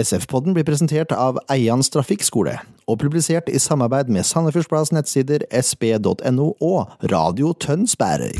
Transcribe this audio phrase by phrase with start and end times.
[0.00, 2.56] SF-podden blir presentert av Eians trafikkskole,
[2.88, 8.34] og publisert i samarbeid med Sandefjordsplass nettsider sb.no og Radio Tønsberg.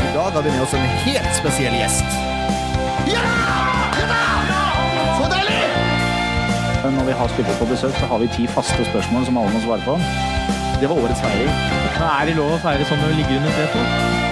[0.00, 2.20] I dag har vi med oss en helt spesiell gjest.
[3.10, 3.24] Ja!
[6.90, 9.60] Når vi har spillere på besøk, så har vi ti faste spørsmål som alle må
[9.64, 9.94] svare på.
[10.80, 11.52] Det var årets feiring.
[12.00, 14.29] Er det lov å feire sånn når du ligger under setet?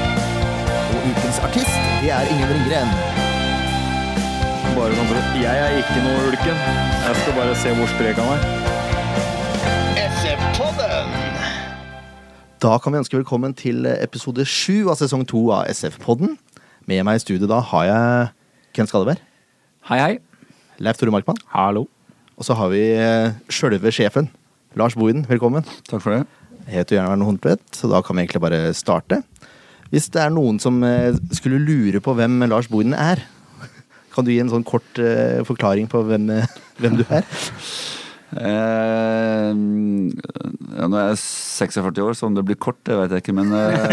[1.08, 2.90] Ukens artist, det er Ingen Ringgren.
[4.76, 6.58] Bare sånn for Jeg er ikke noe ulken.
[7.04, 8.42] Jeg skal bare se hvor sprek han er.
[12.58, 16.34] Da kan vi ønske velkommen til episode sju av sesong to av SF-podden.
[16.90, 18.32] Med meg i studio da har jeg
[18.74, 19.22] Ken Skalleberg,
[19.88, 20.14] Hei, hei.
[20.82, 21.86] Leif Tore Markmann, Hallo.
[22.36, 24.28] og så har vi eh, sjølve sjefen,
[24.76, 25.24] Lars Bohinen.
[25.30, 25.64] Velkommen.
[25.88, 26.26] Takk for det.
[26.66, 29.22] Jeg heter Jern Arne Horntvedt, så da kan vi egentlig bare starte.
[29.92, 33.22] Hvis det er noen som eh, skulle lure på hvem Lars Bohinen er,
[34.14, 37.24] kan du gi en sånn kort eh, forklaring på hvem, eh, hvem du er?
[38.36, 43.24] Eh, ja, nå er jeg 46 år, så om det blir kort, det vet jeg
[43.24, 43.36] ikke.
[43.38, 43.88] Men eh,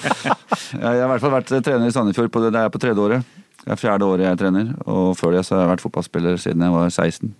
[0.80, 2.32] jeg har i hvert fall vært trener i Sandefjord.
[2.32, 3.38] På, det er på tredje året.
[3.62, 4.72] Det er fjerde året jeg er trener.
[4.88, 7.34] Og før det så har jeg vært fotballspiller siden jeg var 16.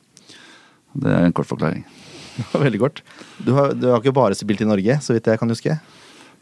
[1.02, 1.86] Det er en kort forklaring.
[2.66, 3.02] Veldig kort.
[3.40, 5.80] Du har, du har ikke bare spilt i Norge, så vidt jeg kan huske.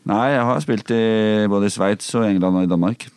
[0.09, 1.03] Nei, jeg har spilt i
[1.51, 3.09] både i Sveits og England og i Danmark.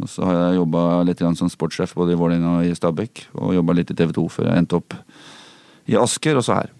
[0.00, 3.26] Og så har jeg jobba litt som sportssjef både i Vålerenga og i Stabæk.
[3.36, 4.96] Og jobba litt i TV 2 før jeg endte opp
[5.92, 6.72] i Asker, og så her.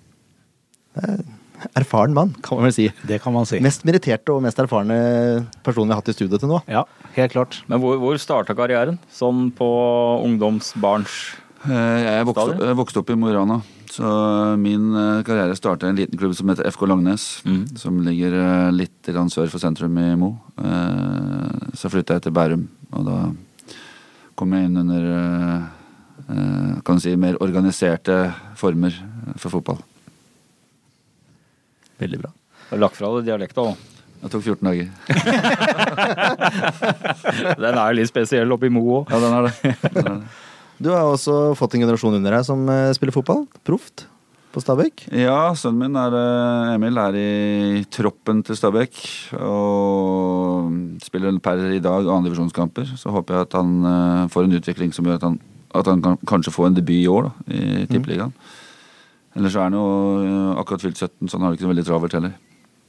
[1.78, 2.88] Erfaren mann, kan man vel si.
[3.06, 3.60] Det kan man si.
[3.62, 4.96] Mest meritterte og mest erfarne
[5.62, 6.58] personen vi har hatt i studio til nå.
[6.72, 6.82] Ja,
[7.14, 7.60] helt klart.
[7.70, 8.98] Men hvor, hvor starta karrieren?
[9.12, 9.68] Sånn på
[10.26, 11.20] ungdomsbarns
[11.62, 13.60] Eh, Jeg vokste, vokst jeg vokste opp i Mo i Rana.
[13.92, 14.08] Så
[14.56, 17.42] min eh, karriere starta i en liten klubb som heter FK Langnes.
[17.44, 17.64] Mm.
[17.76, 20.30] Som ligger eh, litt sør for sentrum i Mo.
[20.56, 22.64] Eh, Så flytta jeg til Bærum,
[22.96, 23.16] og da
[24.38, 25.60] kom jeg inn under eh,
[26.24, 28.16] eh, kan du si, mer organiserte
[28.56, 28.92] former
[29.36, 29.80] for fotball.
[32.00, 32.30] Veldig bra.
[32.32, 32.38] Du
[32.76, 33.74] har lagt fra deg dialekta òg.
[34.22, 34.88] Det tok 14 dager.
[37.60, 39.12] Den er jo litt spesiell oppi Mo òg.
[39.12, 39.54] Ja, den er det.
[39.90, 40.28] Den er det.
[40.82, 43.44] Du har også fått en generasjon under deg som eh, spiller fotball.
[43.66, 44.08] Proft
[44.52, 45.06] på Stabæk.
[45.14, 48.98] Ja, sønnen min er, eh, Emil er i troppen til Stabæk.
[49.38, 52.90] Og spiller per i dag andredivisjonskamper.
[52.98, 55.38] Så håper jeg at han eh, får en utvikling som gjør at han,
[55.78, 58.34] at han kan kanskje få en debut i år, da, i Tippeligaen.
[59.38, 59.86] Ellers er han jo
[60.60, 62.34] akkurat fylt 17, så han har det ikke så veldig travelt heller.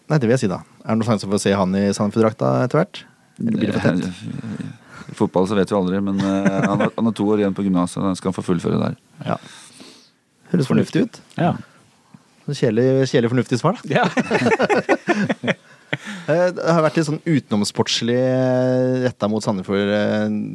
[0.10, 0.64] Nei, det vil jeg si, da.
[0.82, 3.06] Er det noen sjanse for å se han i Sandefjord-drakta etter hvert?
[3.40, 4.82] Eller blir det for tett?
[5.18, 7.66] Fotball så vet vi aldri, men eh, han, har, han har to år igjen på
[7.66, 8.00] gymnaset.
[8.02, 8.98] og Han skal få fullføre der.
[9.28, 9.38] Ja.
[10.54, 11.22] Høres fornuftig ut.
[11.40, 11.54] Ja.
[12.44, 14.02] Kjedelig, kjedelig fornuftig svar, da.
[14.02, 15.54] ja.
[16.26, 19.92] Eh, Det har vært litt sånn utenomsportslig eh, retta mot Sandefjord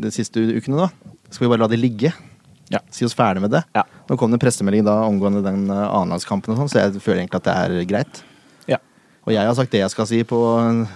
[0.02, 1.12] de siste ukene, da.
[1.30, 2.10] Skal vi bare la det ligge?
[2.72, 2.80] Ja.
[2.92, 3.60] Si oss ferdig med det.
[3.76, 3.84] Ja.
[4.08, 7.46] Nå kom det en pressemelding da omgående den annenlagskampen sånn, så jeg føler egentlig at
[7.46, 8.22] det er greit.
[8.68, 8.80] ja.
[9.28, 10.38] Og jeg har sagt det jeg skal si på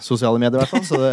[0.01, 0.87] sosiale medier, i hvert fall.
[0.89, 1.13] Så det,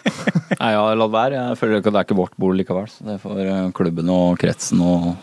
[0.60, 1.38] Nei, ja, la det være.
[1.50, 2.88] Jeg føler ikke at det er ikke vårt bord likevel.
[2.90, 5.14] Så det får eh, klubben og kretsen og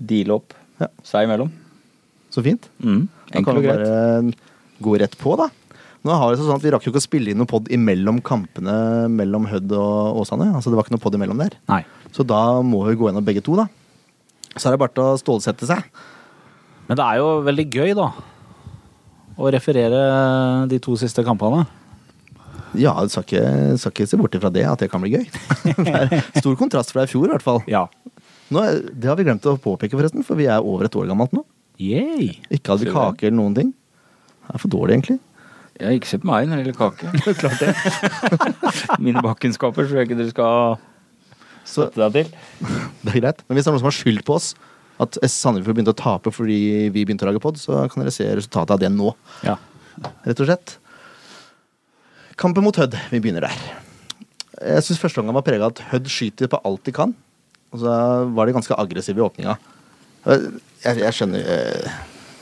[0.00, 0.88] deale opp Ja.
[1.04, 1.50] seg imellom.
[2.30, 2.68] så fint.
[2.80, 3.08] Mm.
[3.32, 3.80] Da kan Enkelt og vi greit.
[3.84, 4.32] bare
[4.80, 5.48] gå rett på, da.
[6.04, 8.22] Nå har det sånn at Vi rakk jo ikke å spille inn noen pod imellom
[8.22, 10.46] kampene mellom Hødd og Åsane.
[10.54, 11.50] Altså Det var ikke noe pod imellom der.
[11.68, 11.84] Nei.
[12.12, 13.66] Så da må vi gå gjennom begge to, da.
[14.56, 15.82] Så er det bare til å stålsette seg.
[16.88, 18.08] Men det er jo veldig gøy, da.
[19.38, 21.66] Å referere de to siste kampene.
[22.78, 23.42] Ja, du skal ikke,
[23.82, 25.24] skal ikke se bort ifra det, at det kan bli gøy.
[25.80, 27.62] det er stor kontrast fra i fjor, i hvert fall.
[27.70, 27.86] Ja.
[28.50, 28.62] Nå,
[28.94, 31.44] det har vi glemt å påpeke, forresten, for vi er over et år gammelt nå.
[31.80, 32.32] Yay.
[32.52, 33.72] Ikke hadde vi kake eller noen ting.
[34.46, 35.18] Det er for dårlig, egentlig.
[35.80, 37.12] Jeg har ikke sett meg når det gjelder kake.
[37.40, 37.70] Klart det.
[39.06, 40.74] Mine bakkunnskaper tror jeg ikke dere skal
[41.64, 42.74] Så sette deg til.
[43.06, 43.40] det er greit.
[43.48, 44.50] Men hvis det er noen som har skyldt på oss
[45.00, 46.58] at Sandefjord begynte å tape fordi
[46.92, 49.14] vi begynte å lage pod, så kan dere se resultatet av det nå,
[49.46, 49.54] Ja.
[50.26, 50.74] rett og slett.
[52.40, 52.94] Kampen mot Hødd.
[53.12, 53.56] Vi begynner der.
[54.60, 57.12] Jeg syns første omgang var prega av at Hødd skyter på alt de kan.
[57.70, 57.96] Og så
[58.32, 59.56] var de ganske aggressive i åpninga.
[60.24, 61.98] Jeg, jeg skjønner eh,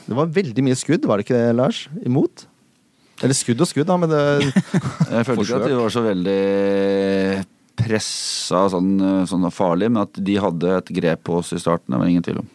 [0.07, 1.81] Det var veldig mye skudd, var det ikke det, Lars?
[2.07, 2.45] Imot?
[3.19, 4.21] Eller skudd og skudd, da, men det
[5.15, 6.39] Jeg følte ikke at de var så veldig
[7.79, 8.93] pressa sånn,
[9.27, 12.23] sånn farlig, men at de hadde et grep på oss i starten, det var ingen
[12.23, 12.49] tvil om.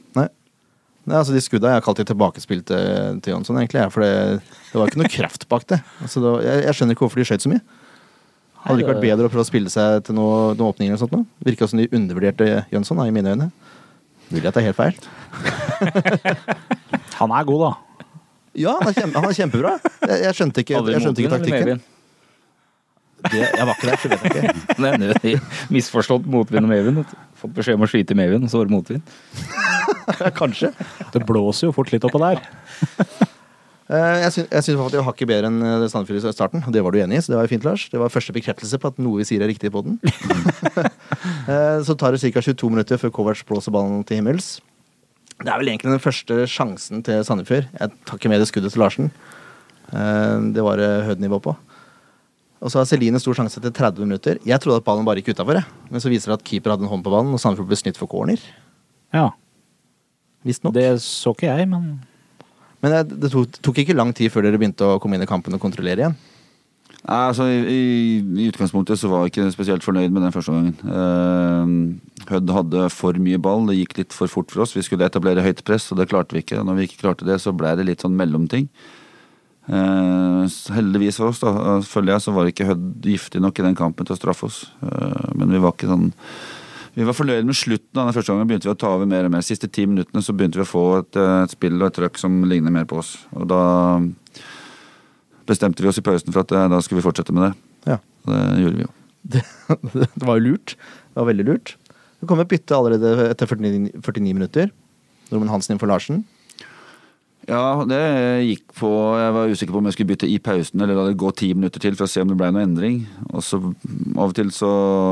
[1.05, 1.17] Nei.
[1.21, 3.83] Altså De skudda jeg har kalt de tilbakespill til, til Jonsson, egentlig.
[3.83, 4.41] Ja, for det,
[4.71, 5.81] det var ikke noe kraft bak det.
[6.01, 7.65] Altså, det var, jeg, jeg skjønner ikke hvorfor de skjøt så mye.
[8.65, 10.95] Hadde det ikke vært bedre å prøve å spille seg til noe, noen åpninger?
[10.95, 11.21] eller sånt nå?
[11.45, 13.51] Virka som de undervurderte Jønsson, da, i mine øyne.
[14.33, 14.97] Mulig at det er helt feil.
[17.21, 17.73] Han er god, da.
[18.55, 19.71] Ja, han er, kjempe, han er kjempebra.
[20.07, 21.81] Jeg, jeg skjønte ikke, jeg skjønte ikke taktikken.
[23.33, 24.55] Det, jeg var ikke der, så vet jeg ikke.
[24.79, 25.39] Det ender jo
[25.73, 27.15] misforstått motvind og medvind.
[27.41, 29.15] Fått beskjed om å skyte i medvind, og så var det motvind.
[30.41, 30.73] Kanskje.
[31.15, 32.43] Det blåser jo fort litt oppå der.
[33.85, 36.95] Eh, Jeg syns, det var hakket bedre enn eh, Sandefjord i starten, og det var
[36.95, 37.25] du enig i.
[37.25, 37.87] Så det var jo fint, Lars.
[37.93, 39.99] Det var første bekreftelse på at noe vi sier er riktig på den.
[41.45, 42.41] Eh, så tar det ca.
[42.41, 44.47] 22 minutter før Kovac blåser ballen til himmels.
[45.41, 47.67] Det er vel egentlig den første sjansen til Sandefjord.
[47.77, 49.11] Jeg tar ikke med det skuddet til Larsen.
[49.93, 51.53] Eh, Det var det Hødd-nivå på.
[52.65, 54.39] Og så har Celine stor sjanse etter 30 minutter.
[54.49, 55.61] Jeg trodde at ballen bare gikk utafor,
[55.93, 58.01] men så viser det at keeper hadde en hånd på ballen, og Sandefjord ble snytt
[58.01, 58.41] for corner.
[59.13, 59.29] Ja,
[60.45, 60.75] Visstnok.
[60.77, 61.99] Det så ikke jeg, men
[62.85, 65.29] Men det, det tok, tok ikke lang tid før dere begynte å komme inn i
[65.29, 66.17] kampen og kontrollere igjen.
[67.05, 67.79] Nei, altså i, i,
[68.45, 70.77] I utgangspunktet så var jeg ikke spesielt fornøyd med den første gangen.
[70.85, 74.77] Uh, Hødd hadde for mye ball, det gikk litt for fort for oss.
[74.77, 76.61] Vi skulle etablere høyt press, og det klarte vi ikke.
[76.61, 78.69] Når vi ikke klarte det, så ble det litt sånn mellomting.
[79.65, 80.45] Uh,
[80.75, 84.05] heldigvis for oss, da, føler jeg, så var ikke Hødd giftig nok i den kampen
[84.05, 84.67] til å straffe oss.
[84.85, 86.11] Uh, men vi var ikke sånn
[86.95, 88.47] vi var fornøyd med slutten den første gangen.
[88.47, 89.43] begynte vi å ta over mer og mer.
[89.43, 92.19] Siste ti minuttene så begynte vi å få et, eh, et spill og et trøkk
[92.19, 93.17] som ligner mer på oss.
[93.35, 93.99] Og da
[95.45, 97.53] bestemte vi oss i pausen for at eh, da skulle vi fortsette med det.
[97.91, 97.99] Ja.
[98.27, 98.93] Det gjorde vi jo.
[99.25, 99.41] Det,
[100.15, 100.77] det var jo lurt.
[100.77, 101.77] Det var veldig lurt.
[102.21, 104.71] Det kom et bytte allerede etter 49, 49 minutter.
[105.33, 106.23] Norman Hansen inn for Larsen.
[107.45, 108.01] Ja, det
[108.47, 108.89] gikk på
[109.21, 111.51] Jeg var usikker på om jeg skulle bytte i pausen eller la det gå ti
[111.57, 113.03] minutter til for å se om det ble noe endring.
[113.33, 114.71] Og så Av og til så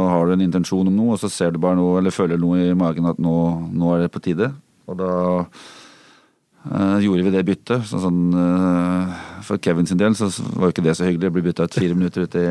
[0.09, 2.71] har du en intensjon om noe, og så ser du bare noe eller føler noe
[2.71, 3.37] i magen at nå,
[3.69, 4.49] nå er det på tide.
[4.89, 5.11] Og da
[6.71, 7.85] eh, gjorde vi det byttet.
[7.91, 9.13] Så sånn, eh,
[9.45, 11.79] for Kevin sin del så var jo ikke det så hyggelig å bli bytta ut
[11.83, 12.47] fire minutter ut i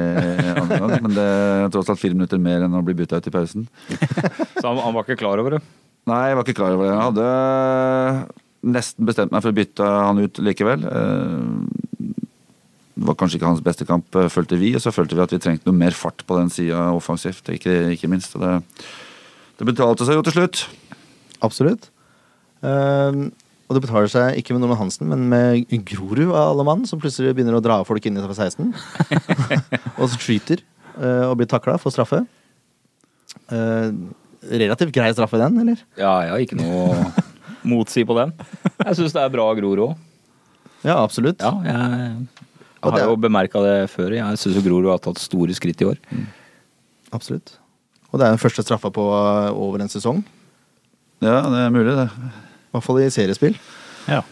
[0.54, 0.95] andre gang.
[1.07, 3.66] Men det er tross alt fire minutter mer enn å bli bytta ut i pausen.
[4.62, 5.66] Så han, han var ikke klar over det.
[6.10, 6.94] Nei, jeg var ikke klar over det.
[6.94, 10.86] Jeg hadde nesten bestemt meg for å bytte han ut likevel.
[10.86, 12.08] Eh,
[13.02, 14.75] Det var kanskje ikke hans beste kamp, eh, følte vi.
[14.75, 17.96] Og så følte vi at vi trengte noe mer fart på den sida offensivt, ikke,
[17.96, 18.36] ikke minst.
[18.38, 18.62] Det,
[19.58, 20.68] det betalte seg jo til slutt.
[21.42, 21.90] Absolutt.
[22.62, 23.31] Ehm,
[23.72, 27.00] og det betaler seg ikke med Norman Hansen, men med Grorud av alle mann, som
[27.02, 28.69] plutselig begynner å dra folk inn i 16.
[30.00, 30.62] og så skyter
[31.00, 32.19] uh, og blir takla for straffe.
[33.48, 33.96] Uh,
[34.52, 35.80] relativt grei straffe, den, eller?
[35.96, 37.13] Ja, ja, ikke noe
[37.68, 38.34] motsi på den.
[38.81, 39.96] Jeg syns det er bra Grorud òg.
[40.81, 41.42] Ja, absolutt.
[41.44, 42.28] Ja, jeg,
[42.81, 44.16] jeg har jo bemerka det før.
[44.18, 46.00] Jeg syns Grorud har tatt store skritt i år.
[47.13, 47.56] Absolutt.
[48.12, 50.24] Og det er den første straffa på eh, over en sesong.
[51.22, 52.08] Ja, det er mulig, det.
[52.10, 53.58] I hvert fall i seriespill.
[54.10, 54.24] ja.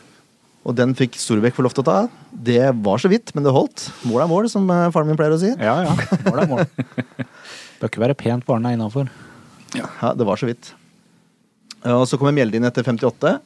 [0.67, 1.99] Og den fikk Storbekk få lov til å ta.
[2.29, 3.85] Det var så vidt, men det holdt.
[4.05, 5.53] Mål er mål, som eh, faren min pleier å si.
[5.55, 6.17] Ja, ja.
[6.27, 6.65] Mål er mål.
[7.79, 9.07] Bør ikke være pent barna innafor.
[9.77, 9.87] Ja.
[10.01, 10.73] Ja, det var så vidt.
[11.83, 13.39] Ja, Og så kommer Mjelde inn etter 58.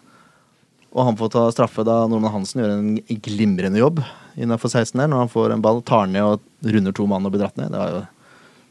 [0.94, 4.03] Og han får ta straffe da Norman Hansen gjør en glimrende jobb
[4.38, 7.33] innafor 16 der, når han får en ball, tar ned og runder to mann og
[7.33, 7.74] blir dratt ned.
[7.74, 8.03] Det var jo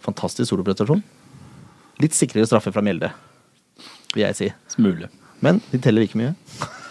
[0.03, 1.03] fantastisk soloprestasjon.
[2.03, 3.13] Litt sikrere straffe fra Mjelde,
[4.15, 4.49] vil jeg si.
[4.75, 5.11] Smule.
[5.43, 6.35] Men de teller like mye.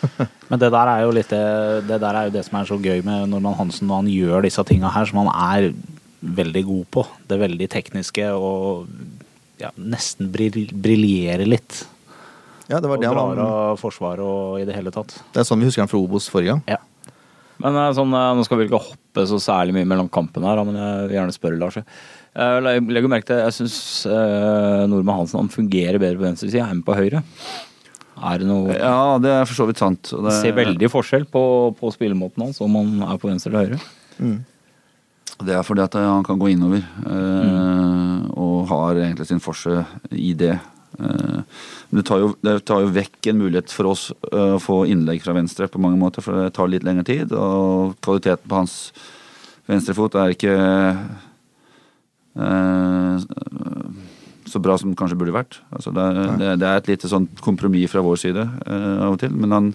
[0.50, 3.04] Men det der er jo litt det, der er jo det som er så gøy
[3.06, 5.72] med Norman Hansen når han gjør disse tinga her, som han er
[6.22, 7.06] veldig god på.
[7.30, 8.90] Det veldig tekniske og
[9.62, 11.84] ja, nesten briljerer litt.
[12.70, 13.72] Ja, det var Og det han drar var.
[13.72, 15.16] av forsvaret og i det hele tatt.
[15.34, 16.64] Det er sånn vi husker han fra Obos forrige gang.
[16.68, 16.78] Ja.
[17.62, 20.64] Men eh, sånn, eh, Nå skal vi ikke hoppe så særlig mye mellom kampene her,
[20.66, 21.76] men jeg vil gjerne spørre Lars.
[21.82, 23.76] Jeg legger legger merke til Jeg syns
[24.88, 27.24] Nordmann Hansen han fungerer bedre på venstresida enn på høyre.
[28.22, 30.04] Er det noe Ja, det er for så vidt sant.
[30.14, 34.40] det- ser veldig forskjell på, på spillemåten hans om han er på venstre eller høyre.
[35.42, 40.34] Det er fordi at han kan gå innover, eh, og har egentlig sin forse i
[40.38, 40.60] det.
[41.02, 41.42] Eh,
[41.90, 45.24] det tar, jo, det tar jo vekk en mulighet for oss eh, å få innlegg
[45.24, 47.34] fra venstre på mange måter, for det tar litt lengre tid.
[47.36, 48.78] Og kvaliteten på hans
[49.70, 50.56] venstrefot er ikke
[52.38, 53.28] eh,
[54.52, 55.62] så bra som den kanskje burde vært.
[55.72, 59.14] Altså det, er, det, det er et lite sånn kompromiss fra vår side uh, av
[59.14, 59.32] og til.
[59.32, 59.70] Men han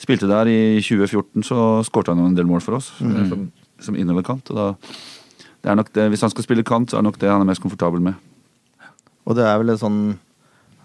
[0.00, 2.90] spilte der i 2014, så skårte han jo en del mål for oss.
[2.98, 3.28] mm.
[3.30, 3.44] Som,
[3.84, 4.50] som innoverkant.
[4.50, 4.66] Og da,
[5.62, 7.44] det er nok det, hvis han skal spille kant, så er det nok det han
[7.44, 8.18] er mest komfortabel med.
[9.28, 10.16] Og det er vel et sånn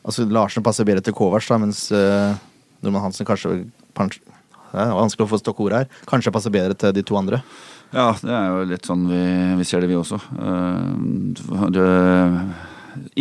[0.03, 2.35] Altså Larsen passer bedre til Kovac, da, mens uh,
[2.83, 3.63] Norman Hansen kanskje
[3.95, 4.23] kanskje-
[4.73, 6.03] Det er vanskelig å få stokkordet her.
[6.09, 7.43] Kanskje passer bedre til de to andre.
[7.93, 9.23] Ja, det er jo litt sånn vi,
[9.59, 10.17] vi ser det, vi også.
[10.33, 11.87] Uh, det,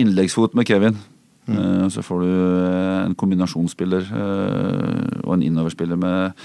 [0.01, 0.99] innleggsfot med Kevin.
[1.49, 6.45] Eh, så får du eh, en kombinasjonsspiller uh, og en innoverspiller med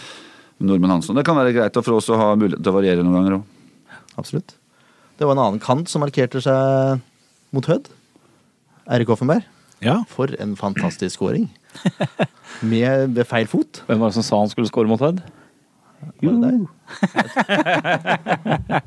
[0.57, 1.13] med Norman Hansen.
[1.13, 3.99] Det kan være greit for oss å ha mulighet til å variere noen ganger òg.
[4.17, 4.55] Absolutt.
[5.13, 7.03] Det var en annen kant som markerte seg
[7.53, 7.91] mot Hødd.
[8.89, 9.45] Eirik Offenberg.
[9.83, 10.03] Ja.
[10.09, 11.49] For en fantastisk scoring.
[12.65, 13.83] Med, med feil fot.
[13.85, 15.19] Hvem var det som sa han skulle score mot Hødd?
[16.25, 16.31] Jo.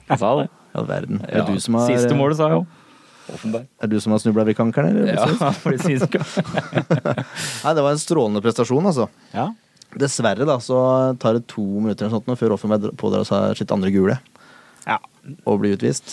[0.09, 0.49] Han sa det.
[0.75, 1.20] Ja, verden.
[1.28, 2.64] Er Ja, det du som har, Siste målet, sa jeg jo.
[3.30, 3.66] Offenberg.
[3.78, 5.14] Er du som har snubla ved kankeren, eller?
[5.14, 6.18] Ja, for det siste.
[6.18, 9.06] Nei, det var en strålende prestasjon, altså.
[9.35, 9.50] Ja.
[9.99, 10.80] Dessverre da, så
[11.23, 14.18] tar det to minutter eller sånt nå før Offenberg pådrar seg sitt andre gule
[14.87, 14.99] ja.
[15.42, 16.06] og blir utvist.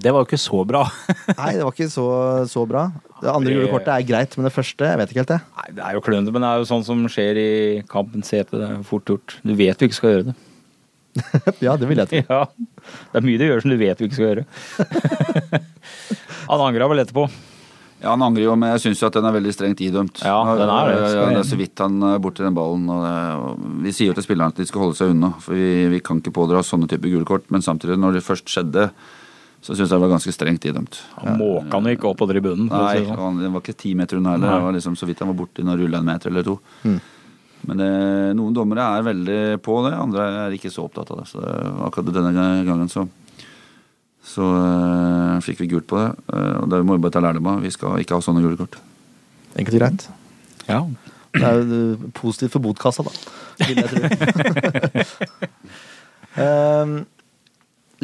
[0.00, 0.82] Det var jo ikke så bra.
[1.40, 2.06] Nei, det var ikke så,
[2.48, 2.86] så bra.
[3.20, 5.40] Det andre Det- gule kortet er greit, men det første, jeg vet ikke helt det.
[5.58, 7.50] Nei, det er jo klønete, men det er jo sånn som skjer i
[7.90, 8.56] kampens hete.
[8.56, 9.36] Det er fort gjort.
[9.44, 10.36] Du vet du ikke skal gjøre det.
[11.66, 12.22] Ja, det vil jeg tro.
[12.30, 12.44] Ja,
[13.12, 14.44] Det er mye du gjør som du vet du ikke skal gjøre.
[16.50, 17.28] Han angra vel etterpå.
[18.00, 20.22] Ja, han angrer jo, men jeg syns jo at den er veldig strengt idømt.
[20.24, 20.94] Ja, den er det.
[20.96, 22.86] Ja, ja, det er så vidt han er borti den ballen.
[22.88, 25.52] Og det, og vi sier jo til spillerne at de skal holde seg unna, for
[25.58, 27.44] vi, vi kan ikke pådra oss sånne typer gule kort.
[27.52, 28.86] Men samtidig, når det først skjedde,
[29.60, 30.98] så syns jeg det var ganske strengt idømt.
[31.20, 32.66] Han måka han ikke opp på tribunen.
[32.70, 33.18] Nei, si sånn.
[33.20, 34.54] han, det var ikke ti meter unna heller.
[34.54, 36.56] Det var liksom så vidt han var borti når rulla en meter eller to.
[36.88, 37.00] Mm.
[37.68, 37.90] Men det,
[38.38, 41.26] noen dommere er veldig på det, andre er ikke så opptatt av det.
[41.28, 41.44] Så
[41.86, 43.04] akkurat denne gangen så
[44.30, 46.10] så øh, fikk vi gult på det.
[46.60, 47.62] og det må vi bare ta lærdom av.
[47.64, 48.76] Vi skal ikke ha sånne gule kort.
[49.58, 50.04] Enkelt og greit.
[50.68, 50.80] Ja.
[51.34, 53.12] Det er jo eh, positivt for botkassa, da.
[53.64, 54.00] Vil jeg tro.
[56.38, 57.06] Ehm,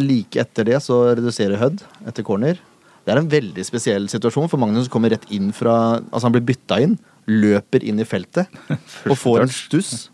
[0.00, 2.59] like etter det så reduserer Hødd etter corner.
[3.07, 6.35] Det er en veldig spesiell situasjon for Magnus som kommer rett inn fra Altså han
[6.35, 6.97] blir bytta inn,
[7.31, 8.50] løper inn i feltet
[9.11, 10.09] og får en stuss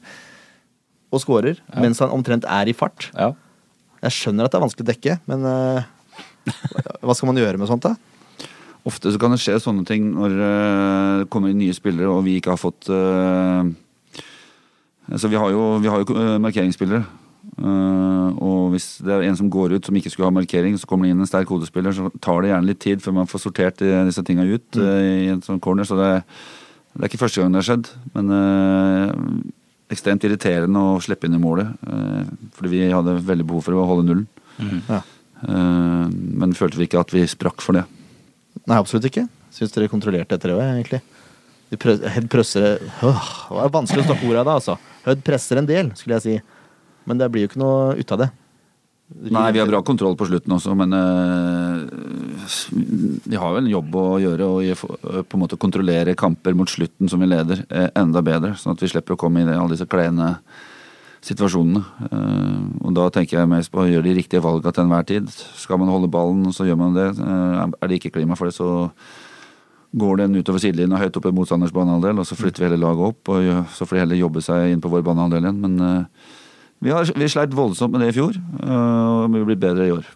[1.13, 3.11] og scorer mens han omtrent er i fart.
[3.17, 3.33] ja.
[4.03, 5.85] Jeg skjønner at det er vanskelig å dekke, men uh,
[7.07, 7.95] hva skal man gjøre med sånt, da?
[8.89, 12.35] Ofte så kan det skje sånne ting når det kommer inn nye spillere og vi
[12.41, 12.97] ikke har fått Så
[15.07, 17.05] altså vi har jo, vi har jo markeringsspillere.
[17.59, 20.89] Øh, og hvis det er en som går ut som ikke skulle ha markering, så
[20.89, 23.45] kommer det inn en sterk hodespiller, så tar det gjerne litt tid før man får
[23.45, 25.89] sortert disse tinga ut øh, i en sånn corner.
[25.89, 26.11] Så det,
[26.95, 29.17] det er ikke første gang det har skjedd, men øh,
[29.93, 31.75] ekstremt irriterende å slippe inn i målet.
[31.89, 32.25] øh,
[32.57, 34.29] fordi vi hadde veldig behov for å holde nullen.
[34.89, 35.03] Ja.
[35.43, 37.85] Øh, men følte vi ikke at vi sprakk for det.
[38.65, 39.27] Nei, absolutt ikke.
[39.53, 41.03] Syns dere kontrollerte etter det òg, egentlig.
[41.73, 44.77] De prø Hødd presser øh, Det var vanskelig å stoppe ordet av det, altså.
[45.07, 46.52] Hødd presser en del, skulle jeg si.
[47.09, 48.31] Men det blir jo ikke noe ut av det.
[49.13, 51.83] Nei, vi har bra kontroll på slutten også, men eh,
[53.29, 57.11] vi har jo en jobb å gjøre og på en måte kontrollere kamper mot slutten
[57.13, 58.55] som vi leder, eh, enda bedre.
[58.59, 60.37] Sånn at vi slipper å komme i alle disse kleine
[61.23, 61.83] situasjonene.
[62.09, 65.29] Eh, og da tenker jeg mest på å gjøre de riktige valgene til enhver tid.
[65.61, 67.11] Skal man holde ballen, så gjør man det.
[67.21, 68.89] Er det ikke klima for det, så
[69.93, 73.13] går den utover sidelinja høyt opp i motstanders banehalvdel, og så flytter vi hele laget
[73.13, 75.61] opp, og så får de heller jobbe seg inn på vår banehalvdel igjen.
[75.61, 76.39] Men eh,
[76.83, 79.95] vi, har, vi sleit voldsomt med det i fjor, eh, og vi blir bedre i
[79.95, 80.07] år.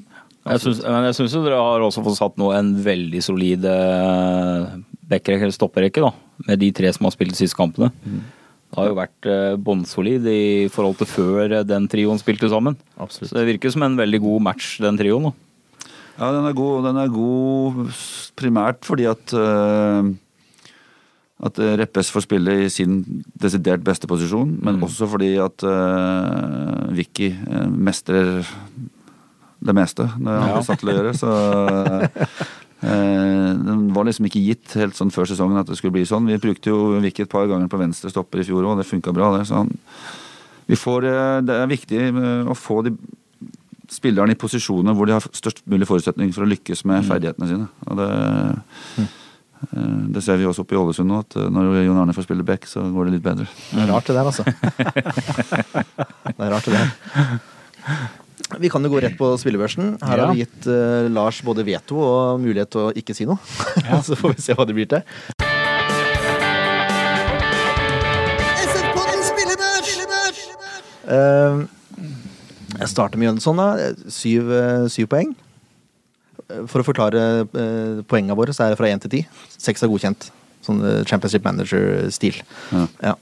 [0.62, 4.76] Syns, jeg syns dere har også fått satt nå en veldig solid eh,
[5.10, 6.12] backrekke, eller stopperekke, da.
[6.46, 7.90] Med de tre som har spilt de siste kampene.
[7.96, 10.44] Det har jo vært eh, bånnsolid i
[10.74, 12.78] forhold til før den trioen spilte sammen.
[12.98, 13.32] Absolutt.
[13.32, 15.30] Så det virker som en veldig god match, den trioen.
[15.30, 15.90] da.
[16.16, 17.80] Ja, den er god, den er god
[18.38, 20.14] primært fordi at eh,
[21.44, 23.02] at eh, Reppes får spille i sin
[23.36, 28.40] desidert beste posisjon, men også fordi at uh, Vicky eh, mestrer
[29.66, 30.54] det meste når han Ja.
[30.54, 31.12] blir satt til å gjøre.
[31.16, 31.28] Så
[32.86, 36.28] uh, den var liksom ikke gitt helt sånn før sesongen at det skulle bli sånn.
[36.30, 39.12] Vi brukte jo Vicky et par ganger på venstre stopper i fjor òg, det funka
[39.16, 39.34] bra.
[39.36, 39.72] det, så han,
[40.66, 41.04] vi får,
[41.46, 42.00] Det er viktig
[42.48, 42.96] å få de
[43.92, 47.68] spillerne i posisjoner hvor de har størst mulig forutsetning for å lykkes med ferdighetene sine.
[47.86, 48.08] Og det,
[49.04, 49.12] eh,
[50.14, 52.44] det ser vi også oppe i Ålesund nå, at eh, når Jon Arne får spille
[52.46, 53.46] back, så går det litt bedre.
[53.72, 54.44] Det er rart det der, altså.
[56.36, 56.88] det er rart det der.
[58.62, 59.96] Vi kan jo gå rett på spillebørsen.
[60.06, 60.26] Her Ja.
[60.26, 63.38] har vi gitt uh, Lars både veto og mulighet til å ikke si noe.
[64.06, 65.02] Så får vi se hva det blir til.
[71.06, 71.64] Uh,
[72.80, 73.56] jeg starter med Jønsson.
[73.56, 73.92] da.
[74.12, 75.34] Syv, eh, syv poeng.
[76.52, 79.22] Eh, For å forklare uh, poengene våre, så er det fra én til ti.
[79.56, 80.28] Seks er godkjent.
[80.66, 82.42] Sånn eh, Championship Manager-stil.
[82.74, 82.84] Ja.
[83.04, 83.14] Ja.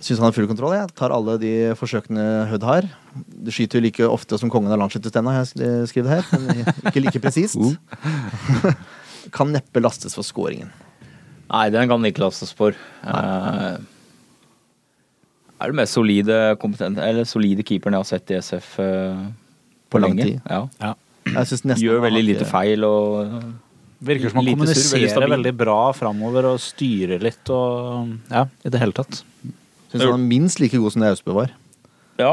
[0.00, 0.72] Syns han har full kontroll.
[0.78, 2.86] Jeg tar alle de forsøkene Hud har.
[3.12, 6.30] Du skyter jo like ofte som kongen av landsskytterstevna, har jeg skrevet her.
[6.40, 7.60] Men ikke like presist.
[9.36, 10.72] kan neppe lastes for scoringen.
[11.50, 12.76] Nei, den kan ikke lastes for.
[13.02, 13.76] Eh,
[15.60, 19.24] er det mest solide, eller solide keeperen jeg har sett i SF eh,
[19.90, 20.32] på, På lenge.
[20.46, 20.62] Ja.
[20.80, 20.94] Ja.
[21.30, 23.34] Jeg synes Gjør veldig lite feil og
[24.00, 28.80] Virker som han kommuniserer veldig veldig bra framover og styrer litt og Ja, i det
[28.80, 29.20] hele tatt.
[29.90, 31.52] Synes han er minst like god som det Austbø var.
[32.20, 32.32] Ja.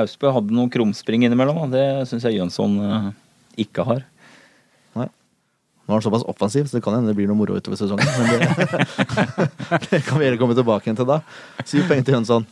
[0.00, 3.10] Austbø hadde noen krumspring innimellom, og det syns jeg Jønsson eh,
[3.66, 4.00] ikke har.
[4.96, 5.10] Nei.
[5.84, 8.08] Nå er han såpass offensiv, så det kan hende det blir noe moro utover sesongen.
[8.16, 8.48] Men det,
[9.90, 11.20] det kan vi heller komme tilbake igjen til da.
[11.68, 12.48] Syv poeng til Jønsson.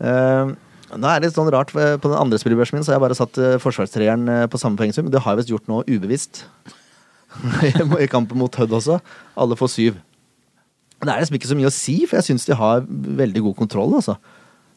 [0.00, 0.56] Eh,
[0.94, 3.18] Nå er det litt sånn rart, På den andre spillebørsen min så har jeg bare
[3.18, 5.10] satt eh, forsvarstreeren eh, på samme poengsum.
[5.10, 6.44] Det har jeg visst gjort nå ubevisst.
[8.02, 9.00] I kampen mot Hødd også.
[9.34, 9.98] Alle får syv.
[11.02, 13.58] Det er liksom ikke så mye å si, for jeg syns de har veldig god
[13.58, 13.98] kontroll.
[13.98, 14.16] altså.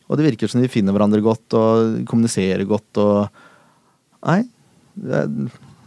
[0.10, 3.46] Og det virker som de finner hverandre godt og kommuniserer godt og
[4.20, 4.42] Nei.
[5.00, 5.30] Er,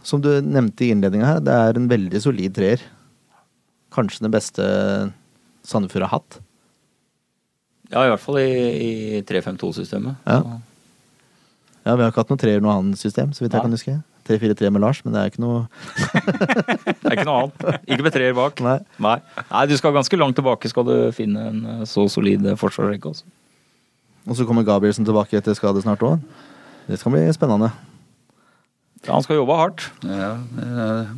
[0.01, 2.81] som du nevnte i innledninga her, det er en veldig solid treer.
[3.93, 4.63] Kanskje den beste
[5.67, 6.39] Sandefjord har hatt.
[7.93, 8.91] Ja, i hvert fall i, i
[9.29, 10.17] 3-5-2-systemet.
[10.25, 10.39] Ja.
[11.83, 13.67] Ja, Vi har ikke hatt noe treer noe annet system, så vidt jeg ja.
[13.67, 13.95] kan huske.
[14.23, 15.65] 3-4-3 med Lars, men det er ikke noe
[17.03, 17.65] Det er ikke noe annet.
[17.91, 18.61] Ikke med treer bak.
[18.63, 18.77] Nei.
[19.03, 19.17] Nei.
[19.49, 23.11] Nei, du skal ganske langt tilbake skal du finne en eh, så solid eh, forsvarsrekke.
[23.11, 23.27] også.
[24.23, 26.23] Og så kommer Gabrielsen tilbake etter skade snart òg.
[26.87, 27.73] Det skal bli spennende.
[29.03, 29.89] Ja, han skal jobbe hardt.
[30.07, 31.11] Ja, eh,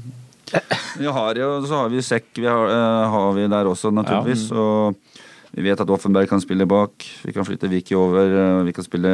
[0.97, 2.73] vi har jo, så har vi Sekk vi har,
[3.13, 4.49] har vi der også, naturligvis.
[4.49, 4.65] Ja.
[4.65, 5.24] Og
[5.55, 7.05] vi vet at Offenberg kan spille bak.
[7.23, 8.25] Vi kan flytte Vicky over.
[8.27, 9.11] eh, Vi kan spille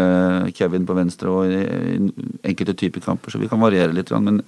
[0.58, 2.10] Kevin på venstre og i,
[2.50, 4.10] enkelte typer kamper, så vi kan variere litt.
[4.18, 4.42] Men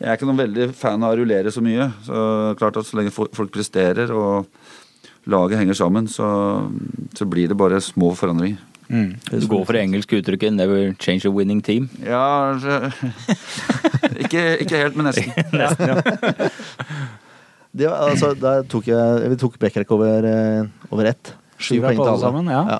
[0.00, 1.90] jeg er ikke noen veldig fan av å rullere så mye.
[2.06, 4.46] Så klart at så lenge folk presterer og
[5.28, 6.26] laget henger sammen, så,
[7.14, 8.56] så blir det bare små forandringer.
[8.90, 11.86] Du går for det engelske uttrykket 'never change a winning team'.
[12.02, 12.90] Ja, så,
[14.24, 15.30] ikke, ikke helt, men nesten.
[17.70, 21.34] Det, var- altså, der tok jeg, vi tok Bekkerk over, eh, over ett.
[21.60, 22.62] Sju poeng til alle sammen, ja.
[22.66, 22.78] Ja.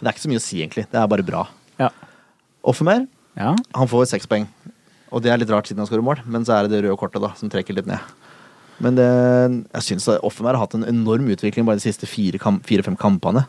[0.00, 0.84] det er ikke så mye å si, egentlig.
[0.90, 1.46] Det er bare bra.
[1.78, 1.88] Ja.
[2.68, 3.06] Offermer
[3.38, 3.54] ja.
[3.54, 4.48] han får seks poeng.
[5.08, 6.98] Og det er litt rart siden han skårer mål, men så er det det røde
[7.00, 8.02] kortet da, som trekker litt ned.
[8.82, 9.06] Men det,
[9.72, 13.46] jeg syns Offermer har hatt en enorm utvikling bare de siste fire-fem fire, kampene.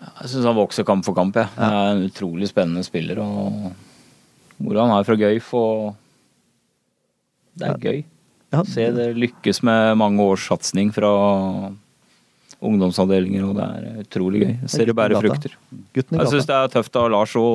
[0.00, 1.38] Jeg syns han vokser kamp for kamp.
[1.38, 1.48] Jeg.
[1.56, 3.20] Han er en utrolig spennende spiller.
[3.22, 3.70] og
[4.58, 5.94] Mora han er fra Gøyf, og
[7.58, 8.02] det er gøy.
[8.54, 11.10] Ja, Se det lykkes med mange års satsing fra
[12.58, 14.54] ungdomsavdelinger, og det er utrolig gøy.
[14.54, 15.52] Jeg ser det bærer frukter.
[15.94, 17.48] Jeg syns det er tøft av Lars å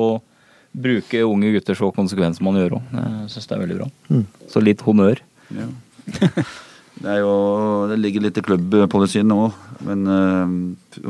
[0.74, 2.94] bruke unge gutter så konsekvent som han gjør òg.
[2.98, 3.88] Jeg syns det er veldig bra.
[4.10, 4.22] Mm.
[4.50, 5.24] Så litt honnør.
[5.54, 5.68] Ja.
[6.94, 7.30] Det, er jo,
[7.90, 9.48] det ligger litt i klubbpolicyen nå,
[9.82, 10.52] men eh,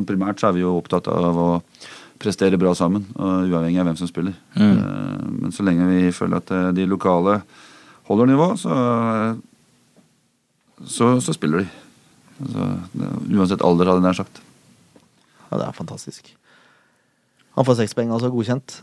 [0.09, 1.49] primært så er vi jo opptatt av å
[2.23, 4.33] prestere bra sammen, og uavhengig av hvem som spiller.
[4.57, 4.71] Mm.
[4.73, 7.37] Eh, men så lenge vi føler at eh, de lokale
[8.09, 8.79] holder nivå, så,
[10.83, 11.69] så, så spiller de.
[12.43, 14.41] Altså, det, uansett alder, hadde jeg nær sagt.
[15.51, 16.33] Ja, det er fantastisk.
[17.55, 18.81] Han får seks poeng, altså godkjent.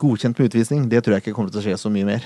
[0.00, 2.22] Godkjent med utvisning, det tror jeg ikke kommer til å skje så mye mer.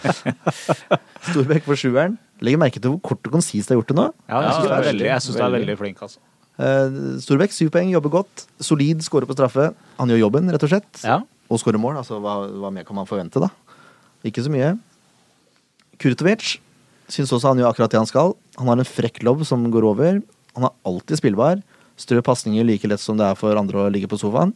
[1.30, 2.18] Storbekk for sjueren.
[2.44, 4.04] Legger merke til hvor kort og konsist det har gjort det nå.
[4.28, 5.66] Ja, jeg syns det er veldig, veldig, jeg synes det er veldig.
[5.66, 6.22] veldig flink, altså.
[6.60, 8.46] Eh, Storbekk, syv poeng, jobber godt.
[8.62, 9.70] Solid, skårer på straffe.
[9.98, 11.02] Han gjør jobben, rett og slett.
[11.02, 11.18] Ja.
[11.50, 11.98] Og skårer mål.
[12.04, 13.50] Altså, hva, hva mer kan man forvente, da?
[14.28, 14.74] Ikke så mye.
[16.00, 16.58] Kurtovic
[17.12, 18.34] syns også han gjør akkurat det han skal.
[18.58, 20.20] Han har en frekk lobb som går over.
[20.56, 21.62] Han er alltid spillbar.
[22.00, 24.54] Strø pasninger like lett som det er for andre å ligge på sofaen.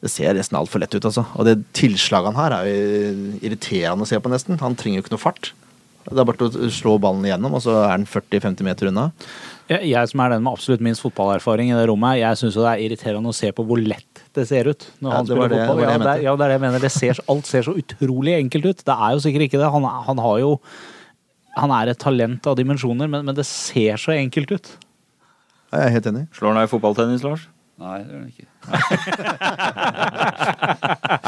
[0.00, 1.24] Det ser nesten altfor lett ut, altså.
[1.34, 4.60] Og det tilslaget han har, er jo irriterende å se på, nesten.
[4.62, 5.50] Han trenger jo ikke noe fart.
[6.08, 9.08] Det er bare å slå ballen igjennom, og så er den 40-50 meter unna.
[9.68, 12.64] Jeg, jeg som er den med absolutt minst fotballerfaring i det rommet, jeg syns det
[12.70, 15.58] er irriterende å se på hvor lett det ser ut når Ja, han spiller det-
[15.66, 15.76] fotball.
[15.82, 16.78] det Ja, det, er- ja, det er det jeg mener.
[16.86, 18.84] Det ser, alt ser så utrolig enkelt ut.
[18.86, 19.68] Det er jo sikkert ikke det.
[19.74, 20.54] Han, han har jo
[21.58, 24.72] Han er et talent av dimensjoner, men, men det ser så enkelt ut.
[25.74, 26.26] Jeg er helt enig.
[26.38, 27.48] Slår han deg i fotballtennis, Lars?
[27.78, 28.46] Nei, det gjør han ikke.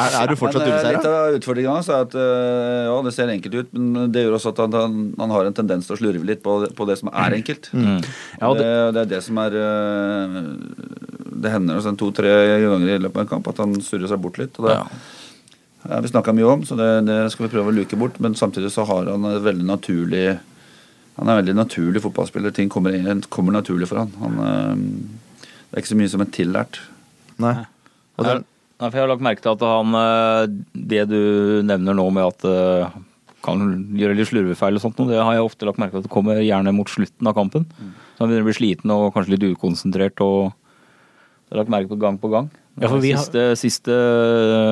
[0.01, 3.31] Er, er du fortsatt eh, Litt av utfordringen hans er at eh, ja, det ser
[3.33, 6.01] enkelt ut, men det gjør også at han, han, han har en tendens til å
[6.01, 7.71] slurve litt på, det- på det som er enkelt.
[7.73, 8.01] Mm.
[8.41, 10.37] Ja, og det, det er det som er eh,
[11.45, 12.33] Det hender to-tre
[12.67, 14.59] ganger i løpet av en kamp at han surrer seg bort litt.
[14.61, 14.85] Og det Ja.
[15.89, 18.19] Har vi snakka mye om, så det, det skal vi prøve å luke bort.
[18.21, 20.27] Men samtidig så har han en veldig naturlig
[21.17, 22.53] Han er en veldig naturlig fotballspiller.
[22.57, 24.13] Ting kommer, inn- kommer naturlig for han.
[24.21, 26.79] han eh, det er ikke så mye som er tillært.
[27.41, 27.55] Nei.
[28.21, 28.45] Og den,
[28.81, 30.47] nei, for jeg har lagt merke til at han eh,
[30.93, 31.21] Det du
[31.69, 32.95] nevner nå med at eh,
[33.45, 33.63] kan
[33.97, 36.41] gjøre litt slurvefeil og sånt, det har jeg ofte lagt merke til at det kommer
[36.45, 37.63] gjerne mot slutten av kampen.
[37.73, 40.21] Så han begynner å bli sliten og kanskje litt ukonsentrert.
[40.21, 42.51] og Det har jeg lagt merke på gang på gang.
[42.79, 43.97] Ja, for vi har- siste, siste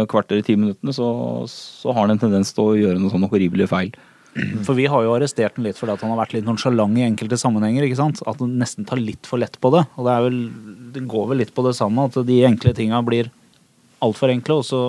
[0.08, 1.08] kvarter i ti minuttene så,
[1.50, 3.90] så har han en tendens til å gjøre noen sånne horrible feil.
[4.66, 7.02] For vi har jo arrestert den litt fordi at han har vært litt nonsjalant i
[7.02, 7.82] enkelte sammenhenger.
[7.88, 8.20] ikke sant?
[8.28, 9.80] At han nesten tar litt for lett på det.
[9.98, 10.38] Og det, er vel,
[10.94, 13.32] det går vel litt på det samme, at de enkle tinga blir
[14.04, 14.82] altfor enkle, og så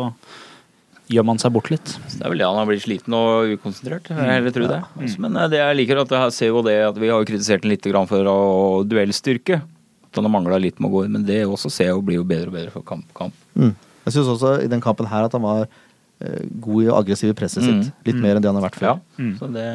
[1.10, 1.96] gjør man seg bort litt.
[2.12, 4.12] Så det er vel det han har blitt sliten og ukonsentrert.
[4.14, 4.82] Jeg heller tror det.
[5.24, 7.74] Men eh, det jeg liker at jeg ser jo det at vi har kritisert den
[7.74, 8.38] litt for å
[8.86, 9.64] duellstyrke.
[10.10, 12.02] At han har mangla litt med å gå inn, men det også ser jeg jo
[12.02, 13.06] blir jo bedre og bedre for kamp.
[13.14, 13.34] kamp.
[13.56, 13.76] mm.
[14.06, 17.34] Jeg syns også i den kampen her at han var eh, god i å aggressive
[17.38, 17.84] presset Mm.
[17.84, 17.94] sitt.
[18.06, 18.88] Litt mer enn det han har vært før.
[18.96, 19.66] Ja, så det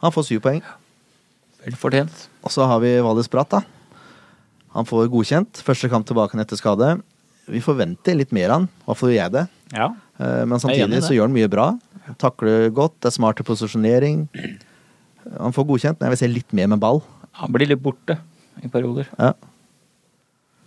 [0.00, 0.62] Han får syv poeng.
[1.64, 2.28] vel fortjent.
[2.44, 3.60] Og så har vi Valis Bratt, da.
[4.74, 5.60] Han får godkjent.
[5.64, 7.02] Første kamp tilbake etter skade.
[7.48, 8.68] vi forventer litt mer av han.
[8.68, 9.48] I hvert fall gjør jeg det.
[9.72, 9.88] Ja.
[10.20, 11.78] Eh, Men samtidig så gjør han mye bra.
[12.18, 14.28] Takler godt, det er smart til posisjonering.
[15.38, 17.02] Han får godkjent, men jeg vil se litt mer med ball.
[17.32, 18.18] Han blir litt borte
[18.62, 19.06] i perioder.
[19.18, 19.32] Ja,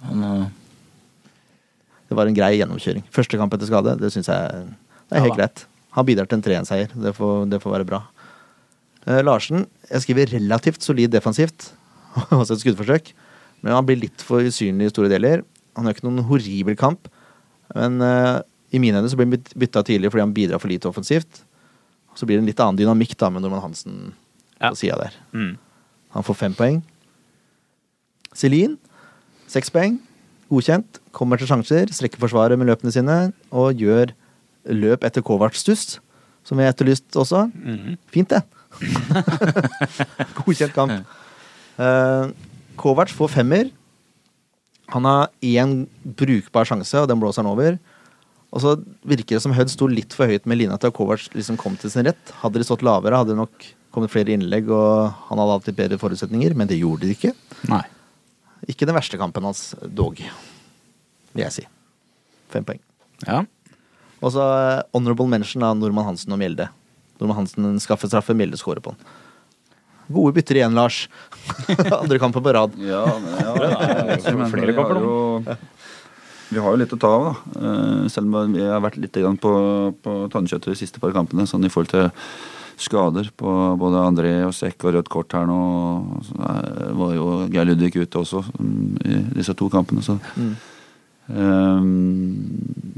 [0.07, 0.47] Han, eh,
[2.09, 3.03] det var en grei gjennomkjøring.
[3.13, 4.65] Første kamp etter skade, det syns jeg
[5.11, 5.65] det er helt ja, greit.
[5.95, 6.91] Han bidrar til en 3-1-seier.
[6.95, 8.01] Det, får- det får være bra.
[9.07, 11.71] Eh, Larsen, jeg skriver relativt solid defensivt.
[12.31, 13.11] Også et skuddforsøk.
[13.61, 15.43] Men han blir litt for usynlig i store deler.
[15.77, 17.07] Han har ikke noen horribel kamp.
[17.75, 18.39] Men eh,
[18.71, 21.43] i mine øyne så blir han byt- bytta tidlig fordi han bidrar for lite offensivt.
[22.15, 24.13] Så blir det en litt annen dynamikk da med Norman Hansen
[24.59, 24.71] Ja.
[24.71, 25.15] på sida der.
[25.35, 25.53] Mm.
[26.15, 26.81] Han får fem poeng.
[28.35, 28.77] Celine,
[29.51, 29.99] seks poeng.
[30.51, 30.99] Godkjent.
[31.15, 33.17] Kommer til sjanser, strekker forsvaret med løpene sine
[33.51, 34.13] og gjør
[34.71, 35.99] løp etter Kovac-stuss,
[36.47, 37.49] som vi har etterlyst også.
[37.51, 37.97] -hmm.
[38.11, 38.43] Fint, det.
[40.37, 41.07] Godkjent kamp.
[41.77, 42.31] Uh,
[42.75, 43.69] Kovac får femmer.
[44.91, 47.77] Han har én brukbar sjanse, og den blåser han over.
[48.51, 48.75] Og så
[49.07, 51.77] virker det som Hødd sto litt for høyt med lina til at Kovac liksom kom
[51.79, 52.33] til sin rett.
[52.41, 55.79] Hadde de stått lavere, hadde det nok kommet flere innlegg, og han hadde hatt litt
[55.79, 57.33] bedre forutsetninger, men det gjorde de ikke.
[57.71, 57.83] Nei.
[58.69, 60.19] Ikke den verste kampen hans, dog,
[61.31, 61.65] vil jeg si.
[62.53, 62.81] Fem poeng.
[63.25, 63.41] Ja.
[64.21, 66.69] Og så eh, honorable mention av Normann Hansen og Mjelde.
[67.21, 69.11] Normann Hansen skaffer straffe, Mjelde scorer på den.
[70.11, 71.05] Gode bytter igjen, Lars.
[72.01, 72.75] Andre kamper på rad.
[72.83, 75.57] Ja, men, ja, ja, er flere vi kamper har jo
[76.51, 77.59] vi har jo litt å ta av, da.
[77.63, 79.51] Eh, Selv om vi har vært litt på,
[80.03, 81.47] på tannkjøttet de siste par kampene.
[81.47, 82.09] Sånn i forhold til
[82.81, 85.61] skader på både André og Sekk og rødt kort her nå.
[86.35, 90.03] Eh, var jo Geir Ludvig ute også mm, i disse to kampene.
[90.05, 90.53] Så Mm.
[91.31, 92.49] Um,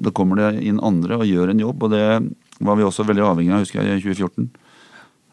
[0.02, 2.06] da kommer det inn andre og gjør en jobb, og det
[2.64, 4.48] var vi også veldig avhengig av, husker jeg, i 2014.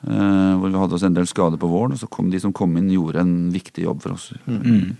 [0.00, 2.52] Uh, hvor vi hadde oss en del skader på våren, og så kom de som
[2.56, 4.30] kom inn, gjorde en viktig jobb for oss.
[4.48, 4.96] Mm.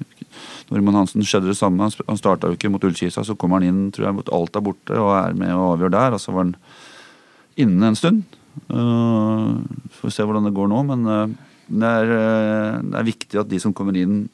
[0.71, 1.89] Norman Hansen skjedde det samme.
[2.07, 4.97] Han starta jo ikke mot Ullkisa, så kommer han inn tror jeg, mot Alta borte
[5.01, 6.17] og er med og avgjør der.
[6.17, 6.55] Og så var han
[7.61, 8.39] inne en stund.
[8.71, 9.61] Uh,
[9.97, 13.41] får vi se hvordan det går nå, men uh, det, er, uh, det er viktig
[13.43, 14.25] at de som kommer inn,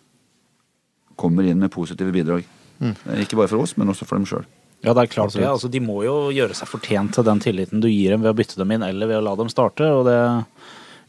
[1.16, 2.46] kommer inn med positive bidrag.
[2.80, 2.94] Mm.
[2.94, 4.46] Eh, Ikke bare for oss, men også for dem sjøl.
[4.84, 5.46] Ja, det er klart det.
[5.48, 8.36] Altså, de må jo gjøre seg fortjent til den tilliten du gir dem ved å
[8.36, 9.88] bytte dem inn, eller ved å la dem starte.
[9.88, 10.18] Og det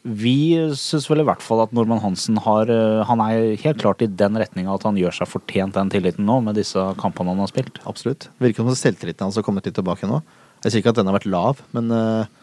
[0.08, 4.00] Vi syns vel i hvert fall at Normann Hansen har eh, Han er helt klart
[4.00, 7.42] i den retninga at han gjør seg fortjent den tilliten nå, med disse kampene han
[7.42, 7.80] har spilt.
[7.84, 8.30] Absolutt.
[8.40, 10.22] Virker som selvtilliten hans har kommet litt tilbake nå.
[10.64, 12.37] Jeg sier ikke at den har vært lav, men eh, Jeg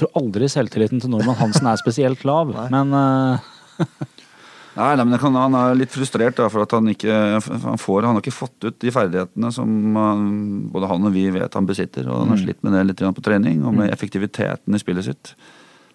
[0.00, 3.50] tror aldri selvtilliten til Norman Hansen er spesielt lav, men eh,
[4.78, 8.04] Nei, nei, men kan, Han er litt frustrert da, for at han ikke han får,
[8.06, 10.20] han har ikke fått ut de ferdighetene som han,
[10.70, 12.06] både han og vi vet han besitter.
[12.06, 15.32] og Han har slitt med det litt på trening, og med effektiviteten i spillet sitt.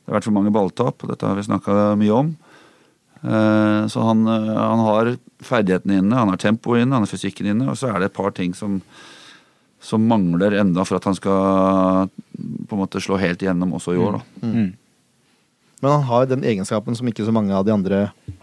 [0.03, 2.33] Det har vært for mange balltap, og dette har vi snakka mye om.
[3.23, 7.47] Eh, Så han, eh, han har ferdighetene inne, han har tempoet inne, han har fysikken
[7.53, 8.81] inne, og så er det et par ting som,
[9.83, 12.07] som mangler enda for at han skal
[12.39, 14.19] på en måte slå helt igjennom også i år.
[14.19, 14.47] da.
[14.47, 14.71] mm.
[15.83, 17.97] Men han har den egenskapen som ikke så mange av de andre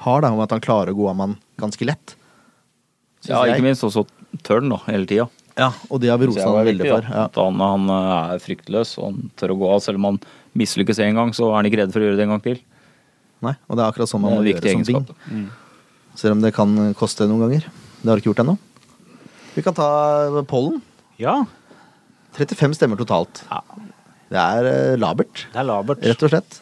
[0.05, 2.13] har, da, om at han klarer å gå av mann ganske lett.
[3.25, 3.55] Ja, jeg.
[3.55, 4.05] ikke minst også
[4.45, 5.25] tørn da, hele tida.
[5.57, 7.09] Ja, og det har vi rosa han veldig for.
[7.09, 7.25] Ja.
[7.39, 9.81] Han, han eh, er fryktløs og han tør å gå av.
[9.85, 10.21] Selv om han
[10.61, 12.61] mislykkes én gang, så er han ikke redd for å gjøre det en gang til.
[13.45, 15.17] Nei, og det er akkurat sånn man må gjøre som egenskap.
[15.33, 15.49] Mm.
[16.21, 17.71] Selv om det kan koste noen ganger.
[18.01, 18.59] Det har du ikke gjort ennå.
[19.57, 19.89] Vi kan ta
[20.49, 20.83] pollen.
[21.21, 21.37] Ja.
[22.37, 23.45] 35 stemmer totalt.
[23.51, 23.63] ja.
[24.31, 26.05] Det er eh, labert, Det er labert.
[26.07, 26.61] rett og slett.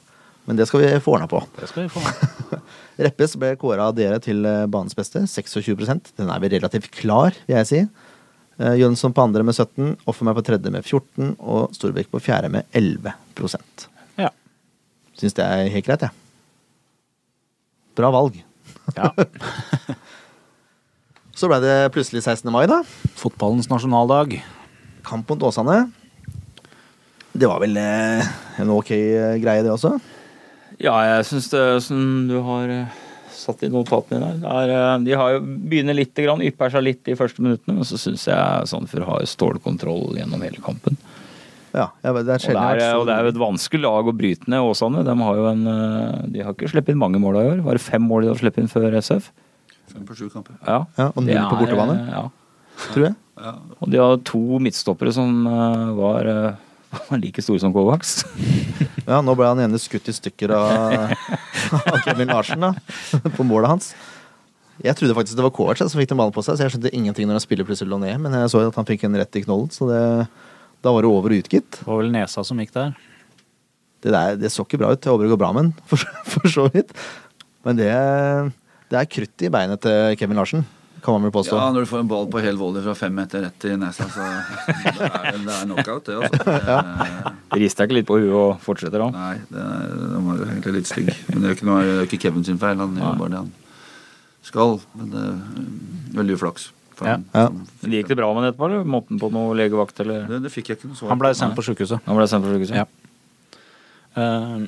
[0.49, 1.43] Men det skal vi få ordna på.
[1.59, 2.01] Det skal vi få.
[3.05, 7.37] Reppes ble kåra av dere til eh, banens beste, 26% Den er vi relativt klar,
[7.45, 7.83] vil jeg si.
[8.57, 12.49] Eh, Jønsson på andre med 17, Offermeg på tredje med 14 og Storbekk på fjerde
[12.57, 13.85] med 11%
[14.25, 14.33] Ja.
[15.21, 16.17] Syns det er helt greit, jeg.
[18.01, 18.41] Bra valg.
[18.97, 19.13] ja.
[21.39, 22.49] Så ble det plutselig 16.
[22.51, 22.81] mai, da.
[23.15, 24.41] Fotballens nasjonaldag.
[25.07, 25.85] Kamp mot Åsane.
[27.31, 28.27] Det var vel eh,
[28.59, 29.93] en ok eh, greie, det også?
[30.83, 32.99] Ja, jeg syns det som du har eh,
[33.31, 36.75] satt i notatene dine der, det er, eh, De har jo begynner litt, grann, ypper
[36.75, 40.99] seg litt de første minuttene, men så syns jeg Sandefjord har stålkontroll gjennom hele kampen.
[41.71, 44.21] Ja, ja det er Og det er, og det er jo et vanskelig lag å
[44.25, 45.07] bryte ned, Åsane.
[45.07, 45.67] De har jo en
[46.35, 47.69] De har ikke sluppet inn mange mål i år.
[47.69, 49.31] Var det fem mål de har sluppet inn før SF?
[49.93, 50.57] Fem på sju kamper.
[50.67, 50.83] Ja.
[50.99, 52.25] Ja, og null på bortebane, Ja.
[52.93, 53.15] tror jeg.
[53.39, 53.53] Ja.
[53.81, 56.57] Og de har to midtstoppere som eh, var eh,
[57.11, 58.23] var like store som Kovacs.
[59.07, 61.13] Ja, nå ble han ene skutt i stykker av,
[61.93, 62.73] av Kevin Larsen, da.
[63.37, 63.91] På målet hans.
[64.85, 66.93] Jeg trodde faktisk det var Kovac som fikk den ballen på seg, så jeg skjønte
[66.95, 69.39] ingenting når han spiller plutselig lå ned, men jeg så at han fikk en rett
[69.41, 70.03] i knollen, så det,
[70.87, 71.81] da var det over og ut, gitt.
[71.81, 72.93] Det var vel nesa som gikk der.
[73.99, 75.03] Det, der, det så ikke bra ut.
[75.03, 76.95] Jeg håper det går bra med den, for, for så vidt.
[77.67, 77.91] Men det,
[78.91, 80.65] det er krutt i beinet til Kevin Larsen.
[81.05, 81.55] kan man vel påstå.
[81.57, 84.09] Ja, når du får en ball på hel volley fra fem meter rett i nesa,
[84.11, 86.17] så det er, det er knockout, det.
[86.19, 86.43] altså.
[86.45, 89.07] Det- Rister deg ikke litt på huet og fortsetter da?
[89.15, 91.13] Nei, det er, den var jo egentlig litt stygg.
[91.29, 92.77] Men det er jo ikke, noe, det er ikke Kevin sin feil.
[92.83, 93.53] Han gjør bare det han
[94.49, 94.75] skal.
[94.99, 96.67] Men det er veldig uflaks.
[96.99, 97.15] Ja.
[97.31, 97.45] Ja.
[97.53, 100.01] Men Gikk det bra med det etterpå, eller måtte han på noe legevakt?
[100.03, 100.27] eller?
[100.27, 102.03] Det, det fikk jeg ikke noe svar Han ble sendt på sjukehuset.
[102.11, 102.75] Han ble sendt på sykehuset?
[102.75, 102.87] Ja.
[104.19, 104.67] Eh, eh,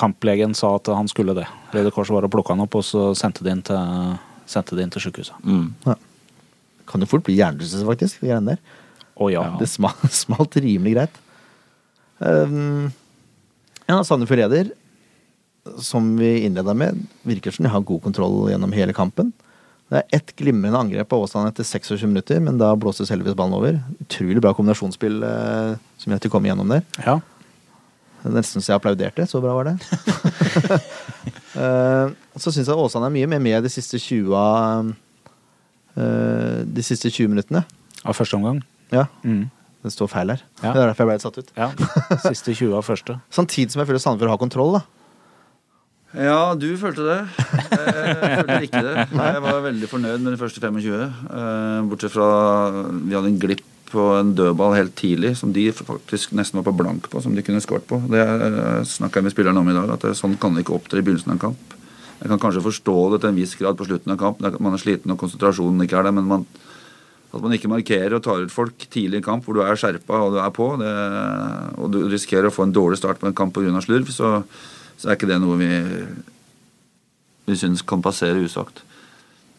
[0.00, 1.46] kamplegen sa at han skulle det.
[1.74, 4.14] Røde Kors var og plukka han opp, og så sendte de inn til,
[4.50, 5.42] sendte de inn til sykehuset.
[5.44, 5.96] Mm.
[6.90, 8.22] Kan jo fort bli hjernerystelse, faktisk.
[8.22, 8.78] de greiene der.
[9.20, 9.44] Å ja.
[9.60, 11.20] Det smalt, smalt rimelig greit.
[12.20, 12.90] Um,
[13.88, 14.72] ja, Sandefjord leder,
[15.80, 19.32] som vi innleda med, virker som de har god kontroll gjennom hele kampen.
[19.90, 23.56] Det er ett glimrende angrep på Åsane etter 26 minutter, men da blåses heldigvis ballen
[23.56, 23.80] over.
[24.04, 26.86] Utrolig bra kombinasjonsspill eh, som gjør at de kommer gjennom der.
[27.02, 27.18] ja.
[28.22, 29.24] Det Nesten så jeg applauderte.
[29.30, 29.76] Så bra var det.
[31.60, 34.90] Eh, så syns jeg Åsane er mye mer med de siste 20 av
[35.98, 37.64] eh, De siste 20 minuttene.
[38.06, 38.60] Av første omgang.
[38.94, 39.50] Ja, Mm.
[39.82, 40.44] det står feil her.
[40.62, 40.72] Ja.
[40.72, 41.50] Det er derfor jeg ble litt satt ut.
[41.58, 41.68] Ja.
[42.28, 43.18] Siste 20 av første.
[43.38, 44.78] Samtidig som jeg føler Sandefjord har kontroll.
[44.78, 44.82] da
[46.30, 47.18] Ja, du følte det.
[47.50, 48.94] Jeg følte ikke det.
[49.34, 50.86] Jeg var veldig fornøyd med de første 25.
[51.34, 52.30] eh, Bortsett fra
[52.94, 56.76] vi hadde en glipp på en dødball helt tidlig som de faktisk nesten var på
[56.78, 57.98] blank på, som de kunne skåret på.
[58.10, 58.22] Det
[58.88, 61.32] snakka jeg med spillerne om i dag, at sånn kan det ikke opptre i begynnelsen
[61.32, 61.76] av en kamp.
[62.20, 64.42] Jeg kan kanskje forstå det til en viss grad på slutten av kamp.
[64.60, 66.44] Man er sliten og konsentrasjonen ikke er der, men man,
[67.30, 70.18] at man ikke markerer og tar ut folk tidlig i kamp hvor du er skjerpa
[70.26, 70.90] og du er på, det,
[71.80, 73.72] og du risikerer å få en dårlig start på en kamp pga.
[73.82, 74.36] slurv, så,
[75.00, 75.72] så er ikke det noe vi,
[77.48, 78.84] vi syns kan passere usagt.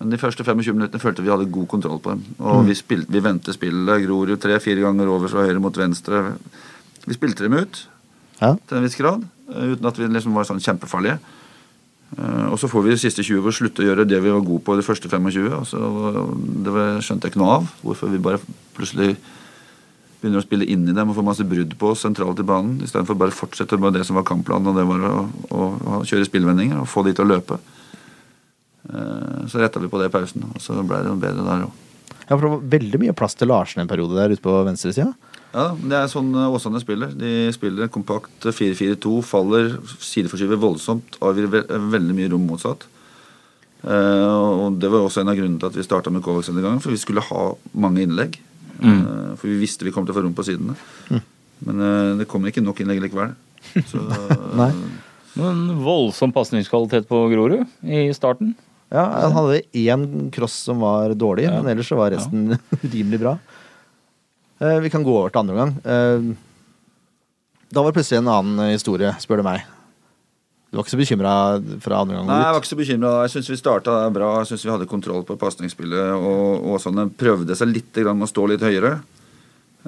[0.01, 2.23] Men de første 25 minuttene følte vi hadde god kontroll på dem.
[2.41, 4.01] Og vi, spilte, vi vendte spillet.
[4.07, 6.23] Grorud tre-fire ganger over fra høyre mot venstre.
[7.05, 7.83] Vi spilte dem ut
[8.41, 8.55] Ja.
[8.67, 9.21] til en viss grad,
[9.53, 11.19] eh, uten at vi liksom var sånn kjempefarlige.
[12.17, 14.41] Eh, Og så får vi de siste 20 hvor slutte å gjøre det vi var
[14.41, 15.53] gode på de første 25.
[15.53, 15.77] Og så,
[16.63, 17.69] det var- skjønte jeg ikke noe av.
[17.85, 18.39] Hvorfor vi bare
[18.75, 19.15] plutselig
[20.21, 22.79] begynner å spille inn i dem og får masse brudd på oss sentralt i banen.
[22.81, 25.61] Istedenfor bare fortsette med det som var kampplanen, og det var å, å,
[26.01, 27.59] å kjøre spillvendinger og få de til å løpe.
[28.91, 31.65] Eh, Så retta vi på det i pausen, og så ble det noe bedre der
[31.67, 31.71] òg.
[32.29, 35.11] Ja, for det var veldig mye plass til Larsen en periode der ute på venstresida.
[35.51, 37.11] Ja, det er sånn eh, Åsane spiller.
[37.17, 42.85] De spiller kompakt 4-4-2, faller, sideforskyver voldsomt, avgir ve veldig mye rom motsatt.
[43.83, 44.29] Eh,
[44.61, 46.79] og Det var også en av grunnene til at vi starta med Kovacs denne gangen,
[46.83, 48.39] for vi skulle ha mange innlegg.
[48.81, 50.75] Eh, for vi visste vi kom til å få rom på sidene.
[51.65, 53.33] Men eh, det kommer ikke nok innlegg likevel.
[53.91, 54.01] Så,
[54.57, 54.71] Nei.
[55.37, 58.55] Men voldsom pasningskvalitet på Grorud i starten.
[58.91, 61.61] Ja, Han hadde én cross som var dårlig, Ja.
[61.61, 62.57] men ellers så var resten
[62.93, 63.37] rimelig bra.
[64.61, 65.77] Eh, vi kan gå over til andre omgang.
[65.85, 66.33] Eh,
[67.71, 69.63] da var det plutselig en annen historie, spør du meg.
[70.71, 71.31] Du var ikke så bekymra
[71.83, 73.09] fra andre Nei, jeg var ikke så bekymra.
[73.25, 74.29] Jeg syns vi starta bra.
[74.39, 76.13] Jeg syns vi hadde kontroll på pasningsspillet.
[76.15, 78.93] Og Åsane prøvde seg litt grann med å stå litt høyere.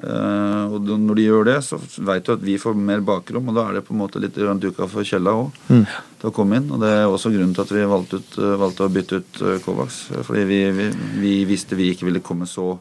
[0.02, 3.54] Eh, og når de gjør det, så veit du at vi får mer bakrom, og
[3.54, 5.84] da er det på en måte litt duka for Kjella òg Mm.
[6.18, 6.70] til å komme inn.
[6.72, 9.42] Og det er også grunnen til at vi valgte, ut, eh, valgte å bytte ut
[9.42, 10.00] eh, Kovacs.
[10.26, 10.88] Fordi vi, vi,
[11.22, 12.78] vi visste vi ikke ville komme så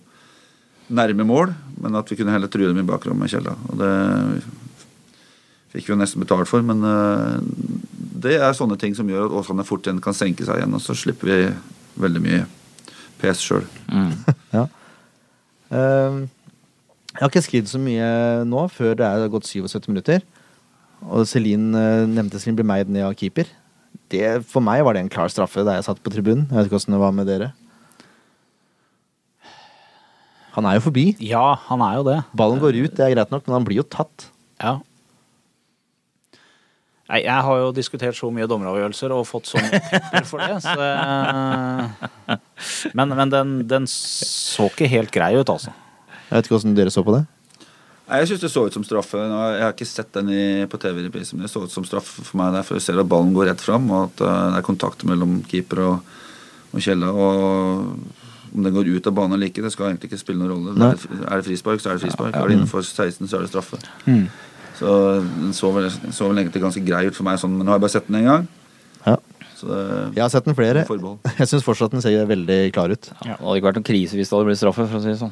[0.89, 3.53] nærme mål, men at vi kunne heller true dem i bakrommet med Kjella.
[3.69, 3.93] Og det
[5.73, 7.39] fikk vi jo nesten betalt for, men uh,
[8.23, 10.81] det er sånne ting som gjør at Åsane fort igjen kan senke seg igjen, og
[10.83, 11.39] så slipper vi
[12.03, 12.43] veldig mye
[13.21, 13.65] pes sjøl.
[14.53, 14.67] Ja.
[15.73, 16.19] Eh,
[17.13, 18.05] jeg har ikke skrevet så mye
[18.49, 20.23] nå, før det er gått 77 minutter.
[21.03, 23.49] Og Celine eh, nevnte Celine ble meid ned av keeper.
[24.09, 26.47] Det, for meg var det en klar straffe da jeg satt på tribunen.
[26.49, 27.51] Jeg vet ikke åssen det var med dere.
[30.53, 31.05] Han er jo forbi.
[31.21, 32.17] Ja, han er jo det.
[32.37, 34.27] Ballen går ut, det er greit nok, men han blir jo tatt.
[34.61, 34.79] Ja.
[37.09, 40.61] Nei, jeg har jo diskutert så mye dommeravgjørelser og fått så mye pepper for det,
[40.65, 40.73] så
[42.97, 45.73] Men, men den, den så ikke helt grei ut, altså.
[46.33, 47.21] Jeg vet ikke hvordan dere så på det.
[48.07, 49.19] Nei, Jeg syns det så ut som straffe.
[49.21, 52.39] Jeg har ikke sett den i, på TV-reprisen, men det så ut som straffe for
[52.41, 54.65] meg der, for jeg ser at ballen går rett fram, og at eh, det er
[54.65, 56.15] kontakt mellom keeper og,
[56.73, 57.11] og Kjella.
[57.13, 57.93] Og
[58.53, 60.73] om den går ut av banen eller ikke, det skal egentlig ikke spille noen rolle.
[60.73, 60.89] Nei.
[60.89, 62.33] Er det, er det frispark, så er det frispark.
[62.33, 63.79] Er det innenfor 16, så er det straffe.
[64.09, 64.25] Mm.
[64.81, 67.75] Så den så vel, så vel egentlig ganske grei ut for meg sånn, men nå
[67.75, 68.49] har jeg bare sett den én gang.
[69.05, 69.17] Ja.
[69.63, 69.79] Det
[70.17, 70.83] Jeg har sett den flere.
[70.83, 73.13] Jeg syns fortsatt den ser veldig klar ut.
[73.21, 75.13] Ja, det hadde ikke vært noen krise hvis det hadde blitt straffe, for å si
[75.13, 75.31] det sånn.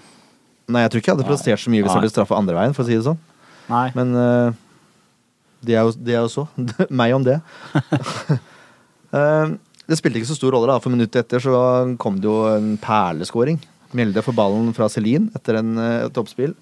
[0.72, 2.76] Nei, jeg tror ikke jeg hadde protestert så mye hvis jeg ble straffa andre veien,
[2.78, 3.20] for å si det sånn.
[3.72, 3.88] Nei.
[3.98, 4.54] Men uh,
[5.64, 6.46] det, er jo, det er jo så.
[7.02, 7.40] Meg om det.
[9.12, 9.52] uh,
[9.90, 11.58] det spilte ikke så stor rolle, da, for minuttet etter så
[12.02, 13.60] kom det jo en perleskåring.
[13.98, 16.54] Mjelde får ballen fra Celine etter en, eh, et oppspill.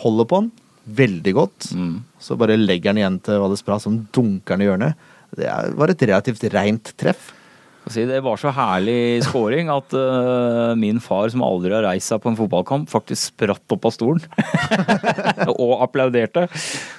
[0.00, 0.52] Holder på den
[0.88, 1.70] veldig godt.
[1.76, 2.00] Mm.
[2.20, 5.08] Så bare legger den igjen til Valles Bra, som dunker den i hjørnet.
[5.36, 7.32] Det var et relativt reint treff.
[7.88, 12.12] Skal si, det var så herlig scoring at uh, min far, som aldri har reist
[12.12, 14.22] seg på en fotballkamp, faktisk spratt opp av stolen.
[15.54, 16.46] og applauderte.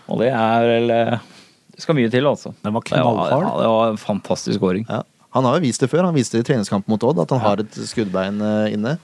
[0.09, 1.27] Og det er vel eh,
[1.75, 2.51] Det skal mye til, altså.
[2.65, 3.45] Den var Det var, knallhard.
[3.45, 4.85] ja, det var en fantastisk scoring.
[4.89, 5.03] Ja.
[5.37, 6.07] Han har jo vist det før.
[6.09, 8.97] Han viste det i treningskampen mot Odd at han har et skuddbein eh, inne.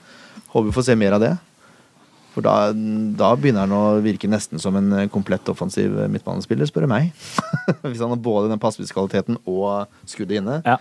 [0.50, 1.36] Håper vi får se mer av det.
[2.36, 2.68] For da,
[3.16, 7.06] da begynner han å virke nesten som en komplett offensiv midtbanespiller, spør du meg.
[7.86, 10.76] Hvis han har både den passningskvaliteten og skuddet inne, Ja.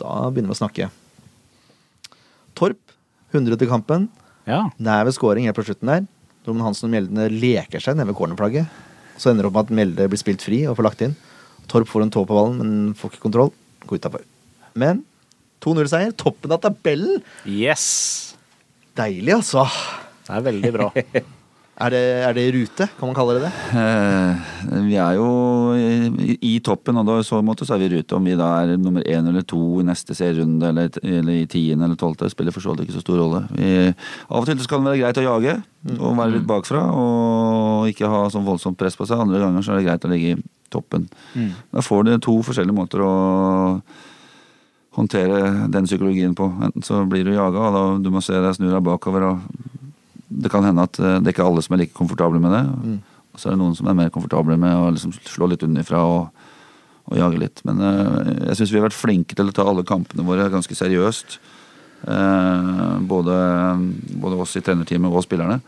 [0.00, 0.90] Da begynner vi å snakke.
[2.58, 2.80] Torp,
[3.34, 4.08] 100 til kampen.
[4.48, 4.64] ja.
[4.78, 6.06] Nær ved scoring helt på slutten der.
[6.48, 8.70] Roman Hansen og Mjelde leker seg nede ved cornerflagget.
[9.20, 11.16] Så ender det opp med at Mjelde blir spilt fri og får lagt inn.
[11.68, 13.50] Torp får en tå på ballen, men får ikke kontroll.
[13.84, 14.24] Går utafor.
[14.78, 15.02] Men
[15.64, 16.14] 2-0-seier.
[16.16, 17.20] Toppen av tabellen!
[17.44, 17.84] Yes!
[18.96, 19.66] Deilig, altså.
[20.24, 20.88] Det er veldig bra.
[21.78, 22.88] Er det, er det i rute?
[22.98, 23.50] Kan man kalle det det?
[23.78, 24.48] Eh,
[24.88, 25.28] vi er jo
[25.78, 28.16] i, i toppen, og da, i så måte så er vi i rute.
[28.18, 31.86] Om vi da er nummer én eller to i neste serierunde, eller, eller i tiende
[31.86, 33.44] eller tolvte, spiller for så vidt ikke så stor rolle.
[33.54, 35.56] Vi, av og til så kan det være greit å jage
[35.94, 39.22] og være litt bakfra og ikke ha sånn voldsomt press på seg.
[39.22, 40.42] Andre ganger så er det greit å ligge i
[40.74, 41.06] toppen.
[41.70, 43.14] Da får du to forskjellige måter å
[44.98, 46.50] håndtere den psykologien på.
[46.58, 49.30] Enten så blir du jaga, og da du må se deg snu deg bakover.
[49.30, 49.77] og
[50.28, 52.64] Det kan hende at eh, det er ikke alle som er like komfortable med det.
[53.32, 56.02] Og så er det noen som er mer komfortable med å liksom slå litt unnifra
[56.04, 56.44] og,
[57.08, 57.62] og jage litt.
[57.68, 60.76] Men eh, jeg syns vi har vært flinke til å ta alle kampene våre ganske
[60.76, 61.38] seriøst.
[62.06, 63.36] Eh, både,
[64.22, 65.60] både oss i trenerteamet og spillerne.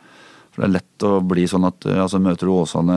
[0.51, 2.97] For det er lett å bli sånn at eh, altså, møter du Åsane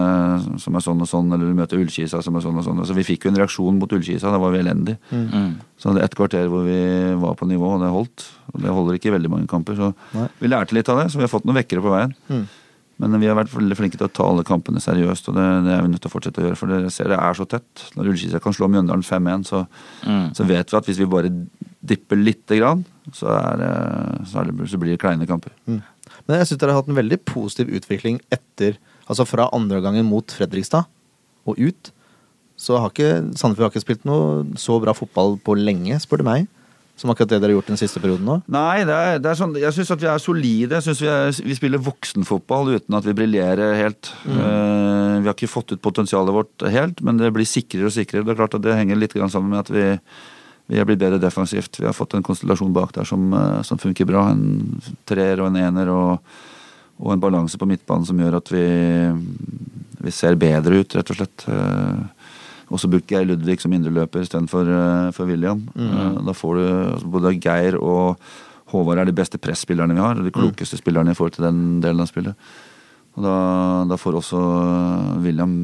[0.61, 2.79] som er sånn og sånn, eller du møter Ullkisa som er sånn og sånn.
[2.81, 4.97] Altså, vi fikk jo en reaksjon mot Ullkisa, det var vi elendig.
[5.13, 5.53] Mm.
[5.77, 6.79] Så det er et kvarter hvor vi
[7.21, 8.25] var på nivå, og det holdt.
[8.55, 9.77] Og det holder ikke i veldig mange kamper.
[9.77, 10.27] Så Nei.
[10.41, 12.17] vi lærte litt av det, så vi har fått noen vekkere på veien.
[12.33, 12.43] Mm.
[13.03, 15.71] Men vi har vært veldig flinke til å ta alle kampene seriøst, og det, det
[15.75, 16.57] er vi nødt til å fortsette å gjøre.
[16.59, 17.85] For dere ser det er så tett.
[17.97, 19.63] Når Ullkisa kan slå Mjøndalen 5-1, så,
[20.05, 20.27] Mm.
[20.37, 21.31] så vet vi at hvis vi bare
[21.83, 23.63] dipper lite grann, så, er,
[24.29, 25.51] så, er det, så blir det kleine kamper.
[26.03, 26.23] Mm.
[26.27, 30.07] Men jeg syns dere har hatt en veldig positiv utvikling etter Altså fra andre gangen
[30.07, 30.87] mot Fredrikstad
[31.43, 31.89] og ut.
[32.55, 36.27] Så har ikke Sandefjord har ikke spilt noe så bra fotball på lenge, spør du
[36.29, 36.45] meg.
[36.95, 38.35] Som akkurat det dere har gjort den siste perioden nå.
[38.53, 40.77] Nei, det er, det er sånn, jeg syns at vi er solide.
[40.77, 44.11] Jeg synes vi, er, vi spiller voksenfotball uten at vi briljerer helt.
[44.29, 48.27] Eh, vi har ikke fått ut potensialet vårt helt, men det blir sikrere og sikrere.
[48.27, 49.87] Det er klart at det henger litt grann sammen med at vi,
[50.73, 51.79] vi er blitt bedre defensivt.
[51.79, 54.27] Vi har fått en konstellasjon bak der som, eh, som funker bra.
[54.31, 56.35] En treer og en ener og,
[56.99, 58.65] og en balanse på midtbanen som gjør at vi,
[60.03, 61.45] vi ser bedre ut, rett og slett.
[62.73, 65.61] Og så bruker jeg Ludvig som indreløper istedenfor uh, for William.
[65.75, 66.23] Mm.
[66.25, 68.17] da får du altså, Både Geir og
[68.73, 70.17] Håvard er de beste presspillerne vi har.
[70.17, 72.33] og De klokeste spillerne i forhold til den delen av spillet.
[73.13, 73.37] Og da,
[73.91, 75.57] da får også eh, William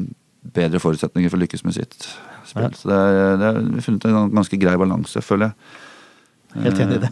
[0.54, 2.06] bedre forutsetninger for å lykkes med sitt
[2.50, 2.66] spill.
[2.68, 2.76] Ja.
[2.76, 5.80] Så det er, det er, vi har funnet en ganske grei balanse, føler jeg.
[6.66, 7.10] Helt enig i det.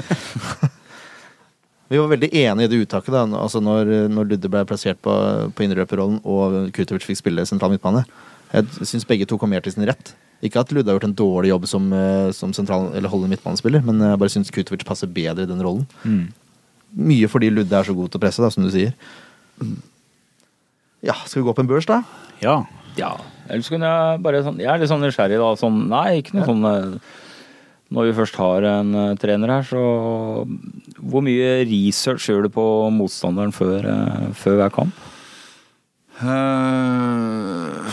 [0.00, 0.68] Eh,
[1.88, 5.12] Vi var veldig enige i det uttaket da, altså når, når Ludde ble plassert på,
[5.56, 8.02] på indreløperrollen og Kutovic fikk spille sentral midtbane.
[8.52, 10.12] Jeg syns begge to kom mer til sin rett.
[10.44, 13.80] Ikke at Ludde har gjort en dårlig jobb som, eh, som sentral, eller holdende midtbanespiller,
[13.88, 15.88] men jeg bare syns Kutovic passer bedre i den rollen.
[16.92, 18.92] Mye fordi Ludde er så god til å presse, da, som du sier.
[21.04, 22.02] Ja, skal vi gå på en børs, da?
[22.44, 22.60] Ja.
[23.00, 23.14] Ja.
[23.48, 25.52] Ellers kunne jeg bare sånn Jeg er litt sånn nysgjerrig, da.
[25.58, 27.14] Sånn, nei, ikke noe sånn eh,
[27.96, 29.84] Når vi først har en uh, trener her, så
[30.98, 35.06] Hvor mye research gjør du på motstanderen før, uh, før hver kamp?
[36.18, 37.88] Uh,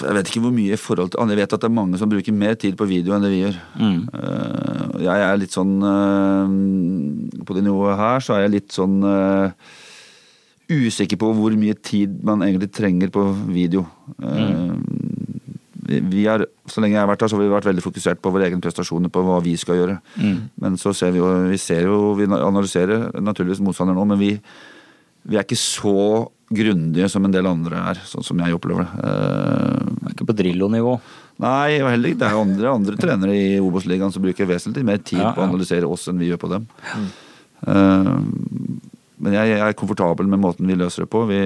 [0.00, 2.10] jeg vet ikke hvor mye i forhold til Jeg vet at det er mange som
[2.10, 3.58] bruker mer tid på video enn det vi gjør.
[3.80, 4.00] Mm.
[5.06, 5.72] Jeg er litt sånn
[7.48, 8.98] På det nivået her så er jeg litt sånn
[10.66, 13.22] usikker på hvor mye tid man egentlig trenger på
[13.54, 13.84] video.
[14.18, 14.72] Eh,
[15.86, 18.32] vi, er, så lenge jeg har vært her, så har vi vært veldig fokusert på
[18.34, 19.98] våre egne prestasjoner, på hva vi skal gjøre.
[20.18, 20.38] Mm.
[20.62, 24.32] Men så ser vi jo Vi ser jo, vi analyserer naturligvis motstander nå, men vi,
[25.26, 29.02] vi er ikke så grundige som en del andre er, sånn som jeg opplever det.
[29.02, 30.96] Uh, er ikke på Drillo-nivå.
[31.42, 32.20] Nei, og heller ikke.
[32.22, 35.48] Det er andre, andre trenere i Obos-ligaen som bruker vesentlig mer tid Ja, på å
[35.48, 36.68] analysere oss enn vi gjør på dem.
[37.66, 38.12] Eh,
[39.16, 41.24] men jeg, jeg er komfortabel med måten vi løser det på.
[41.28, 41.40] Vi,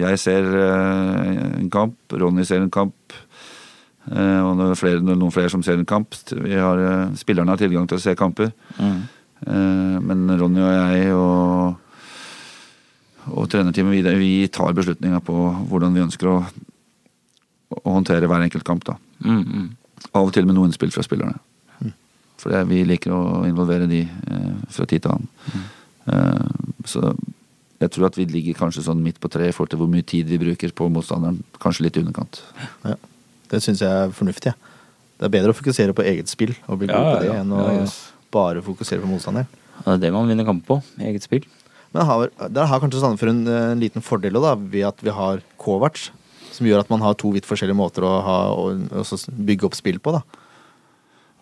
[0.00, 3.16] jeg ser eh, en kamp, Ronny ser en kamp.
[4.12, 6.16] Eh, og det er flere, noen flere som ser en kamp.
[6.30, 8.52] Vi har, eh, spillerne har tilgang til å se kamper.
[8.78, 9.00] Mm.
[9.46, 11.74] Eh, men Ronny og jeg og,
[13.32, 15.38] og trenerteamet vi, vi tar beslutninga på
[15.70, 16.36] hvordan vi ønsker å,
[17.80, 18.84] å håndtere hver enkelt kamp.
[18.88, 18.98] da.
[19.24, 19.68] Mm, mm.
[20.12, 21.40] Av og til med noe innspill fra spillerne.
[22.44, 25.64] For vi liker å involvere de eh, fra tid til annen.
[26.12, 27.14] Eh, så
[27.80, 30.04] jeg tror at vi ligger kanskje sånn midt på treet i forhold til hvor mye
[30.06, 31.40] tid vi bruker på motstanderen.
[31.62, 32.42] Kanskje litt i underkant.
[32.84, 32.96] Ja,
[33.50, 34.54] det syns jeg er fornuftig.
[35.18, 37.52] Det er bedre å fokusere på eget spill og bli god på det ja, enn
[37.54, 37.98] å ja, yes.
[38.34, 39.50] bare fokusere på motstanderen.
[39.84, 40.80] Det er det man vinner kamp på.
[41.02, 41.46] Eget spill.
[41.94, 45.42] Men har, der har kanskje Sandefjord en, en liten fordel da, ved at vi har
[45.60, 46.08] Kovac,
[46.54, 48.38] som gjør at man har to vidt forskjellige måter å ha,
[49.30, 50.16] bygge opp spill på.
[50.16, 50.24] da.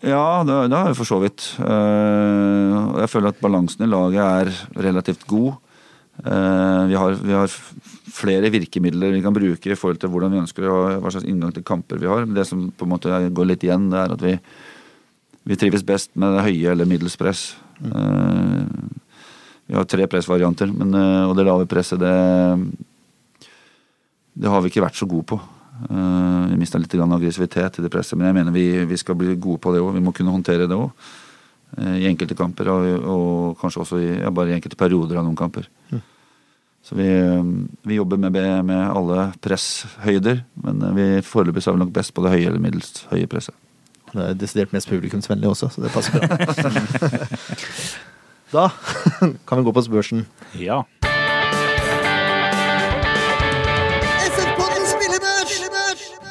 [0.03, 1.47] Ja, det, det har vi for så vidt.
[1.63, 5.55] Eh, jeg føler at balansen i laget er relativt god.
[6.19, 7.55] Eh, vi, har, vi har
[8.13, 11.55] flere virkemidler vi kan bruke i forhold til hvordan vi ønsker å, hva slags inngang
[11.57, 12.29] til kamper vi har.
[12.29, 14.35] Det som på en måte går litt igjen, det er at vi,
[15.49, 17.53] vi trives best med det høye eller middels press.
[17.83, 18.69] Mm.
[19.67, 23.49] vi har tre pressvarianter, men, eh, og det lave presset, det,
[24.39, 25.41] det har vi ikke vært så gode på.
[25.83, 29.59] Vi mista litt aggressivitet i det presset, men jeg mener vi, vi skal bli gode
[29.65, 29.97] på det òg.
[29.97, 30.93] Vi må kunne håndtere det òg.
[31.73, 35.39] I enkelte kamper, og, og kanskje også i, ja, bare i enkelte perioder av noen
[35.39, 35.71] kamper.
[36.83, 37.45] Så vi, eh,
[37.83, 42.15] vi jobber med, med alle presshøyder, men eh, vi foreløpig så er vi nok best
[42.15, 43.55] på det høye eller middels høye presset.
[44.13, 46.27] Det er desidert mest publikumsvennlig også, så det passer bra.
[48.57, 48.67] da
[49.49, 50.27] kan vi gå på spørsen.
[50.59, 50.83] Ja.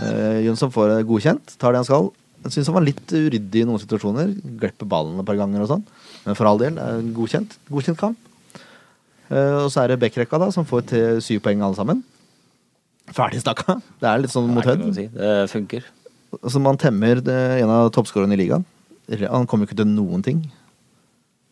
[0.02, 2.12] Uh, Jønsson får det godkjent, tar det han skal.
[2.42, 4.34] Jeg syns han var litt uryddig i noen situasjoner.
[4.62, 5.84] Glepper ballen et par ganger og sånn.
[6.26, 6.80] Men for all del,
[7.16, 7.58] godkjent.
[7.70, 8.28] Godkjent kamp.
[9.32, 12.02] Uh, og så er det Beck-rekka, da, som får til syv poeng alle sammen.
[13.16, 13.78] Ferdig snakka.
[14.02, 14.84] Det er litt sånn mot Hødd.
[14.96, 15.08] si.
[15.14, 15.86] Det funker.
[16.48, 18.66] Så man temmer det, en av toppskårerne i ligaen.
[19.32, 20.44] Han kommer ikke til noen ting.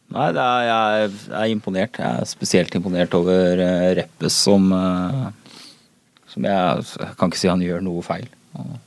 [0.10, 2.00] Nei, er, jeg er imponert.
[2.02, 5.30] Jeg er spesielt imponert over uh, Reppes som uh,
[6.30, 8.28] Som jeg, jeg kan ikke si han gjør noe feil.
[8.58, 8.78] Han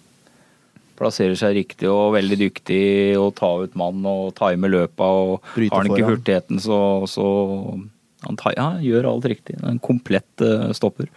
[0.98, 2.84] plasserer seg riktig og veldig dyktig
[3.20, 5.08] og tar ut mann og timer løpa.
[5.26, 6.78] Og Bryter har han ikke hurtigheten, så,
[7.10, 7.26] så
[8.26, 9.58] han, tar, ja, han gjør alt riktig.
[9.66, 11.08] En komplett uh, stopper.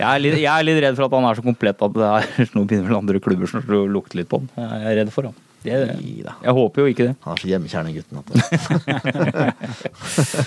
[0.00, 2.10] Jeg er, litt, jeg er litt redd for at han er så komplett at det
[2.10, 4.52] er, nå begynner vel andre klubber som lukter lukte litt på han.
[4.58, 5.40] Jeg er redd for han.
[5.62, 5.78] Jeg,
[6.26, 7.14] jeg håper jo ikke det.
[7.22, 8.18] Han er så hjemmekjerne gutten.
[8.18, 8.40] At det.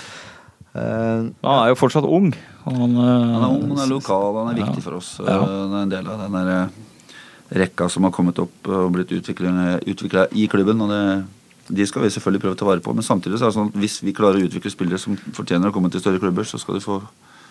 [0.76, 2.32] Eh, Han er jo fortsatt ung.
[2.66, 5.14] Han, uh, Han er ung, han er lokal, han er viktig for oss.
[5.22, 5.38] Ja.
[5.40, 6.74] Han er en del av den der eh,
[7.50, 10.80] rekka som har kommet opp og blitt utvikla i klubben.
[10.80, 11.02] og det,
[11.68, 12.94] De skal vi selvfølgelig prøve å ta vare på.
[12.94, 15.70] Men samtidig så er det sånn at hvis vi klarer å utvikle spillere som fortjener
[15.70, 17.00] å komme til større klubber, så skal de få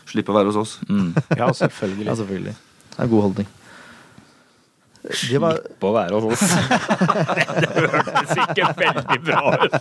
[0.10, 0.80] slippe å være hos oss.
[0.90, 1.14] mm.
[1.40, 2.10] ja, selvfølgelig.
[2.10, 2.56] ja, selvfølgelig.
[2.56, 3.54] Det er en god holdning.
[5.06, 6.54] Det var, på å være hos oss.
[7.62, 9.76] det hørtes ikke veldig bra ut.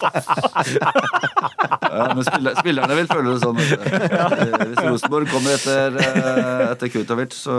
[1.95, 3.61] Ja, men spiller, spillerne vil føle det sånn.
[4.69, 7.57] Hvis Rosenborg kommer etter, eh, etter Kurtovic, så,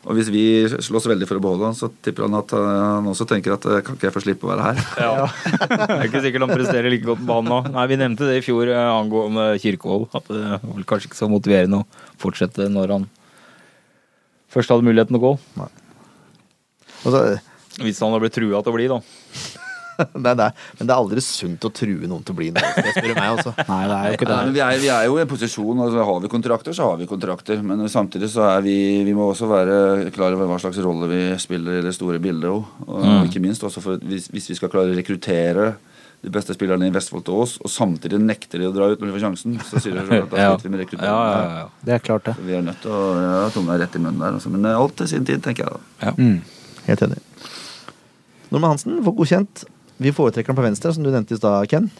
[0.00, 0.42] og hvis vi
[0.80, 3.66] slåss veldig for å beholde han, så tipper han at eh, han også tenker at
[3.68, 4.80] eh, kan ikke jeg få slippe å være her?
[5.04, 5.26] Ja.
[5.28, 7.58] Det er ikke sikkert han presterer like godt på banen nå.
[7.74, 10.08] Nei, Vi nevnte det i fjor eh, angående Kirkevold.
[10.16, 13.06] At det var vel kanskje ikke så motiverende å fortsette når han
[14.50, 15.34] først hadde muligheten å gå.
[17.04, 17.24] altså,
[17.84, 19.02] Hvis han hadde blitt trua til å bli, da.
[20.24, 20.48] nei, nei,
[20.78, 22.72] men det er aldri sunt å true noen til å bli noe.
[22.76, 23.52] Det spør du meg også.
[23.68, 24.54] Nei, det er jo ikke Nei, men det.
[24.56, 27.08] vi, er, vi er jo i en posisjon, altså har vi kontrakter, så har vi
[27.10, 27.62] kontrakter.
[27.62, 31.20] Men samtidig så er vi Vi må også være klar over hva slags rolle vi
[31.42, 32.64] spiller i det store bildet òg.
[32.86, 33.24] Og Mm.
[33.28, 35.74] ikke minst også for hvis, hvis vi skal klare å rekruttere
[36.20, 39.08] de beste spillerne i Vestfold til oss, og samtidig nekter de å dra ut når
[39.08, 40.50] de får sjansen, så sier de selv at da Ja.
[40.52, 41.08] sliter vi med Ja, rekruttering.
[41.08, 41.68] ja, ja.
[41.88, 42.34] Det er klart, det.
[42.36, 44.32] Så Vi er nødt til å ja, tunga rett i munnen der.
[44.36, 44.50] Altså.
[44.52, 46.12] Men alt til sin tid, tenker jeg da.
[46.20, 46.42] Mm.
[46.86, 47.18] Helt enig.
[48.50, 49.64] Norman Hansen får godkjent.
[50.00, 51.90] Vi foretrekker han på venstre, som du nevnte i stad, Ken.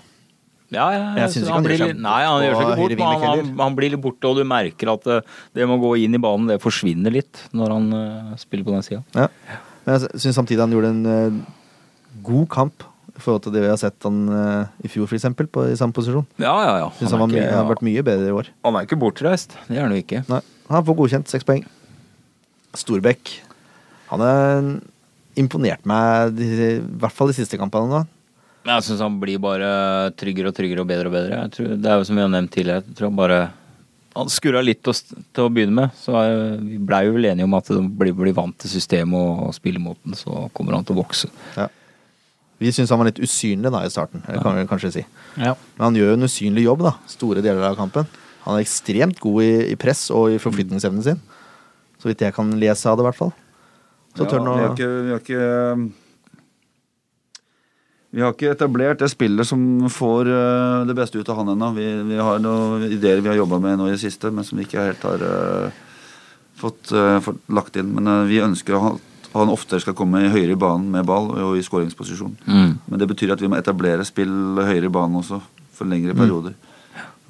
[0.70, 2.92] Ja, ja, Jeg synes ikke han blir gjør seg Nei, han gjør seg ikke bort,
[3.00, 5.96] men han, han, blir litt borte, og du merker at eh, det med å gå
[6.04, 9.00] inn i banen, det forsvinner litt når han uh, spiller på den sida.
[9.18, 9.26] Ja.
[9.82, 11.40] Men jeg syns samtidig han gjorde en uh,
[12.22, 15.80] god kamp i forhold til det vi har sett han uh, i fjor, f.eks., i
[15.80, 16.28] samme posisjon.
[16.38, 16.88] Ja, ja, ja.
[17.00, 18.54] Synes han, han, han har vært mye bedre i år.
[18.68, 19.58] han er ikke bortreist.
[19.66, 20.22] Det er han jo ikke.
[20.30, 20.40] Nei,
[20.70, 21.66] han får godkjent seks poeng.
[22.78, 23.34] Storbekk.
[24.14, 24.70] Han har
[25.40, 28.02] imponert meg, i hvert fall de siste kampene nå.
[28.68, 29.68] Jeg syns han blir bare
[30.20, 31.38] tryggere og tryggere og bedre og bedre.
[31.46, 32.82] Jeg tror, det er jo som vi har nevnt tidligere.
[32.84, 33.40] Jeg tror han bare
[34.10, 37.28] Han skurra litt til, å- til å begynne med, så jeg, vi blei jo vel
[37.30, 40.82] enige om at han blir, blir vant til systemet og, og spillemåten, så kommer han
[40.84, 41.30] til å vokse.
[41.54, 41.68] Ja.
[42.58, 45.04] Vi syns han var litt usynlig da i starten, det kan vi kanskje si.
[45.38, 45.54] Ja.
[45.78, 48.10] Men han gjør jo en usynlig jobb da, store deler av kampen.
[48.48, 51.22] Han er ekstremt god i, i press og i forflytningsevnen sin.
[52.02, 53.32] Så vidt jeg kan lese av det, i hvert fall.
[54.16, 55.42] Så tør nå vi, har ikke, vi har ikke
[58.10, 59.60] Vi har ikke etablert det spillet som
[59.92, 61.70] får eh, det beste ut av han ennå.
[61.76, 64.58] Vi, vi har noen ideer vi har jobba med nå i det siste, men som
[64.58, 65.78] vi ikke helt har uh,
[66.58, 67.92] fått, uh, fått lagt inn.
[67.94, 71.54] Men eh, vi ønsker at han oftere skal komme høyere i banen med ball og
[71.54, 72.34] i skåringsposisjon.
[72.50, 72.72] Mm.
[72.90, 75.38] Men det betyr at vi må etablere spill høyere i banen også,
[75.76, 76.56] for lengre perioder.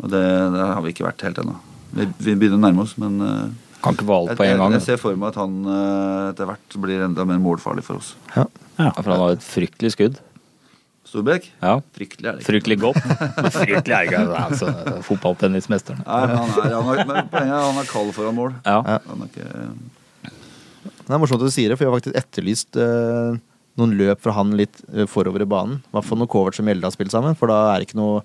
[0.00, 0.22] Og det,
[0.54, 1.58] det har vi ikke vært helt ennå.
[1.92, 4.74] Vi, vi begynner å nærme oss, men eh, Kan ikke alt Jeg, på en gang.
[4.76, 8.14] jeg ser for meg at han eh, etter hvert blir enda mer målfarlig for oss.
[8.36, 8.44] Ja.
[8.80, 10.18] Ja, for han har et fryktelig skudd.
[11.10, 11.48] Storbekk?
[11.58, 11.72] Ja.
[11.96, 12.48] Fryktelig er det ikke.
[12.52, 13.00] Fryktelig godt.
[13.56, 14.68] Fryktelig er ikke altså,
[15.08, 16.04] fotballtennismesteren.
[16.06, 18.52] Han er, han er, men poenget er han er kald foran mål.
[18.68, 19.00] Ja.
[19.08, 19.48] Han er ikke
[20.84, 23.40] Det er morsomt at du sier det, for jeg har faktisk etterlyst eh,
[23.80, 25.80] noen løp fra han litt eh, forover i banen.
[25.88, 27.98] I hvert fall når Kovac og Mjelde har spilt sammen, for da er det ikke
[28.00, 28.22] noe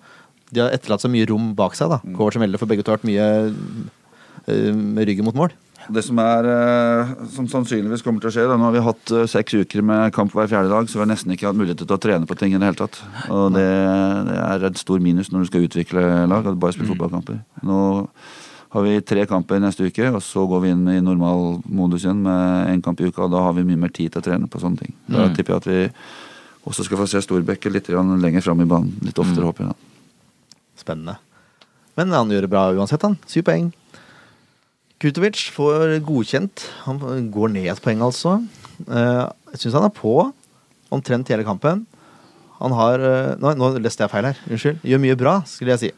[0.54, 1.98] De har etterlatt så mye rom bak seg, da.
[2.14, 3.30] Kovac og Mjelde, for begge to har vært mye
[4.48, 5.54] med ryggen mot mål.
[5.86, 9.12] Det som er eh, som sannsynligvis kommer til å skje da, Nå har vi hatt
[9.14, 11.84] eh, seks uker med kamp hver fjerde dag, så vi har nesten ikke hatt mulighet
[11.84, 12.98] til å trene på ting i det hele tatt.
[13.30, 13.66] Og det,
[14.26, 17.38] det er et stor minus når du skal utvikle lag, du bare spiller fotballkamper.
[17.70, 17.78] Nå
[18.76, 22.26] har vi tre kamper neste uke, og så går vi inn i normal modus igjen
[22.26, 23.28] med én kamp i uka.
[23.28, 24.96] Og da har vi mye mer tid til å trene på sånne ting.
[25.06, 25.36] Da Mm.
[25.38, 25.86] tipper jeg at vi
[26.66, 28.98] også skal få se Storbekke litt lenger fram i banen.
[29.06, 29.76] Litt oftere, håper jeg.
[30.82, 31.20] Spennende.
[31.96, 33.16] Men han gjør det bra uansett, han.
[33.30, 33.70] Syv poeng.
[35.06, 36.64] Kutovic får godkjent.
[36.88, 36.98] Han
[37.30, 38.40] går ned et poeng, altså.
[38.90, 40.16] Eh, Jeg syns han er på
[40.94, 41.84] omtrent hele kampen.
[42.58, 44.40] Han har eh, Nå, nå leste jeg feil her.
[44.50, 44.80] Unnskyld.
[44.82, 45.92] Gjør mye bra, skulle jeg si.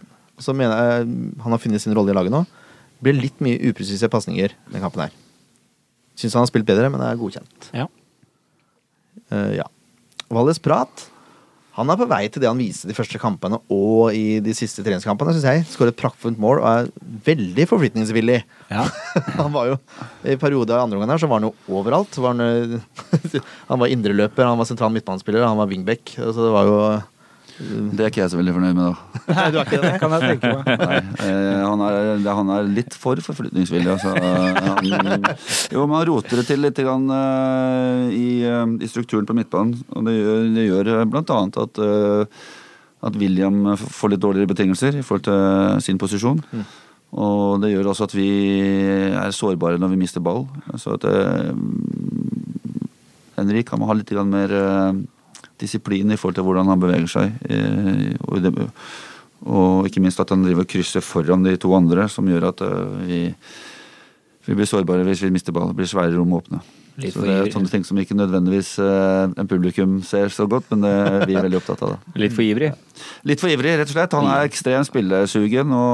[0.43, 1.07] Så mener jeg
[1.39, 2.43] han har funnet sin rolle i laget nå.
[2.99, 5.15] Blir litt mye upresise pasninger den kampen her.
[6.17, 7.69] Syns han har spilt bedre, men er godkjent.
[7.77, 7.87] Ja.
[9.31, 9.65] Uh, ja.
[10.33, 11.07] Valles Prat
[11.78, 14.82] han er på vei til det han viste de første kampene og i de siste
[14.82, 15.36] treningskampene.
[15.36, 16.88] Synes jeg Skåret et praktfullt mål og er
[17.28, 18.39] veldig forflytningsvillig.
[18.73, 18.88] Ja.
[19.41, 19.75] han var jo
[20.25, 22.17] I perioder av andre omgang her så var han jo overalt.
[22.17, 26.17] Var han, eh, han var indreløper, han var sentral midtbanespiller, han var wingback.
[26.17, 26.82] Så det var jo
[27.57, 29.23] Det er ikke jeg så veldig fornøyd med, da.
[29.33, 29.91] Nei, du er ikke det?
[30.01, 30.67] kan jeg tenke meg.
[30.83, 33.95] Nei, eh, han, er, han er litt for forflytningsvillig.
[33.95, 34.13] Altså.
[34.13, 35.25] Han,
[35.73, 39.73] jo, men han roter det til litt grann, eh, i, eh, i strukturen på midtbanen.
[39.97, 42.43] Og det gjør, det gjør eh, annet at, eh,
[43.09, 46.43] at William får litt dårligere betingelser i forhold til sin posisjon.
[47.17, 48.29] Og det gjør også at vi
[49.15, 50.45] er sårbare når vi mister ball.
[50.77, 51.53] Så at eh,
[53.37, 55.05] Henrik han må ha litt grann mer eh,
[55.61, 57.37] disiplin i forhold til hvordan han beveger seg.
[57.49, 58.53] eh, og, det,
[59.45, 62.65] og ikke minst at han driver og krysser foran de to andre, som gjør at
[62.65, 63.21] eh, vi,
[64.47, 65.71] vi blir sårbare hvis vi mister ball.
[65.71, 66.61] Det blir svære rom å åpne.
[66.97, 70.71] Litt Så det er sånne ting som ikke nødvendigvis eh, en publikum ser så godt,
[70.71, 71.93] men det vi er veldig opptatt av.
[71.93, 72.21] det.
[72.23, 72.71] Litt for ivrig.
[73.29, 74.15] Litt for ivrig, rett og slett.
[74.17, 75.93] Han er ekstremt spillesugen og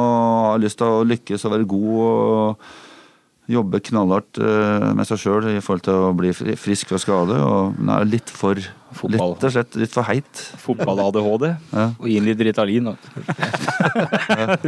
[0.54, 1.92] har lyst til å lykkes og være god.
[2.00, 7.36] og Jobbe knallhardt eh, med seg sjøl i forhold til å bli frisk fra skade.
[7.36, 8.64] Og han er litt for
[8.98, 9.34] Fotball.
[9.36, 10.42] Litt og slett litt for heit.
[10.64, 11.46] Fotball-ADHD.
[11.74, 11.86] Ja.
[11.98, 12.92] Og gi litt Ritalin.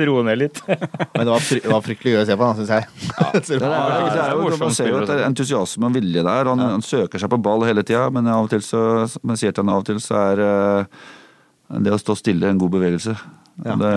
[0.10, 0.62] Roe ned litt.
[0.68, 2.90] Men det var, fry det var fryktelig gøy å se på, syns jeg.
[3.26, 6.24] Er, det er, det er jo, man ser jo at det er entusiasme og vilje
[6.26, 6.50] der.
[6.52, 9.54] Han, han søker seg på ball hele tida, men av og til så, som sier
[9.56, 11.04] til han av og til, så er eh,
[11.86, 13.16] det å stå stille en god bevegelse.
[13.66, 13.76] Ja.
[13.76, 13.94] Og, det,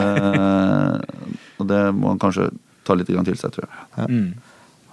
[1.58, 2.50] og det må han kanskje
[2.86, 3.88] ta litt grann til seg, tror jeg.
[3.98, 4.20] Han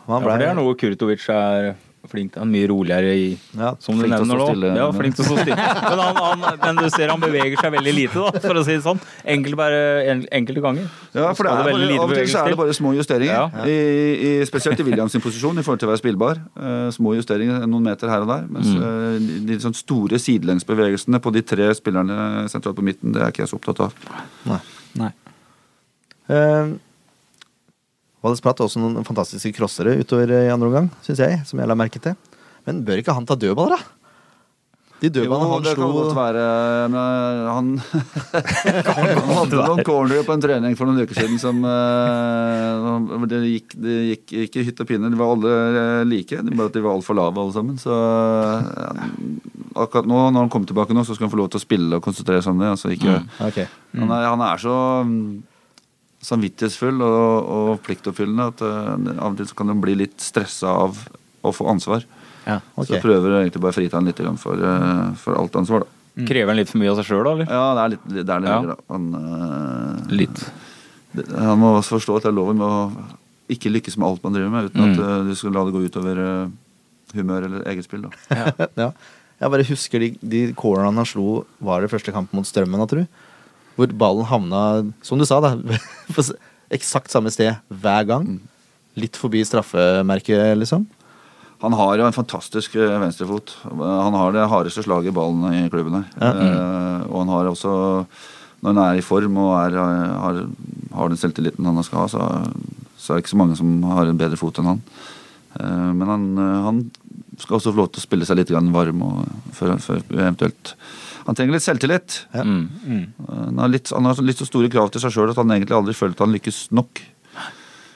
[0.06, 1.72] Ja, for det er noe Kurtovic er
[2.12, 2.42] flink til.
[2.44, 3.26] Han er mye roligere i
[3.58, 4.48] Ja, Som du nevner nå.
[4.50, 4.72] stille.
[4.78, 5.58] Ja, flink til å stå stille.
[5.58, 8.76] Men, han, han, men du ser han beveger seg veldig lite, da, for å si
[8.78, 9.02] det sånn.
[9.36, 9.80] Enkelte, bare,
[10.14, 10.88] en, enkelte ganger.
[11.16, 13.34] Ja, for det er bare, Av og til så er det bare små justeringer.
[13.36, 13.66] Ja.
[13.66, 13.76] I,
[14.30, 16.42] i, spesielt i Williams sin posisjon i forhold til å være spillbar.
[16.60, 18.48] Uh, små justeringer noen meter her og der.
[18.50, 18.82] Mens Mm.
[18.82, 23.32] uh, de, de sånn store sidelengsbevegelsene på de tre spillerne sentralt på midten, det er
[23.34, 23.94] ikke jeg så opptatt av.
[24.50, 24.60] Nei.
[25.00, 25.12] Nei.
[26.30, 26.76] Uh,
[28.26, 31.44] Valles Platt også noen fantastiske crossere utover i andre omgang, syns jeg.
[31.46, 32.18] Som jeg la merke til.
[32.66, 33.96] Men bør ikke han ta dødballer, da?
[35.02, 36.44] De dødballene han det kan slo godt være
[36.88, 37.72] men eh, Han,
[39.20, 43.76] han hadde noen cornere på en trening for noen uker siden som uh, Det gikk,
[43.76, 45.12] de gikk ikke hytt og pinne.
[45.12, 47.82] De var alle eh, like, bare at de var altfor lave alle sammen.
[47.82, 49.04] Så uh,
[49.84, 52.00] akkurat nå, når han kommer tilbake nå, så skal han få lov til å spille
[52.00, 52.72] og konsentrere seg om det.
[52.78, 53.20] Altså ikke,
[53.50, 53.60] Ok.
[54.00, 54.78] han, er, han er så
[55.10, 55.28] mm,
[56.26, 60.72] samvittighetsfull og, og pliktoppfyllende at uh, av og til så kan du bli litt stressa
[60.86, 61.00] av
[61.46, 62.06] å få ansvar.
[62.46, 62.60] Ja.
[62.76, 62.88] okay.
[62.88, 65.92] Så jeg prøver egentlig bare å frita han litt for, uh, for alt ansvar, da.
[66.26, 67.34] Krever han litt for mye av seg sjøl, da?
[67.36, 67.50] eller?
[67.52, 68.60] Ja, det er litt det er litt, Ja.
[68.72, 68.78] da.
[68.94, 70.46] Han, uh, Litt.
[71.18, 73.10] det, han må også forstå at det er lov med å
[73.52, 74.94] ikke lykkes med alt man driver med, uten Mm.
[74.96, 76.24] at du skal la det gå utover
[77.14, 78.08] humør eller eget spill.
[78.08, 78.70] Da.
[78.80, 78.90] ja.
[79.36, 83.04] Jeg bare husker de, de han slo, var det første kampen mot Strømmen, da, tror
[83.04, 83.08] du?
[83.76, 84.60] Hvor ballen havna,
[85.04, 85.56] som du sa, da,
[86.16, 86.26] på
[86.74, 88.38] eksakt samme sted hver gang.
[89.00, 90.86] Litt forbi straffemerket, liksom.
[91.64, 93.56] Han har jo en fantastisk eh, venstrefot.
[93.66, 96.08] Han har det hardeste slaget i ballen i klubben her.
[96.20, 96.32] Ja.
[96.36, 97.06] Mm.
[97.10, 97.74] og han har også,
[98.62, 100.42] når han er i form og er, eh, har,
[101.00, 102.30] har den selvtilliten han skal ha, så,
[103.00, 104.84] så er det ikke så mange som har en bedre fot enn han.
[105.56, 106.24] Men han,
[106.66, 106.80] han
[107.40, 109.22] skal også få lov til å spille seg litt varm og,
[109.56, 110.74] før, før eventuelt
[111.26, 112.20] Han trenger litt selvtillit.
[112.36, 112.44] Ja.
[112.46, 112.68] Mm.
[112.86, 115.50] Eh, Han har, litt, han har litt så store krav til seg sjøl at han
[115.56, 117.02] egentlig aldri føler at han lykkes nok.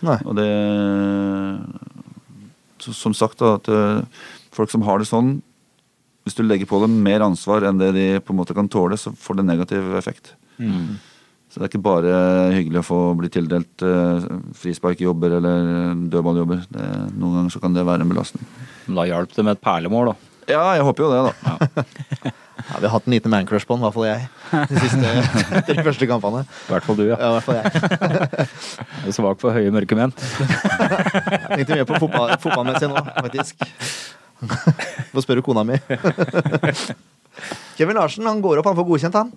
[0.07, 0.17] Nei.
[0.25, 0.47] Og det
[2.79, 4.01] så- som sagt, da, at eh,
[4.51, 5.41] folk som har det sånn
[6.25, 8.93] Hvis du legger på dem mer ansvar enn det de på en måte kan tåle,
[8.99, 10.33] så får det negativ effekt.
[11.49, 16.67] Så det er ikke bare hyggelig å få bli tildelt eh, frisparkjobber eller dødballjobber.
[16.69, 16.85] Det,
[17.17, 18.45] noen ganger så kan det være en belastning.
[18.85, 20.15] Men da hjalp det med et perlemål, da.
[20.53, 21.33] Ja, jeg håper jo det, da.
[21.49, 22.31] Ja,
[22.77, 24.27] vi har hatt en liten mancrush på den, i hvert fall jeg.
[24.69, 25.13] De siste
[25.69, 26.43] de første kampene.
[26.45, 27.17] I hvert fall du, ja.
[27.17, 28.47] Ja, i hvert fall jeg.
[28.99, 30.13] Jeg er svak for høye mørke menn.
[30.13, 33.63] Jeg tenkte mye på fotball, fotballmessig nå, faktisk.
[35.13, 35.79] Får spørre kona mi.
[37.79, 39.31] Kevin Larsen han går opp, han får godkjent, han.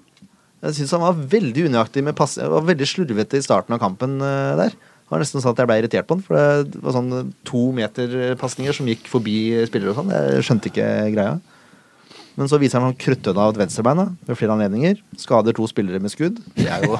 [0.62, 2.36] Jeg syns han var veldig unøyaktig med pass...
[2.38, 4.74] Var veldig slurvete i starten av kampen eh, der.
[4.76, 7.64] Det var nesten sånn at jeg ble irritert på han, for det var sånn to
[7.76, 9.36] meter-pasninger som gikk forbi
[9.68, 10.12] spillere og sånn.
[10.14, 11.34] Jeg skjønte ikke greia.
[12.38, 15.00] Men så viser han noen krøttønne av et venstrebein ved flere anledninger.
[15.20, 16.40] Skader to spillere med skudd.
[16.56, 16.96] Det er jo,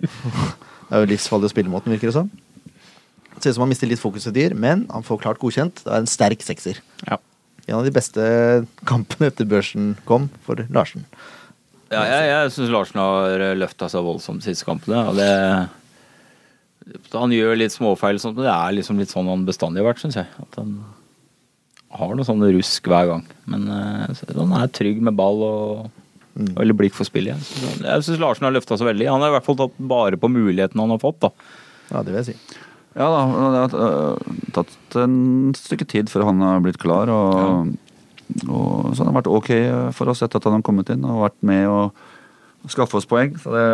[0.00, 2.30] det er jo livsfarlig å spille mot den, virker det som.
[3.36, 5.84] Ser ut som han mister litt fokus til dyr, men han får klart godkjent.
[5.84, 6.80] Det er en sterk sekser.
[7.04, 7.20] Ja.
[7.66, 8.22] En av de beste
[8.88, 11.04] kampene etter børsen kom for Larsen.
[11.92, 15.04] Ja, jeg jeg syns Larsen har løfta seg voldsomt de siste kampene.
[15.10, 15.30] Og det,
[17.12, 20.16] han gjør litt småfeil, men det er liksom litt sånn han bestandig har vært, syns
[20.18, 20.30] jeg.
[20.42, 20.78] At han
[21.94, 23.24] har noe sånn rusk hver gang.
[23.50, 25.86] Men eh, han er trygg med ball og,
[26.36, 27.40] og veldig blikk for spillet.
[27.46, 29.08] Så Jeg syns Larsen har løfta seg veldig.
[29.12, 31.20] Han har i hvert fall tatt bare på mulighetene han har fått.
[31.24, 31.32] da.
[31.92, 32.62] Ja, det vil jeg si.
[32.96, 33.22] Ja da,
[33.52, 37.12] det har øh, tatt en stykke tid før han har blitt klar.
[37.12, 37.72] Og,
[38.48, 39.50] og så han har vært ok
[39.96, 43.36] for oss etter at han har kommet inn og vært med og skaffe oss poeng.
[43.38, 43.66] Så det,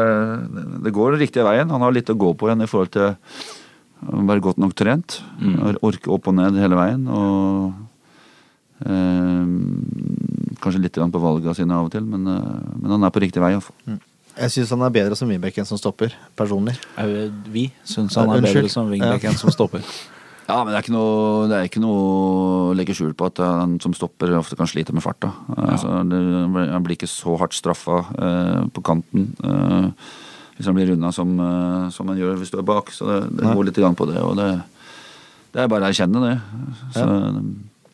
[0.84, 1.70] det går den riktige veien.
[1.72, 5.20] Han har litt å gå på igjen i forhold til å være godt nok trent.
[5.86, 7.06] Orke opp og ned hele veien.
[7.06, 7.80] Og eh,
[10.62, 13.42] kanskje litt på valgene sine av og til, men, eh, men han er på riktig
[13.42, 13.52] vei.
[13.54, 14.00] i hvert.
[14.32, 16.78] Jeg syns han er bedre som wingback enn som stopper, personlig.
[16.96, 18.62] Eh, Vi syns han er Unnskyld.
[18.62, 19.82] bedre som wingback enn som stopper.
[20.48, 23.38] Ja, men det er ikke noe, det er ikke noe å legge skjul på at
[23.38, 25.30] han som stopper ofte kan slite med farta.
[25.54, 29.86] Altså, han blir ikke så hardt straffa eh, på kanten eh,
[30.56, 32.90] hvis han blir runda som, eh, som han gjør hvis du er bak.
[32.92, 34.48] Så det, det går litt på det, og det,
[35.54, 36.34] det er bare å erkjenne det.
[36.98, 37.06] Så,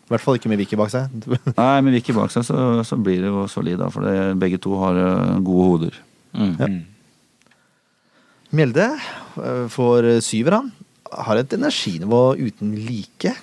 [0.09, 1.13] I hvert fall ikke med Vicky bak seg.
[1.59, 2.57] Nei, med Vicky bak seg så,
[2.89, 5.99] så blir det jo solid, da, for det, begge to har eh, gode hoder.
[6.33, 6.79] Mm.
[8.57, 10.73] Mjelde øh, får syver, han.
[11.13, 13.35] Har et energinivå uten like.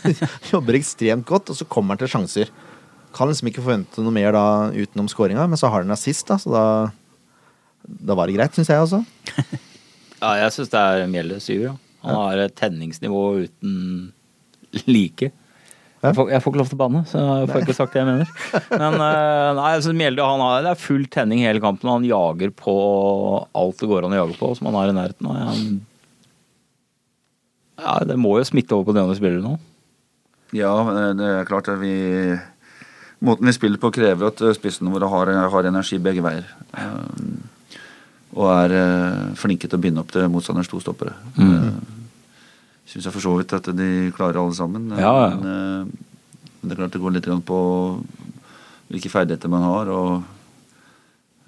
[0.52, 2.52] Jobber ekstremt godt, og så kommer han til sjanser.
[3.14, 6.40] Kan liksom ikke forvente noe mer da utenom skåringa, men så har han assist, da,
[6.40, 6.64] så da,
[7.84, 9.04] da var det greit, syns jeg også.
[10.24, 11.74] Ja, jeg syns det er Mjelde syver.
[11.74, 12.04] Ja.
[12.06, 13.74] Han har et tenningsnivå uten
[14.88, 15.34] like.
[16.04, 18.02] Jeg får, jeg får ikke lov til å banne, så jeg får ikke sagt det
[18.02, 18.32] jeg mener.
[18.74, 21.88] Men eh, nei, altså, Mjelde han har, det er full tenning hele kampen.
[21.88, 22.74] Han jager på
[23.56, 25.38] alt det går an å jage på, som han har i nærheten av.
[25.48, 25.78] Han,
[27.80, 29.56] ja, det må jo smitte over på de andre spillerne nå.
[30.54, 30.74] Ja,
[31.16, 31.94] det er klart at vi
[33.24, 36.44] Måten vi spiller på krever at eh, spissene våre har, har energi begge veier.
[36.76, 37.38] Um,
[38.34, 41.14] og er uh, flinke til å binde opp til motstanders to stoppere.
[41.38, 42.03] Mm.
[42.88, 44.90] Syns jeg for så vidt at de klarer alle sammen.
[44.98, 45.34] Ja, ja.
[45.40, 46.14] Men, eh,
[46.60, 47.58] men det er klart det går litt på
[48.92, 50.22] hvilke ferdigheter man har, og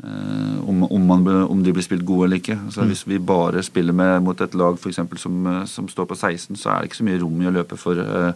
[0.03, 2.59] eh, om, om, man, om de blir spilt gode eller ikke.
[2.73, 6.09] Så Hvis vi bare spiller med, mot et lag for eksempel, som, eh, som står
[6.09, 8.33] på 16, så er det ikke så mye rom i å løpe for eh,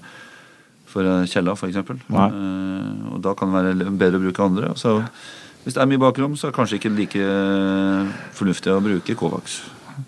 [0.90, 1.78] for eh, Kjella, f.eks.
[2.10, 4.72] Uh, og da kan det være bedre å bruke andre.
[4.80, 4.98] Så
[5.64, 9.16] hvis det er mye bakrom, så er det kanskje ikke like eh, fornuftig å bruke
[9.18, 9.60] Kovacs.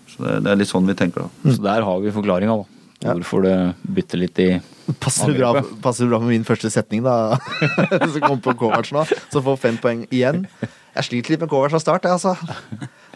[0.09, 1.53] Så det, det er litt sånn vi tenker, da.
[1.53, 2.82] Så der har vi forklaringa, da.
[3.03, 3.16] Ja.
[3.18, 3.50] Hvorfor du
[3.96, 4.48] bytter litt i
[5.03, 7.38] Passer det bra, passer det bra med min første setning, da?
[8.12, 9.05] Som kom på Kovac nå.
[9.32, 10.44] Som får fem poeng igjen.
[10.62, 12.34] Jeg sliter litt med Kovac fra start, jeg, altså.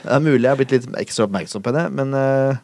[0.02, 2.58] Det er mulig jeg har blitt litt ekstra oppmerksom på det, men eh,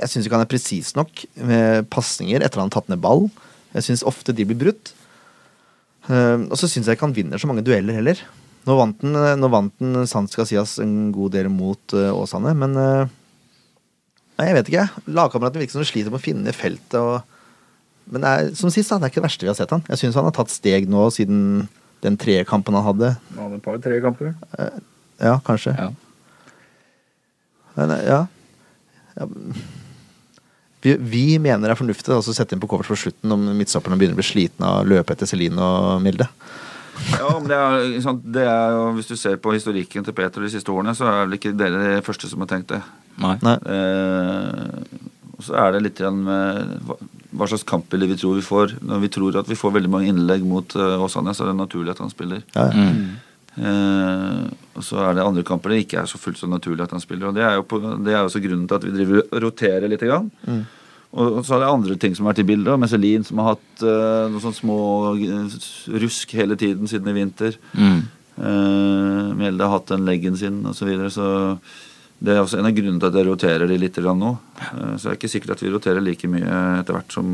[0.00, 3.02] jeg syns ikke han er presis nok med pasninger etter at han har tatt ned
[3.04, 3.28] ball.
[3.76, 4.94] Jeg syns ofte de blir brutt.
[6.08, 8.20] Eh, og så syns jeg ikke han vinner så mange dueller heller.
[8.68, 12.76] Nå vant han, sant skal sies, en god del mot eh, Åsane, men
[14.38, 14.88] Nei, jeg vet ikke.
[15.12, 16.98] Lagkameratene virker som de sliter med å finne feltet.
[16.98, 17.22] og
[18.10, 19.84] men det er, som sist, da, det er ikke det verste vi har sett han.
[19.92, 21.68] Jeg syns han har tatt steg nå siden
[22.02, 23.12] den trekampen han hadde.
[23.36, 24.32] Han hadde et par tre kamper.
[25.22, 25.74] Ja, kanskje.
[25.78, 25.92] Ja.
[27.78, 28.18] Men, ja.
[29.16, 29.28] ja.
[30.82, 33.46] Vi, vi mener det er fornuftig altså, å sette inn på covers på slutten om
[33.54, 36.26] midtstopperne begynner å bli sliten av å løpe etter Celine og Milde.
[37.14, 40.42] Ja, men det er, sant, det er jo, Hvis du ser på historikken til Peter
[40.44, 42.82] de siste årene, så er vel ikke dere de første som har tenkt det.
[43.20, 43.34] Nei.
[43.44, 43.56] Nei.
[43.76, 48.76] Eh, og så er det litt grann med hva, slags kampbilde vi tror vi får.
[48.86, 51.58] Når vi tror at vi får veldig mange innlegg mot uh, Åsane, så er det
[51.58, 52.44] naturlig at han spiller.
[52.54, 52.88] Ja, ja.
[52.92, 53.12] Mm.
[53.52, 56.94] Eh, og så er det andre kamper det ikke er så fullt så naturlig at
[56.94, 57.28] han spiller.
[57.28, 59.42] Og det er jo, på, det er jo også grunnen til at vi driver og
[59.44, 60.06] roterer litt.
[60.08, 60.30] Grann.
[61.12, 62.80] Og og så er det andre ting som har vært i bildet.
[62.80, 64.78] Meselin som har hatt eh, noen sånne små
[65.12, 65.56] eh,
[66.00, 67.58] rusk hele tiden siden i vinter.
[67.76, 68.02] Mm.
[68.32, 70.78] Uh, Mjelde har hatt den leggen sin osv.
[70.78, 71.26] Så, videre, så
[72.22, 74.32] det er også en av grunnene til at jeg roterer de litt nå.
[74.62, 77.32] Eh, så det er ikke sikkert at vi roterer like mye etter hvert som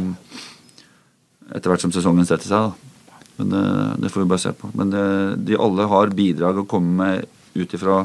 [1.49, 2.69] etter hvert som sesongen setter seg.
[2.69, 3.25] Da.
[3.39, 3.65] Men det,
[4.05, 4.71] det får vi bare se på.
[4.77, 5.05] Men det,
[5.49, 8.03] de alle har bidrag å komme med ut ifra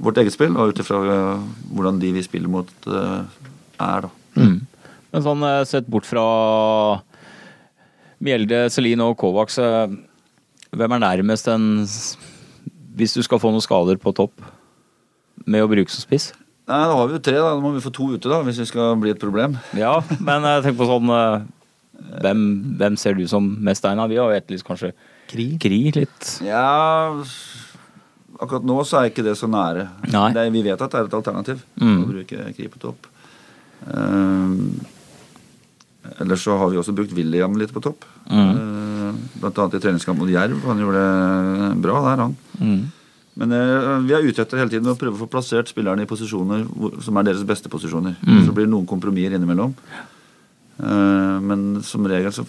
[0.00, 3.46] vårt eget spill, og ut ifra eh, hvordan de vi spiller mot, eh,
[3.86, 4.10] er, da.
[4.36, 4.60] Mm.
[5.12, 6.24] Men sånn eh, sett bort fra
[8.24, 9.96] Mjelde, Celine og Kovacs, eh,
[10.76, 11.86] hvem er nærmest en
[12.96, 14.40] Hvis du skal få noen skader på topp
[15.46, 16.32] med å bruke som spiss?
[16.66, 17.52] Nei, Da har vi jo tre, da.
[17.54, 19.54] Da må vi få to ute, da, hvis vi skal bli et problem.
[19.78, 21.44] Ja, men jeg tenker på sånn eh,
[22.24, 22.40] hvem,
[22.80, 24.08] hvem ser du som mest egna?
[24.10, 24.90] Vi har jo etterlyst kanskje
[25.30, 25.46] Kri.
[25.58, 26.36] Kri litt.
[26.46, 27.14] Ja
[28.36, 29.86] Akkurat nå så er ikke det så nære.
[30.12, 30.26] Nei.
[30.36, 32.02] Det, vi vet at det er et alternativ Mm.
[32.04, 33.06] å bruke Kri på topp.
[33.86, 34.76] Um,
[36.20, 38.04] ellers så har vi også brukt William litt på topp.
[38.28, 38.50] Mm.
[38.52, 40.58] Uh, blant annet i treningskamp mot Jerv.
[40.68, 42.36] Han gjorde det bra der, han.
[42.60, 42.82] Mm.
[43.36, 46.08] Men uh, vi er ute etter hele tiden å prøve å få plassert spillerne i
[46.08, 48.16] posisjoner hvor, som er deres beste posisjoner.
[48.24, 48.42] Mm.
[48.46, 49.74] Så blir det noen kompromisser innimellom.
[50.80, 52.46] Uh, men som regel så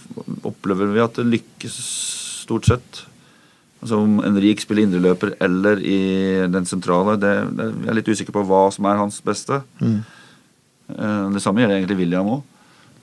[0.47, 1.77] opplever vi at det lykkes
[2.47, 3.03] stort sett.
[3.81, 5.99] Altså Om Henrik spiller indreløper eller i
[6.49, 9.59] den sentrale, det, det, jeg er litt usikker på hva som er hans beste.
[9.83, 9.99] Mm.
[10.87, 12.45] Uh, det samme gjelder egentlig William òg.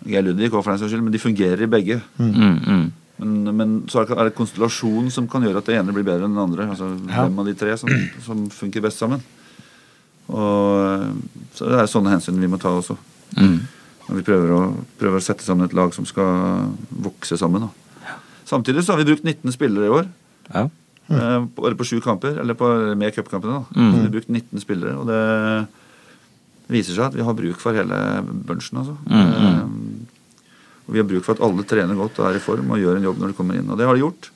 [0.05, 2.01] Geir Ludvig òg, for den saks skyld, men de fungerer i begge.
[2.20, 2.85] Mm, mm.
[3.22, 6.34] Men, men så er det, konstellasjonen som kan gjøre at det ene blir bedre enn
[6.34, 6.66] den andre.
[6.72, 7.90] Altså Hvem av de tre som,
[8.26, 9.22] som funker best sammen.
[10.32, 11.04] Og
[11.54, 12.96] Så det er sånne hensyn vi må ta også.
[13.36, 13.58] Mm.
[14.08, 14.60] Når vi prøver å,
[15.00, 16.72] prøver å sette sammen et lag som skal
[17.04, 17.68] vokse sammen.
[17.68, 18.16] Da.
[18.48, 20.10] Samtidig så har vi brukt 19 spillere i år.
[20.50, 20.66] Ja.
[21.08, 22.36] Eh, på, eller på sju kamper.
[22.40, 23.62] Eller på, med cupkampene.
[23.76, 23.92] Mm.
[23.92, 25.22] Vi har brukt 19 spillere, og det
[26.72, 28.82] viser seg at vi har bruk for hele bunchen.
[28.82, 28.96] Altså.
[29.06, 29.48] Mm, mm.
[29.48, 30.13] Eh,
[30.87, 33.07] vi har bruk for at alle trener godt og er i form og gjør en
[33.09, 33.70] jobb når de kommer inn.
[33.70, 34.30] Og det har de gjort.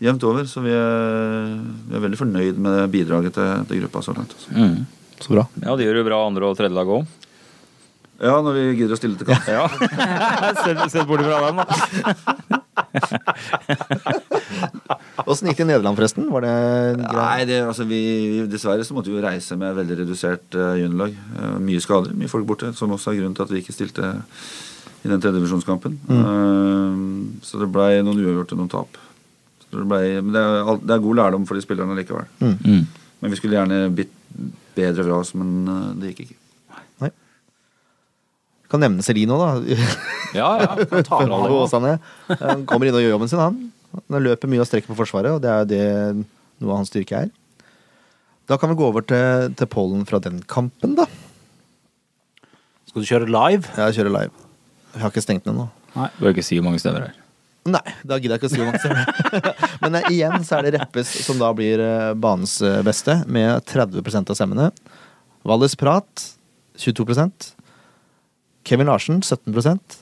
[0.00, 0.46] Jevnt over.
[0.48, 1.58] Så vi er,
[1.90, 4.32] vi er veldig fornøyd med bidraget til, til gruppa så langt.
[4.36, 4.50] Altså.
[4.56, 4.78] Mm.
[5.20, 5.44] Så bra.
[5.60, 7.04] Ja, de gjør jo bra andre og tredje lag òg.
[8.20, 9.44] Ja, når vi gidder å stille til kamp.
[9.56, 9.64] Ja.
[10.64, 11.64] Sett sett bort fra den, da.
[15.30, 16.24] Åssen gikk det i Nederland, forresten?
[16.32, 16.56] Var det
[17.00, 17.16] greit?
[17.16, 18.00] Nei, det, altså vi,
[18.50, 21.12] dessverre så måtte vi jo reise med veldig redusert uh, juniorlag.
[21.36, 22.68] Uh, mye skader, mye folk borte.
[22.76, 24.04] Som også er grunnen til at vi ikke stilte
[25.00, 25.96] i den tredjedivisjonskampen.
[26.10, 28.98] Uh, så det blei noen uavgjorte noen tap.
[29.64, 32.28] Så det, ble, men det, er, det er god lærdom for de spillerne likevel.
[32.42, 32.84] Mm.
[33.20, 34.12] Men vi skulle gjerne bitt
[34.76, 36.38] bedre fra oss, men uh, det gikk ikke.
[37.04, 37.12] Nei.
[38.70, 39.90] Kan nevne Celine òg, da.
[40.40, 40.74] Ja, ja.
[40.86, 41.48] kan ta alle.
[41.50, 41.96] Åsane.
[42.38, 43.56] Han kommer inn og gjør jobben sin, han.
[43.98, 46.28] Han løper mye og strekker på Forsvaret, og det er jo det
[46.60, 47.32] noe av hans styrke er.
[48.50, 51.08] Da kan vi gå over til, til pollen fra den kampen, da.
[52.90, 53.70] Skal du kjøre live?
[53.78, 54.49] Jeg kjører live.
[54.94, 55.68] Jeg har ikke stengt den ennå.
[55.94, 57.18] Du bør ikke si hvor mange stemmer det er.
[57.70, 59.42] Nei, da gidder jeg ikke å si hvor mange stemmer.
[59.84, 63.60] Men eh, igjen så er det Reppes som da blir eh, banens eh, beste, med
[63.68, 64.70] 30% av stemmene.
[65.46, 66.24] Valles Prat
[66.80, 67.50] 22%
[68.66, 70.00] Kevin Larsen 17%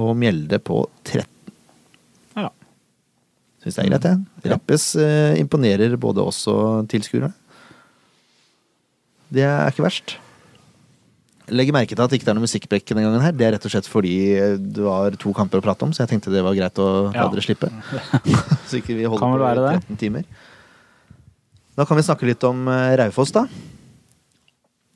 [0.00, 1.26] og Mjelde på 13
[2.38, 2.48] Ja.
[3.62, 4.50] Syns det er greit, jeg.
[4.54, 7.32] Reppes eh, imponerer både oss og tilskuerne.
[9.30, 10.16] Det er ikke verst.
[11.50, 13.24] Legger merke til at det ikke er noe musikkbrekk denne gangen.
[13.24, 14.14] her Det er rett og slett fordi
[14.60, 17.26] det var to kamper å prate om, så jeg tenkte det var greit å la
[17.32, 17.68] dere slippe.
[18.68, 19.98] så ikke vi holder på i 13 det.
[20.04, 20.24] timer.
[21.78, 23.42] Da kan vi snakke litt om eh, Raufoss, da.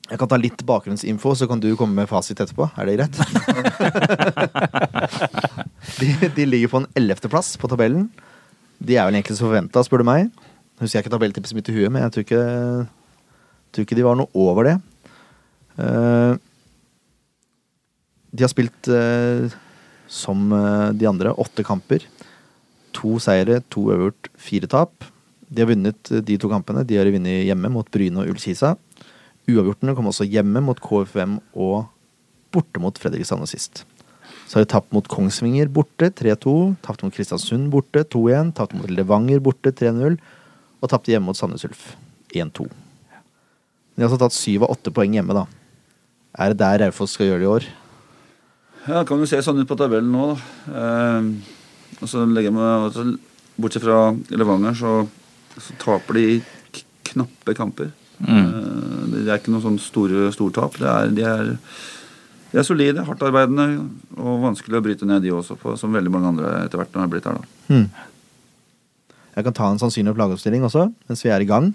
[0.05, 2.63] Jeg kan ta litt bakgrunnsinfo, så kan du komme med fasit etterpå.
[2.77, 3.15] Er det greit?
[5.99, 8.03] de, de ligger på en ellevteplass på tabellen.
[8.77, 10.21] De er vel egentlig så forventa, spør du meg.
[10.77, 12.43] Husker jeg ikke tabelltipset mitt i huet, men jeg tror ikke,
[13.73, 14.75] tror ikke de var noe over det.
[15.77, 16.35] Eh,
[18.35, 19.51] de har spilt eh,
[20.07, 22.05] som eh, de andre åtte kamper.
[22.95, 25.07] To seire, to øvert, fire tap.
[25.47, 26.85] De har vunnet de to kampene.
[26.87, 28.75] De har vunnet hjemme mot Bryne og Ullkisa.
[29.45, 31.85] Uavgjortene kom også hjemme mot KFM og
[32.55, 33.83] borte mot Fredrikstad nå sist.
[34.45, 38.89] Så har de tapt mot Kongsvinger borte 3-2, tapt mot Kristiansund borte 2-1, tapt mot
[38.89, 40.17] Levanger borte 3-0
[40.81, 41.93] og tapte hjemme mot Sandnes Ulf
[42.33, 42.65] 1-2.
[42.65, 45.45] De har altså tatt syv av åtte poeng hjemme, da.
[46.35, 47.67] Er det der Raufoss skal gjøre det i år?
[48.85, 50.33] Ja, det kan jo se sånn ut på tabellen nå.
[50.69, 51.29] Eh,
[52.01, 53.05] og så legger jeg meg altså,
[53.55, 53.99] Bortsett fra
[54.35, 54.95] Levanger, så,
[55.55, 56.25] så taper de
[57.07, 57.93] knappe kamper.
[58.19, 60.75] Eh, det er ikke noe sånn store stortap.
[60.81, 61.53] Det er, de, er,
[62.51, 63.69] de er solide, hardtarbeidende
[64.19, 67.05] og vanskelig å bryte ned, de også, på, som veldig mange andre etter hvert nå
[67.05, 67.39] er blitt her.
[67.39, 67.71] da.
[67.71, 69.15] Mm.
[69.35, 71.71] Jeg kan ta en sannsynlig plageoppstilling også, mens vi er i gang.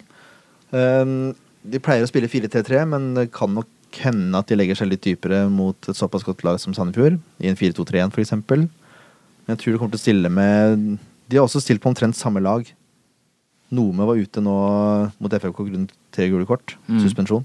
[0.76, 1.18] Eh,
[1.60, 5.02] de pleier å spille 4-3-3, men det kan nok hende at de legger seg litt
[5.02, 8.32] dypere mot et såpass godt lag som Sandefjord, i en 4-2-3-1 f.eks.
[8.48, 8.68] Men
[9.48, 10.98] jeg tror de kommer til å stille med
[11.30, 12.66] De har også stilt på omtrent samme lag.
[13.70, 14.54] Nome var ute nå
[15.22, 17.00] mot FFK grunnet tre gule kort, Mm.
[17.04, 17.44] suspensjon.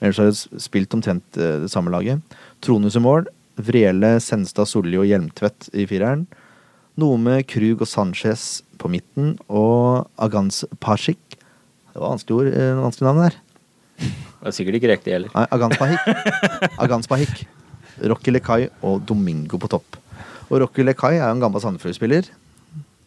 [0.00, 2.20] Ellers har de spilt omtrent eh, det samme laget.
[2.60, 3.26] Tronhus i mål.
[3.56, 6.26] Vrele, Senstad, Solli og Hjelmtvedt i fireren.
[6.96, 9.38] Nome, Krug og Sanchez på midten.
[9.48, 11.18] Og Agans Pasik.
[11.92, 13.36] Det var vanskelig ord, eh, vanskelig navn der.
[14.40, 15.30] Det er sikkert ikke riktig heller.
[15.34, 15.46] Nei,
[16.84, 17.46] Agans Pahik.
[18.12, 19.96] Rocky Lekai og Domingo på topp.
[20.50, 22.28] Og Rocky Lekai er jo en gammel Sandefjord-spiller.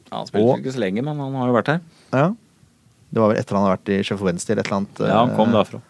[0.10, 1.82] Ja, han spilte Og- ikke så lenge, men han har jo vært her.
[2.12, 2.30] Ja.
[3.14, 5.00] Det var vel etter han hadde vært i Sjef Venstre eller et eller annet.
[5.08, 5.82] Ja, han kom eh, derfra.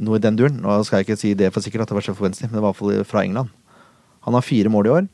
[0.00, 0.60] Noe i den duren.
[0.62, 2.62] Nå skal jeg ikke si det for sikkert at det var Sjef Venstre, men det
[2.62, 3.48] var i hvert fall fra England.
[4.28, 5.08] Han har fire mål i år.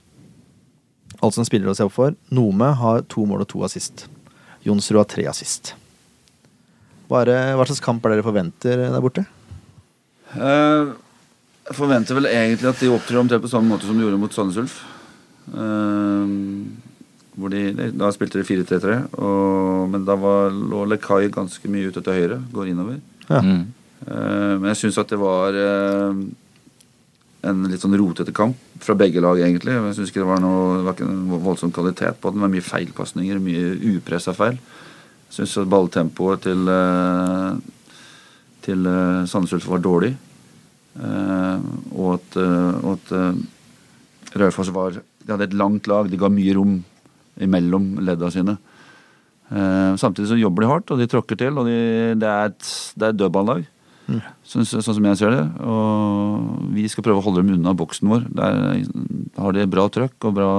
[1.23, 2.15] Altså en spiller å se opp for.
[2.35, 4.07] Nome har to mål og to assist.
[4.67, 5.75] Jonsrud har tre assist.
[7.07, 9.27] Er hva slags kamp er dere forventer der borte?
[10.35, 10.97] Uh,
[11.67, 14.35] Jeg forventer vel egentlig at de opptrer omtrent på samme måte som de gjorde mot
[14.35, 14.81] Sandnes Ulf.
[15.55, 16.27] Uh,
[17.37, 18.95] hvor de, da spilte de 4-3-3,
[19.93, 22.39] men da var, lå Lekai ganske mye ute til høyre.
[22.55, 22.97] Går innover.
[23.29, 23.43] Ja.
[23.45, 23.67] Mm.
[24.07, 26.23] Uh, men jeg syns at det var eh,
[27.47, 29.75] en litt sånn rotete kamp fra begge lag, egentlig.
[29.75, 32.41] Jeg synes ikke Det var noe, det var ikke en voldsom kvalitet på den.
[32.41, 34.59] Det var mye feilpasninger, mye upressa feil.
[35.37, 37.59] Syns at balltempoet til, eh,
[38.65, 40.15] til eh, Sandnes Ulf var dårlig.
[40.97, 46.09] Eh, og at, og at Raufoss var De hadde et langt lag.
[46.09, 46.79] De ga mye rom
[47.43, 48.57] imellom ledda sine.
[49.99, 51.59] Samtidig så jobber de hardt, og de tråkker til.
[51.59, 53.67] Og de, det er et, det er et dødballag.
[54.47, 55.43] Sånn, sånn som jeg ser det.
[55.67, 58.29] Og vi skal prøve å holde dem unna boksen vår.
[58.39, 58.87] Der
[59.43, 60.51] har de bra trøkk og bra,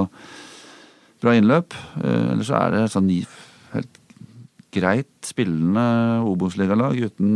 [1.23, 1.77] bra innløp.
[2.03, 3.07] Ellers så er det sånn
[4.73, 5.87] greit spillende
[6.27, 7.33] Obos-ligalag uten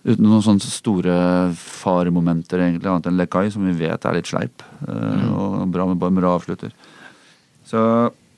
[0.00, 1.14] Uten noen sånne store
[1.60, 4.62] faremomenter, egentlig, annet enn Lekai, som vi vet er litt sleip.
[4.88, 5.26] Mm.
[5.36, 6.72] Og bra med, bare bra avslutter.
[7.68, 7.82] Så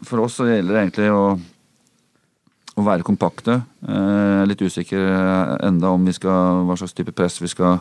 [0.02, 1.22] for oss så gjelder det egentlig å
[2.78, 3.58] å være kompakte.
[3.84, 7.80] Eh, litt usikker enda om vi skal, hva slags type press vi skal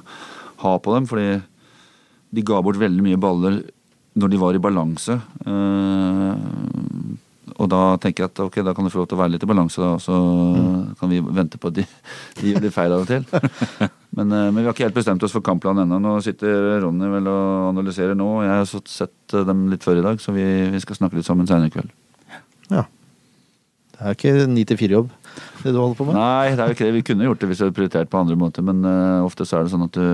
[0.63, 1.07] ha på dem.
[1.07, 1.39] Fordi
[2.31, 3.61] de ga bort veldig mye baller
[4.19, 5.15] når de var i balanse.
[5.45, 6.33] Eh,
[7.62, 9.43] og da tenker jeg at ok, da kan du få lov til å være litt
[9.45, 9.93] i balanse, da.
[9.93, 10.16] Og så
[10.97, 11.86] kan vi vente på at de,
[12.39, 13.26] de litt feil av og til.
[14.18, 15.95] Men, eh, men vi har ikke helt bestemt oss for kampplanen ennå.
[16.03, 18.26] Nå sitter Ronny vel og analyserer nå.
[18.43, 20.43] Jeg har sett eh, dem litt før i dag, så vi,
[20.74, 21.93] vi skal snakke litt sammen senere i kveld.
[22.74, 22.84] Ja.
[23.95, 25.14] Det er ikke ni til fire-jobb,
[25.62, 26.18] det du holder på med?
[26.18, 26.97] Nei, det er jo ikke det.
[26.97, 29.62] Vi kunne gjort det hvis vi hadde prioritert på andre måter, men uh, ofte så
[29.62, 30.05] er det sånn at du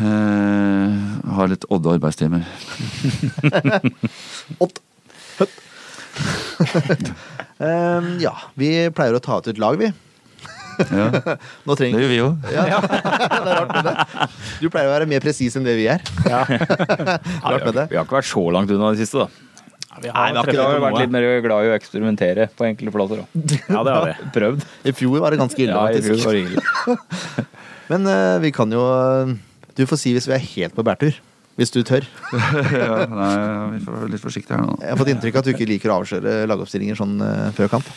[0.00, 2.42] uh, har litt odde arbeidstimer.
[4.64, 4.82] Odd.
[7.58, 9.88] Ehm, ja, vi pleier å ta ut et lag, vi.
[10.94, 11.08] Ja,
[11.66, 12.28] Nå det gjør vi jo.
[12.54, 12.78] ja.
[12.86, 13.94] det er rart med det.
[14.62, 16.04] Du pleier å være mer presis enn det vi er.
[16.22, 17.86] Ja, Rart har, med det.
[17.90, 19.26] vi har ikke vært så langt unna det siste, da.
[19.98, 23.24] vi Nei, vi har vært litt mer glad i å eksperimentere på enkle flater.
[23.24, 23.56] òg.
[23.66, 24.30] Ja, det har vi.
[24.38, 24.66] Prøvd.
[24.86, 27.46] I fjor var det ganske ille, Ja, i fjor var det ille.
[27.88, 28.82] Men uh, vi kan jo
[29.74, 31.18] Du får si hvis vi er helt på bærtur.
[31.58, 32.06] Hvis du tør.
[32.78, 33.34] Ja, nei,
[33.74, 34.78] vi får være litt forsiktige her nå.
[34.84, 37.72] Jeg har fått inntrykk av at du ikke liker å avsløre lagoppstillinger sånn eh, før
[37.72, 37.88] kamp.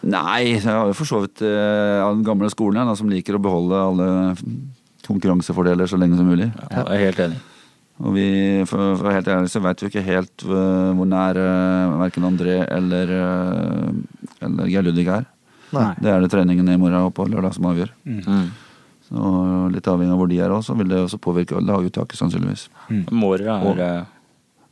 [0.00, 3.36] Nei, jeg har jo for så vidt uh, den gamle skolen her, da, som liker
[3.36, 4.06] å beholde alle
[5.04, 6.48] konkurransefordeler så lenge som mulig.
[6.70, 7.40] Ja, jeg er helt enig.
[8.00, 8.28] Og vi,
[8.68, 12.62] for, for helt ærlig, så vet vi ikke helt uh, hvor nær uh, verken André
[12.64, 15.28] eller, uh, eller Geir Ludvig er.
[15.76, 15.92] Nei.
[16.00, 17.92] Det er det treningen i morgen og på lørdag som avgjør.
[18.08, 18.48] Mm.
[19.10, 22.68] Så litt avhengig av hvor de er også, så vil det også påvirke laguttaket, sannsynligvis.
[23.10, 24.04] Mårer er Og- eh,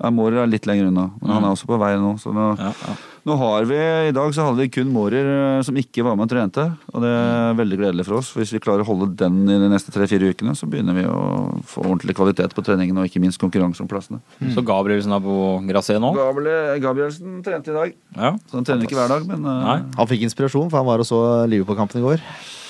[0.01, 2.12] Ja, Mårer er litt lenger unna, men han er også på vei nå.
[2.22, 2.93] Så nå, ja, ja.
[3.26, 6.30] nå har vi, I dag så hadde vi kun Mårer eh, som ikke var med
[6.30, 6.66] og trente.
[6.95, 8.28] Og det er veldig gledelig for oss.
[8.30, 11.03] for Hvis vi klarer å holde den i de neste tre-fire ukene, så begynner vi
[11.03, 11.18] å
[11.66, 14.20] få ordentlig kvalitet på treningen og ikke minst konkurranse om plassene.
[14.55, 16.14] Så Gabrielsen er på gresset nå?
[16.14, 17.93] Gabriel Gabrielsen trente i dag.
[18.14, 18.30] Ja.
[18.47, 19.78] Så han trener ikke hver dag, men eh, Nei.
[19.99, 22.22] Han fikk inspirasjon, for han var og så Liverpool-kampen i går.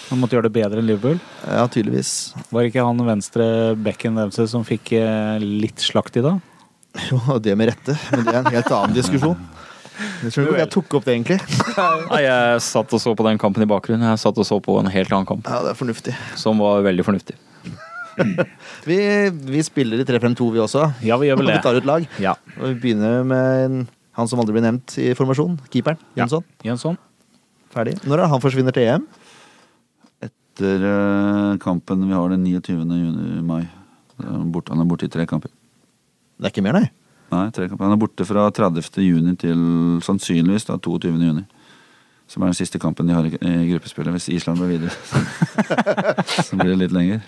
[0.08, 1.18] Han måtte gjøre det bedre enn Liverpool.
[1.44, 2.12] Ja, tydeligvis.
[2.54, 6.38] Var ikke han venstre bekken deres som fikk eh, litt slakt i dag?
[7.10, 9.36] Jo, det med rette, men det er en helt annen diskusjon.
[10.22, 11.36] Jeg tror ikke jeg tok opp det, egentlig.
[12.08, 14.06] Nei, jeg satt og så på den kampen i bakgrunnen.
[14.14, 16.14] Jeg satt og så på en helt annen kamp, Ja, det er fornuftig.
[16.38, 17.36] som var veldig fornuftig.
[18.88, 18.96] Vi,
[19.30, 20.86] vi spiller i 3-5-2, vi også.
[21.06, 21.58] Ja, vi gjør vel det.
[21.60, 22.06] Vi tar ut lag.
[22.22, 22.32] Ja.
[22.58, 23.76] Og vi begynner med en,
[24.18, 25.58] han som aldri blir nevnt i formasjon.
[25.70, 26.00] Keeperen.
[26.16, 26.24] Ja.
[26.24, 26.46] Jensson.
[26.66, 26.98] Jønsson.
[27.74, 27.98] Ferdig.
[28.08, 29.06] Når er han forsvinner til EM?
[30.58, 32.82] Etter eh, kampen vi har den 29.
[32.82, 33.68] Juni, mai
[34.18, 34.38] Da er
[34.72, 35.50] han er borte i tre kamper.
[36.38, 36.88] Det er ikke mer, nei.
[37.30, 37.84] Nei, tre kamper.
[37.86, 38.98] Han er borte fra 30.
[39.04, 41.14] juni til sannsynligvis da 22.
[41.14, 41.44] juni.
[42.28, 44.90] Som er den siste kampen de har i i gruppespillet, hvis Island blir videre.
[46.48, 47.22] Så blir det litt lenger.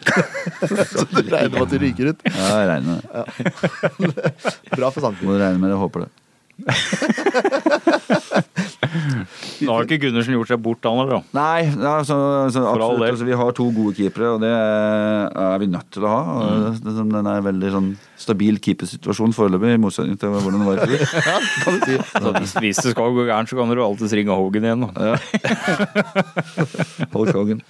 [0.91, 2.27] Så du regner med at du ryker ut?
[2.27, 4.75] Ja, jeg regner med det.
[4.77, 5.31] Bra for Sandefjord.
[5.31, 6.20] Må regne med det, håper det.
[9.61, 11.21] Nå har ikke Gundersen gjort seg bort, han heller.
[11.37, 12.17] Nei, ja, så,
[12.53, 13.11] så absolutt.
[13.11, 16.21] Altså, vi har to gode keepere, og det er vi nødt til å ha.
[16.25, 16.37] Mm.
[16.81, 17.91] det, det, den er veldig sånn
[18.21, 21.01] stabil keepersituasjon foreløpig, i motsetning til hvordan det var i fjor.
[21.31, 21.95] Ja, kan du si.
[22.11, 24.83] Så hvis, hvis det skal gå gærent, så kan du alltids ringe Hogan igjen.
[24.87, 24.91] Da.
[27.15, 27.61] Hulk Hogan.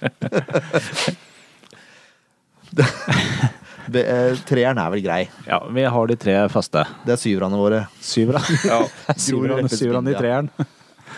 [3.99, 5.21] Eh, Treeren er vel grei.
[5.47, 6.85] Ja, vi har de tre faste.
[7.05, 7.83] Det er syverne våre.
[8.03, 8.59] Syverne.
[8.67, 8.79] Ja.
[9.27, 10.51] Syverne syverne i treeren.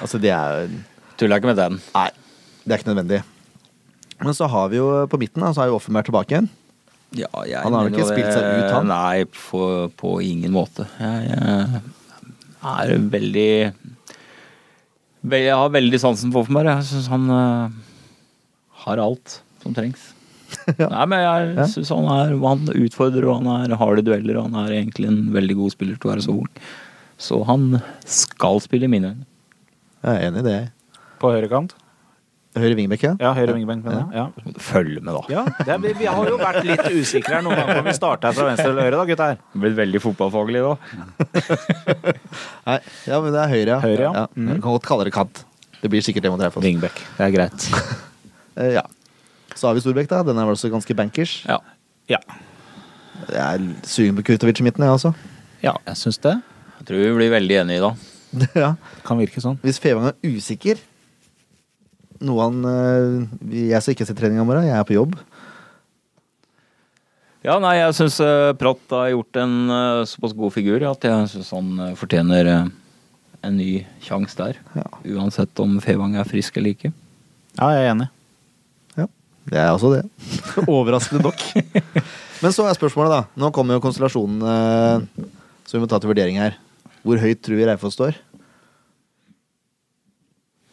[0.02, 0.82] Altså, det er jo
[1.20, 1.78] Tuller ikke med den.
[1.94, 2.10] Nei,
[2.64, 3.22] det er ikke nødvendig.
[4.24, 6.50] Men så har vi jo på midten, da, så er jo Offenberg tilbake igjen.
[7.14, 8.90] Ja, jeg Han har vel ikke spilt seg ut, han?
[8.90, 9.66] Nei, på,
[10.00, 10.88] på ingen måte.
[10.98, 11.84] Jeg, jeg
[12.64, 13.52] er veldig
[15.36, 16.72] Jeg har veldig sansen for Offenberg.
[16.72, 17.70] Jeg syns han uh,
[18.88, 20.13] har alt som trengs.
[20.80, 20.88] Ja.
[20.90, 24.50] Nei, men jeg syns han er Han utfordrer, og han er hard i dueller, og
[24.50, 26.50] han er egentlig en veldig god spiller til å være så ung.
[27.20, 27.70] Så han
[28.10, 29.26] skal spille i mine øyne.
[30.04, 30.60] Jeg er enig i det.
[31.22, 31.76] På høyrekant.
[32.54, 33.12] Høyre vingbekk, ja.
[33.18, 33.88] Ja, høyre vingebenk.
[33.90, 34.02] Ja.
[34.14, 34.52] Ja.
[34.62, 35.22] Følg med, da.
[35.32, 37.96] Ja, det er, vi, vi har jo vært litt usikre her noen ganger om vi
[37.98, 39.32] starter fra venstre eller høyre, da, gutter.
[39.32, 40.76] her Blitt veldig fotballfaglig da.
[42.70, 42.78] Nei,
[43.10, 43.80] ja, men det er høyre, ja.
[43.82, 44.12] Høyre, ja.
[44.14, 44.28] ja.
[44.52, 45.42] Jeg kan godt kalle det kant.
[45.82, 46.64] Det blir sikkert det mot Raufoss.
[46.68, 47.02] Vingbekk.
[47.18, 47.70] Det er greit.
[48.54, 48.84] Eh, ja.
[49.56, 50.24] Så har vi Storbekk, da.
[50.28, 51.40] Den er vel også ganske bankers.
[51.50, 51.60] Ja.
[52.12, 52.20] Ja.
[53.30, 55.14] Jeg er sugen på Kurtovic i midten, jeg også.
[55.64, 56.34] ja, jeg syns det.
[56.80, 57.92] Jeg tror vi blir veldig enige da.
[58.64, 58.72] ja.
[59.06, 59.60] Kan virke sånn.
[59.64, 60.82] Hvis Fevang er usikker
[62.24, 65.18] Noe han eh, Jeg skal ikke se trening i morgen, jeg er på jobb.
[67.44, 68.22] Ja, nei, jeg syns
[68.60, 72.70] Pratt har gjort en eh, såpass god figur at jeg syns han eh, fortjener eh,
[73.44, 74.60] en ny sjanse der.
[74.80, 74.86] Ja.
[75.18, 76.94] Uansett om Fevang er frisk eller ikke.
[77.60, 78.08] Ja, jeg er enig.
[79.50, 80.04] Det er også det.
[80.68, 81.42] Overraskende nok.
[82.44, 83.22] Men så er spørsmålet, da.
[83.40, 86.58] Nå kommer jo konstellasjonen så som vi må ta til vurdering her.
[87.04, 88.18] Hvor høyt tror vi Reifoss står?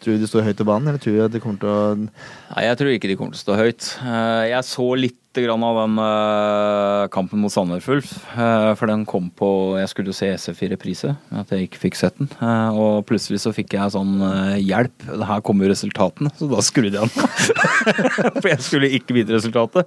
[0.01, 1.80] Tror du de står høyt i banen, eller tror du at de kommer til å
[2.01, 3.88] Nei, jeg tror ikke de kommer til å stå høyt.
[4.01, 9.51] Eh, Jeg så litt av den eh, kampen mot Ulf, eh, for den kom på
[9.78, 12.32] Jeg skulle jo se SF i reprise, at jeg ikke fikk sett den.
[12.72, 14.16] Og plutselig så fikk jeg sånn
[14.59, 15.07] hjelp.
[15.20, 17.30] Her kommer jo resultatene, så da skrudde jeg den.
[18.40, 19.84] For jeg skulle ikke vite resultatet.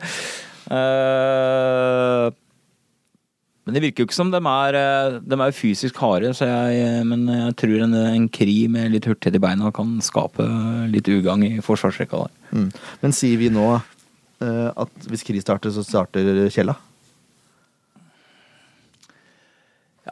[3.64, 6.46] Eh, Men det virker jo ikke som de er, eh, de er fysisk harde, så
[6.46, 10.44] jeg, men jeg tror en, en kri med litt hurtighet i beina kan skape
[10.92, 12.34] litt ugagn i forsvarsrekka der.
[12.52, 12.70] mm.
[13.02, 16.76] Men sier vi nå eh, at hvis Kri starter, så starter Kjella?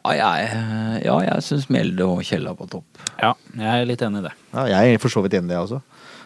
[0.01, 3.01] Ja, jeg, ja, jeg syns Mjelde og Kjell er på topp.
[3.19, 4.31] Ja, jeg er litt enig i det.
[4.55, 5.81] Ja, jeg er for så vidt enig i det, jeg også.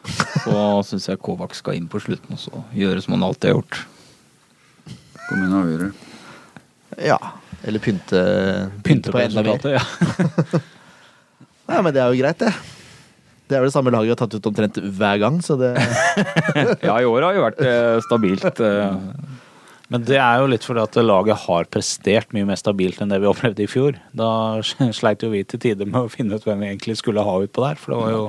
[0.45, 2.61] Så syns jeg Kovac skal inn på slutten også.
[2.77, 3.79] gjøre som han alltid har gjort.
[5.25, 5.87] Kom inn og avgjøre.
[7.01, 7.17] Ja.
[7.65, 8.19] Eller pynte,
[8.85, 9.59] Pynte på enda mer.
[9.77, 9.81] ja.
[11.65, 12.51] Ja, men det er jo greit, det.
[13.49, 15.71] Det er vel det samme laget vi har tatt ut omtrent hver gang, så det
[16.85, 18.61] Ja, i år har jo vært eh, stabilt.
[18.61, 18.93] eh.
[19.93, 23.19] Men det er jo litt fordi at laget har prestert mye mer stabilt enn det
[23.21, 23.97] vi opplevde i fjor.
[24.17, 24.29] Da
[24.97, 27.65] sleit jo vi til tider med å finne ut hvem vi egentlig skulle ha utpå
[27.65, 28.23] der, for det var jo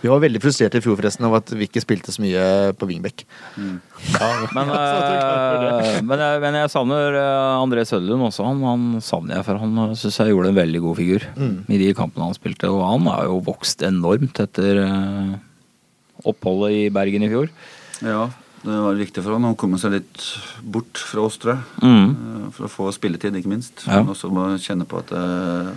[0.00, 2.42] Vi var veldig frustrerte i fjor forresten av at vi ikke spilte så mye
[2.80, 3.24] på wingback.
[4.56, 8.46] Men, Ja, men, jeg, men jeg savner eh, André Sødlund også.
[8.48, 11.90] Han, han savner jeg, for han syns jeg gjorde en veldig god figur i de
[11.98, 12.70] kampene han spilte.
[12.72, 15.34] Og han har jo vokst enormt etter eh,
[16.28, 17.52] oppholdet i Bergen i fjor.
[18.04, 18.24] Ja,
[18.64, 19.46] det var viktig for han.
[19.48, 20.24] Han kom seg litt
[20.64, 21.84] bort fra oss, tror jeg.
[21.84, 22.08] Mm.
[22.10, 23.84] Eh, For å få spilletid, ikke minst.
[23.86, 24.00] Ja.
[24.00, 25.70] Men også må kjenne på at uh,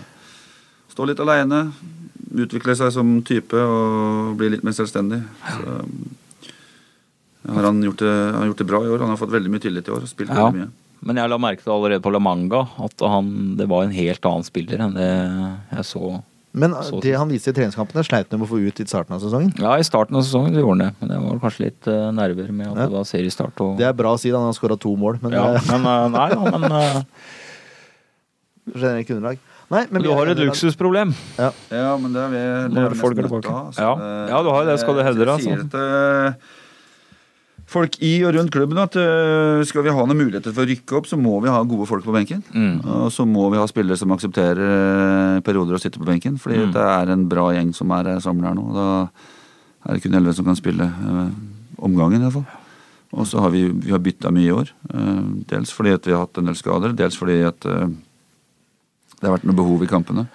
[0.94, 1.66] Stå litt aleine.
[2.34, 5.20] Utvikle seg som type og bli litt mer selvstendig.
[5.46, 5.80] Så,
[7.54, 9.00] har han gjort det, han har gjort det bra i år.
[9.04, 10.02] Han har fått veldig mye tillit i år.
[10.08, 10.48] og Spilt Ja.
[10.50, 10.72] veldig mye.
[11.04, 14.22] Men jeg la merke til allerede på La Manga at han, det var en helt
[14.24, 15.10] annen spiller enn det
[15.76, 16.24] jeg så.
[16.56, 19.12] Men Så- det han viste i treningskampene, sleit han med å få ut i starten
[19.16, 19.52] av sesongen.
[19.60, 20.96] Ja, i starten av sesongen gjorde han det.
[21.02, 22.86] Men det var kanskje litt eh, nerver med at Ja.
[22.86, 23.60] det var seriestart.
[23.60, 24.38] Og, Det er bra å si, da.
[24.38, 27.04] Han har skåra to mål, men ja, eh, men eh, nei ja, men eh,
[28.76, 29.38] generelt underlag.
[29.74, 31.14] Nei, men du har et luksusproblem.
[31.40, 31.50] Ja.
[31.74, 32.42] Ja, men det er vi,
[32.78, 33.54] Når folk er tilbake.
[33.82, 33.94] Ja.
[34.30, 35.50] Ja, du har det, skal du hevde det, altså.
[35.50, 36.60] sier til
[37.74, 40.98] folk i og rundt klubben at øh, skal vi ha noen muligheter for å rykke
[41.00, 42.44] opp, så må vi ha gode folk på benken.
[42.54, 42.84] Mm.
[42.86, 46.36] Og så må vi ha spillere som aksepterer perioder å sitte på benken.
[46.38, 46.74] Fordi Mm.
[46.76, 48.68] det er en bra gjeng som er samla her nå.
[48.78, 48.88] Da
[49.90, 50.86] er det kun elleve som kan spille
[51.82, 52.46] omgangen, i hvert fall.
[53.14, 54.70] Og så har vi, vi bytta mye i år.
[55.50, 57.66] dels fordi at vi har hatt en del skader, dels fordi at
[59.24, 60.28] det har vært noe behov i kampene.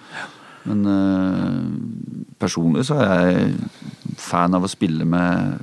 [0.65, 3.53] Men øh, personlig så er jeg
[4.19, 5.61] fan av å spille med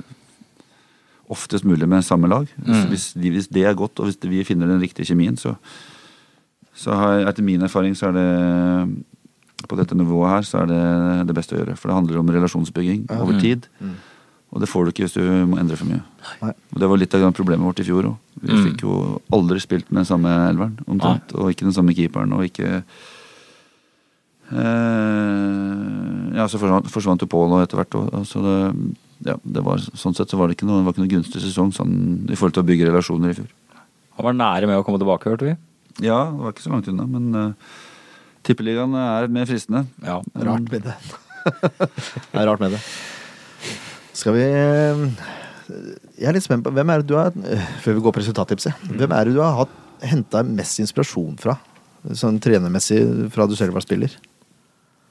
[1.29, 2.47] oftest mulig med samme lag.
[2.55, 2.89] Hvis, Mm.
[2.89, 5.55] hvis, de, hvis det er godt, og hvis vi finner den riktige kjemien, så,
[6.73, 9.03] så har, etter min erfaring så er det
[9.67, 11.75] på dette nivået her så er det det beste å gjøre.
[11.77, 13.39] For det handler om relasjonsbygging over Mm.
[13.41, 13.67] tid.
[13.81, 13.95] Mm.
[14.53, 16.03] Og det får du ikke hvis du må endre for mye.
[16.41, 16.53] Nei.
[16.73, 18.15] Og Det var litt av problemet vårt i fjor òg.
[18.41, 18.63] Vi Mm.
[18.65, 21.35] fikk jo aldri spilt med den samme elveren, omtrent.
[21.35, 22.83] Og ikke den samme keeperen, og ikke
[26.37, 27.97] Ja, så forsvant, forsvant jo Pål etter hvert.
[27.99, 28.57] Og, og så det,
[29.25, 31.41] ja, det var, sånn sett så var det ikke noe, det var ikke noe gunstig
[31.43, 31.93] sesong sånn,
[32.29, 33.49] i forhold til å bygge relasjoner i fjor.
[34.17, 35.55] Han var nære med å komme tilbake, hørte vi.
[36.05, 37.77] Ja, det var ikke så langt unna, men uh,
[38.45, 39.85] tippeligaen er mer fristende.
[40.05, 40.19] Ja.
[40.47, 40.97] Rart med det.
[42.33, 42.81] det er rart med det.
[44.17, 45.01] Skal vi eh,
[46.17, 48.21] Jeg er litt spent på Hvem er det du har eh, Før vi går på
[48.23, 48.87] resultattipset.
[48.89, 49.69] Hvem er det du har
[50.01, 51.55] henta mest inspirasjon fra?
[52.17, 52.99] Sånn trenermessig
[53.33, 54.13] fra du selv var spiller?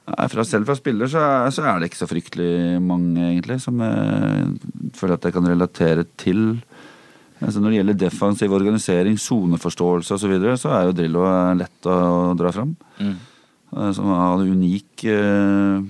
[0.07, 3.81] Fra Selv fra spiller så er, så er det ikke så fryktelig mange, egentlig, som
[3.83, 6.61] jeg føler at jeg kan relatere til.
[7.43, 11.25] Altså når det gjelder defensiv organisering, soneforståelse osv., så, videre, så er jo Drillo
[11.59, 11.97] lett å
[12.39, 12.71] dra fram.
[13.01, 13.17] Mm.
[13.75, 15.83] Eh, Som har en unik eh,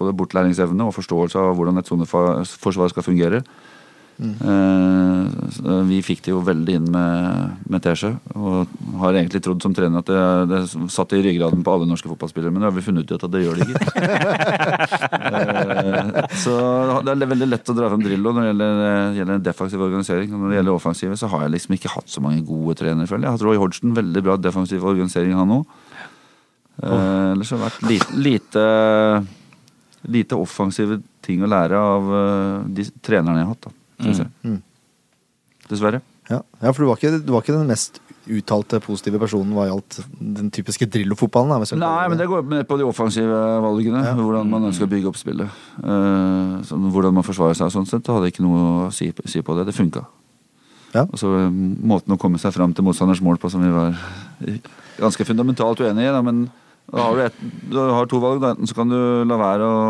[0.00, 3.42] både bortlæringsevne og forståelse av hvordan et soneforsvar skal fungere.
[4.20, 8.68] Eh, så Vi fikk det jo veldig inn med, med Tesje, og
[9.00, 12.52] har egentlig trodd som trener at det, det satt i ryggraden på alle norske fotballspillere,
[12.52, 13.78] men det har vi funnet ut at det gjør det ikke.
[15.30, 16.08] Eh,
[16.40, 16.52] så
[17.04, 20.32] det er veldig lett å dra fram Drillo når det gjelder, gjelder defensiv organisering.
[20.32, 23.22] Når det gjelder offensive, så har jeg liksom ikke hatt så mange gode trenere, føler
[23.22, 23.26] jeg.
[23.28, 25.76] Jeg har hatt Roy Hodgson, veldig bra defensiv organisering, han òg.
[26.80, 26.96] Oh.
[27.34, 28.64] ellers har det vært lite, lite
[30.08, 34.30] lite offensive ting å lære av eh, de trenerne jeg har hatt, da, synes jeg.
[34.46, 34.60] Mm.
[35.70, 36.00] Dessverre.
[36.30, 39.66] Ja, ja for du var, ikke, du var ikke den mest uttalte positive personen hva
[39.66, 41.64] gjaldt den typiske Drillo-fotballen?
[41.80, 44.04] Nei, men det går med på de offensive valgene.
[44.06, 44.14] Ja.
[44.18, 45.60] Hvordan man ønsker å bygge opp spillet.
[45.80, 48.04] Uh, sånn, hvordan man forsvarer seg og sånn sett.
[48.06, 49.66] Det hadde ikke noe å si, si på det.
[49.70, 50.04] Det funka.
[50.94, 51.04] Ja.
[51.06, 51.50] Og så eh,
[51.86, 53.94] måten å komme seg fram til motstanders mål på som vi var
[54.98, 56.48] ganske fundamentalt uenige i, da, men
[56.90, 57.36] da har du, et,
[57.70, 58.42] du har to valg.
[58.42, 58.56] Da.
[58.56, 58.98] Enten så kan du
[59.28, 59.84] la være å,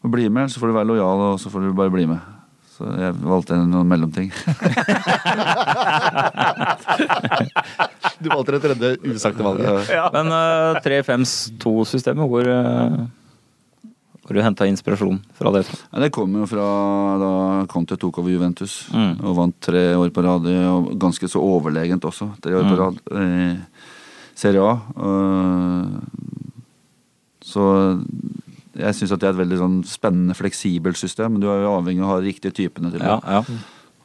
[0.00, 2.08] å bli med, eller så får du være lojal, og så får du bare bli
[2.08, 2.37] med.
[2.78, 4.30] Så jeg valgte noen mellomting.
[8.18, 9.90] Du valgte det tredje usagte valget.
[10.14, 13.06] Men uh, 3-5-2-systemet, hvor, uh,
[14.26, 15.62] hvor du henta inspirasjon fra det?
[15.92, 16.66] Ja, det kom jo fra
[17.22, 17.30] da
[17.70, 19.20] Conte tok over Juventus Mm.
[19.22, 20.48] og vant tre år på rad.
[20.72, 22.80] Og ganske så overlegent også, tre år på Mm.
[22.82, 22.96] rad.
[23.14, 23.58] i
[24.38, 24.74] Serie A.
[24.98, 25.86] Uh,
[27.42, 27.62] så
[28.76, 31.34] jeg syns at det er et veldig sånn spennende, fleksibelt system.
[31.34, 33.08] Men du er jo avhengig av å ha de riktige typene til det.
[33.08, 33.58] Ja, ja.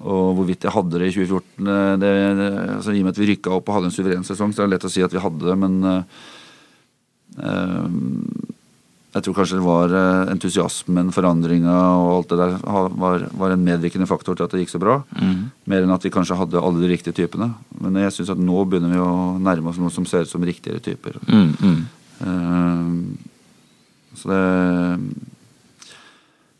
[0.04, 2.48] Og hvorvidt jeg hadde det i 2014 eh, det, det,
[2.78, 4.68] altså I og med at vi rykka opp og hadde en suveren sesong, så er
[4.68, 6.26] det lett å si at vi hadde det, men eh,
[7.40, 7.86] eh,
[9.14, 9.92] jeg tror kanskje det var
[10.34, 12.56] entusiasmen, forandringa og alt det der
[12.98, 14.96] var, var en medvirkende faktor til at det gikk så bra.
[15.14, 15.52] Mm.
[15.70, 17.52] Mer enn at vi kanskje hadde alle de riktige typene.
[17.78, 20.42] Men jeg syns at nå begynner vi å nærme oss noe som ser ut som
[20.42, 21.22] riktigere typer.
[21.30, 21.78] Mm, mm.
[22.26, 22.90] Eh,
[24.20, 24.42] så det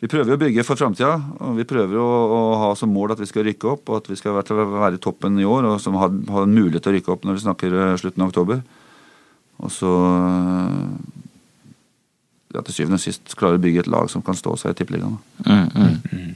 [0.04, 1.14] Vi prøver å bygge for framtida,
[1.56, 4.18] vi prøver å, å ha som mål at vi skal rykke opp, og at vi
[4.20, 6.96] skal være, være i toppen i år, og som har, har en mulighet til å
[6.98, 8.60] rykke opp når vi snakker eh, slutten av oktober.
[9.64, 9.94] Og så
[12.54, 14.80] ja, til syvende og sist klare å bygge et lag som kan stå seg i
[14.82, 15.16] Tippeligaen.
[15.48, 16.36] Mm, Mm, mm.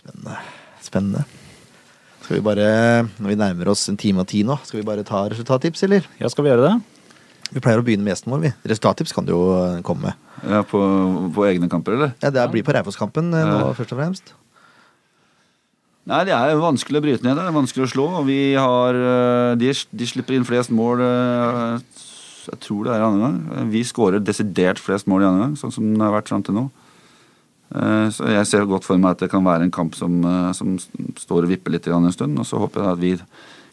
[0.00, 0.36] Spennende.
[0.82, 1.22] Spennende.
[2.24, 2.66] Skal vi bare,
[3.20, 6.06] når vi nærmer oss en time og ti nå, skal vi bare ta resultattips, eller?
[6.20, 6.74] Ja, skal vi gjøre det?
[7.50, 8.50] Vi pleier å begynne med gjesten vår, vi.
[8.70, 10.28] Resultattips kan du jo eh, komme med.
[10.46, 10.80] Ja, på,
[11.34, 12.12] på egne kamper, eller?
[12.22, 13.72] Ja, Det blir på Raufoss-kampen eh, nå, Ja.
[13.76, 14.30] først og fremst.
[16.10, 17.36] Nei, det er vanskelig å bryte ned.
[17.38, 18.06] Det er vanskelig å slå.
[18.20, 23.08] Og vi har eh, De, de slipper inn flest mål Jeg tror det er i
[23.08, 23.66] andre gang.
[23.74, 26.56] Vi skårer desidert flest mål i andre gang, sånn som det har vært fram til
[26.56, 26.68] nå.
[27.70, 30.16] Så jeg ser godt for meg at det kan være en kamp som,
[30.58, 30.72] som
[31.20, 32.40] står og vipper litt en stund.
[32.42, 33.12] Og så håper jeg at vi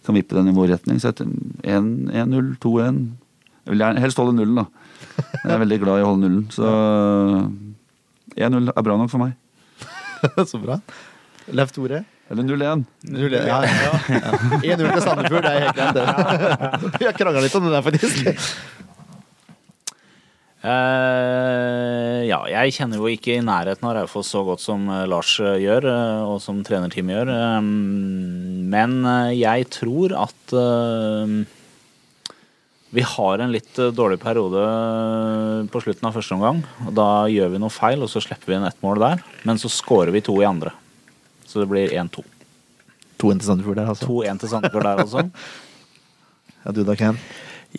[0.05, 0.99] kan vippe den i vår retning.
[1.01, 1.25] Så etter
[1.65, 2.99] 1-0, 2-1
[3.67, 4.65] Jeg vil helst holde nullen, da.
[5.43, 6.45] Jeg er veldig glad i å holde nullen.
[6.55, 6.69] Så
[8.37, 9.35] 1-0 er bra nok for meg.
[10.51, 10.79] Så bra.
[11.51, 12.05] Leif Tore?
[12.31, 12.85] Eller 0-1.
[13.11, 14.31] Ja, ja, ja.
[14.59, 15.95] 1-0 til Sandefjord, det er helt greit.
[15.99, 16.95] det.
[16.97, 18.31] Vi har krangla litt om det der, faktisk.
[20.67, 25.37] Uh, ja, jeg kjenner jo ikke i nærheten av Raufoss så godt som eh, Lars
[25.39, 27.31] eh, gjør, eh, og som trenerteamet gjør.
[27.61, 27.69] Um,
[28.71, 31.37] men eh, jeg tror at eh,
[32.89, 36.61] vi har en litt eh, dårlig periode eh, på slutten av første omgang.
[36.85, 39.23] og Da gjør vi noe feil, og så slipper vi inn ett mål der.
[39.47, 40.71] Men så scorer vi to i andre.
[41.47, 42.23] Så det blir 1-2.
[43.17, 44.07] 2-1 til Sandefjord der, altså.
[44.07, 45.27] 2-1 til Sandefjord der, altså.
[46.67, 47.15] Ja, du da, Ken?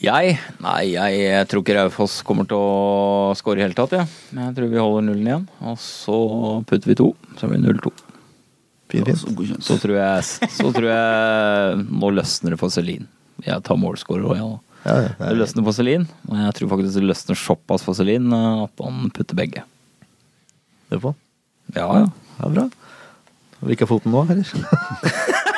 [0.01, 0.37] Jeg?
[0.65, 4.09] Nei, jeg tror ikke Raufoss kommer til å score i hele tatt, jeg.
[4.37, 5.45] Jeg tror vi holder nullen igjen.
[5.69, 6.17] Og så
[6.69, 7.93] putter vi to, så blir det 0-2.
[8.89, 9.21] Fint, fint.
[9.61, 9.61] Så.
[9.67, 13.05] Så tror jeg Så tror jeg Nå løsner det for Celine.
[13.45, 14.47] Jeg tar målscorer òg, jeg.
[14.47, 14.49] Ja.
[14.49, 18.33] Ja, ja, det Det er- løsner vaselin, og jeg tror faktisk det løsner såpass vaselin
[18.33, 19.63] eh, at man putter begge.
[20.91, 21.15] det på.
[21.77, 22.07] Ja, ja.
[22.39, 22.69] Ja, bra.
[23.61, 24.47] Vrikka foten nå, eller?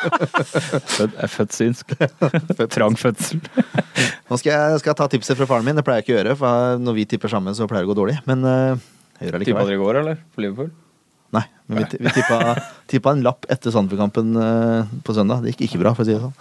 [0.00, 1.92] Jeg er født synsk.
[2.74, 3.40] Trang fødsel.
[4.30, 5.76] Nå skal jeg, skal jeg ta tipset fra faren min.
[5.78, 7.92] Det pleier jeg ikke å gjøre, for når vi tipper sammen, så pleier det å
[7.92, 8.16] gå dårlig.
[8.28, 8.78] Men uh,
[9.20, 10.20] jeg gjør det Tippa dere i går, eller?
[10.34, 10.70] For Liverpool?
[11.36, 12.38] Nei, men vi, vi tippa,
[12.90, 15.44] tippa en lapp etter Sandefjord-kampen eh, på søndag.
[15.44, 16.34] Det gikk ikke bra, for å si det sånn.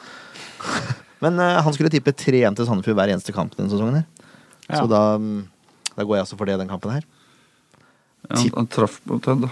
[1.23, 4.01] Men uh, han skulle tippe 3-1 til Sandefjord hver eneste kamp denne sesongen.
[4.01, 4.35] her.
[4.69, 4.81] Ja.
[4.81, 5.41] Så da, mm,
[5.95, 7.03] da går jeg også for det den kampen her.
[8.29, 9.49] Ja, han, han traff på Ted, da.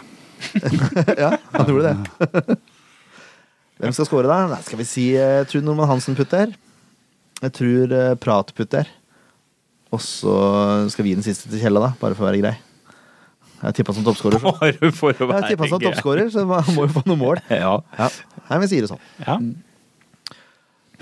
[1.23, 2.57] ja, han gjorde det.
[3.81, 4.37] Hvem skal score, da?
[4.51, 6.53] Nei, skal vi si Jeg tror Normann Hansen putter.
[7.41, 8.87] Jeg tror uh, Prat putter.
[9.93, 10.33] Og så
[10.91, 12.55] skal vi gi den siste til Kjella, da, bare for å være grei.
[13.57, 14.43] Jeg tippa som toppskårer.
[14.43, 15.89] Bare for å Jeg være tippa som grei.
[15.93, 17.39] toppskårer, så han må jo få noen mål.
[17.63, 17.71] Ja.
[17.97, 18.09] Ja.
[18.49, 19.01] Nei, vi sier det sånn.
[19.23, 19.37] Ja.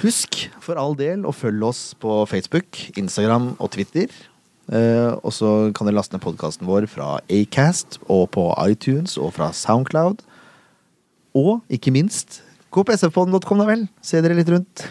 [0.03, 4.11] Husk for all del å følge oss på Facebook, Instagram og Twitter.
[4.65, 9.35] Eh, og så kan dere laste ned podkasten vår fra Acast og på iTunes og
[9.37, 10.23] fra Soundcloud.
[11.37, 12.41] Og ikke minst,
[12.75, 13.85] gå på sfpodden.com, da vel.
[14.03, 14.85] Se dere litt rundt.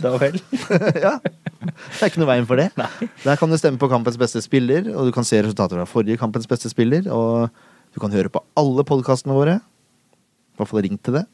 [0.00, 0.38] Da vel.
[1.04, 1.18] ja.
[1.20, 2.70] Det er ikke noe veien for det.
[3.24, 6.20] Der kan du stemme på kampens beste spiller, og du kan se resultater fra forrige
[6.20, 7.08] kampens beste spiller.
[7.12, 7.52] Og
[7.92, 9.60] du kan høre på alle podkastene våre.
[9.60, 11.26] I hvert fall ring til det.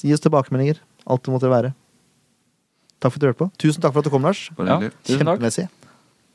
[0.00, 0.80] Gi oss tilbakemeldinger.
[1.08, 1.72] Alt det måtte være.
[2.98, 3.48] Takk for at du hørte på.
[3.62, 4.40] Tusen takk for at du kom, Lars.
[4.58, 4.78] Ja.
[4.78, 4.92] hyggelig.
[5.06, 5.38] Tusen takk.
[5.38, 5.68] Kjempemessig.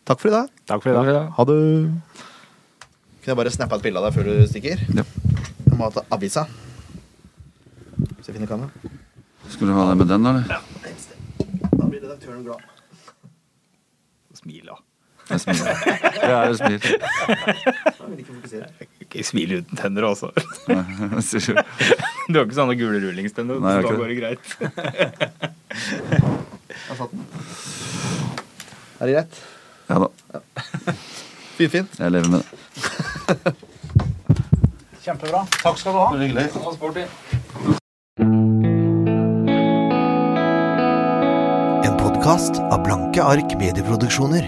[0.08, 0.50] Takk for i dag.
[0.68, 1.32] Takk for i dag.
[1.38, 1.58] Ha det.
[3.24, 4.84] Kunne jeg bare snappe et bilde av deg før du stikker?
[4.96, 5.04] Ja.
[5.68, 6.46] Jeg må ha til avisa.
[8.20, 8.92] Så jeg finner kamera.
[9.52, 10.60] Skal du ha det med den, da, Ja.
[11.74, 12.64] Da blir redaktøren glad.
[14.40, 14.76] Smil, da.
[15.30, 15.84] Jeg smiler.
[16.20, 16.80] Jeg er og smiler.
[18.00, 18.68] Da vil ikke fokusere.
[19.14, 20.32] Ikke smil uten tenner, altså.
[20.34, 20.74] Du.
[22.34, 24.46] Du har ikke sånne gule rullingstenner, Nei, så da går det greit.
[26.74, 27.22] Jeg satt den.
[28.98, 29.34] Er det greit?
[29.92, 30.08] Ja da.
[31.60, 32.00] Fint, fint.
[32.00, 32.48] Jeg lever med det.
[35.04, 35.44] Kjempebra.
[35.60, 36.08] Takk skal du ha.
[36.18, 36.48] Hyggelig.
[41.84, 44.48] En podkast av Blanke ark medieproduksjoner.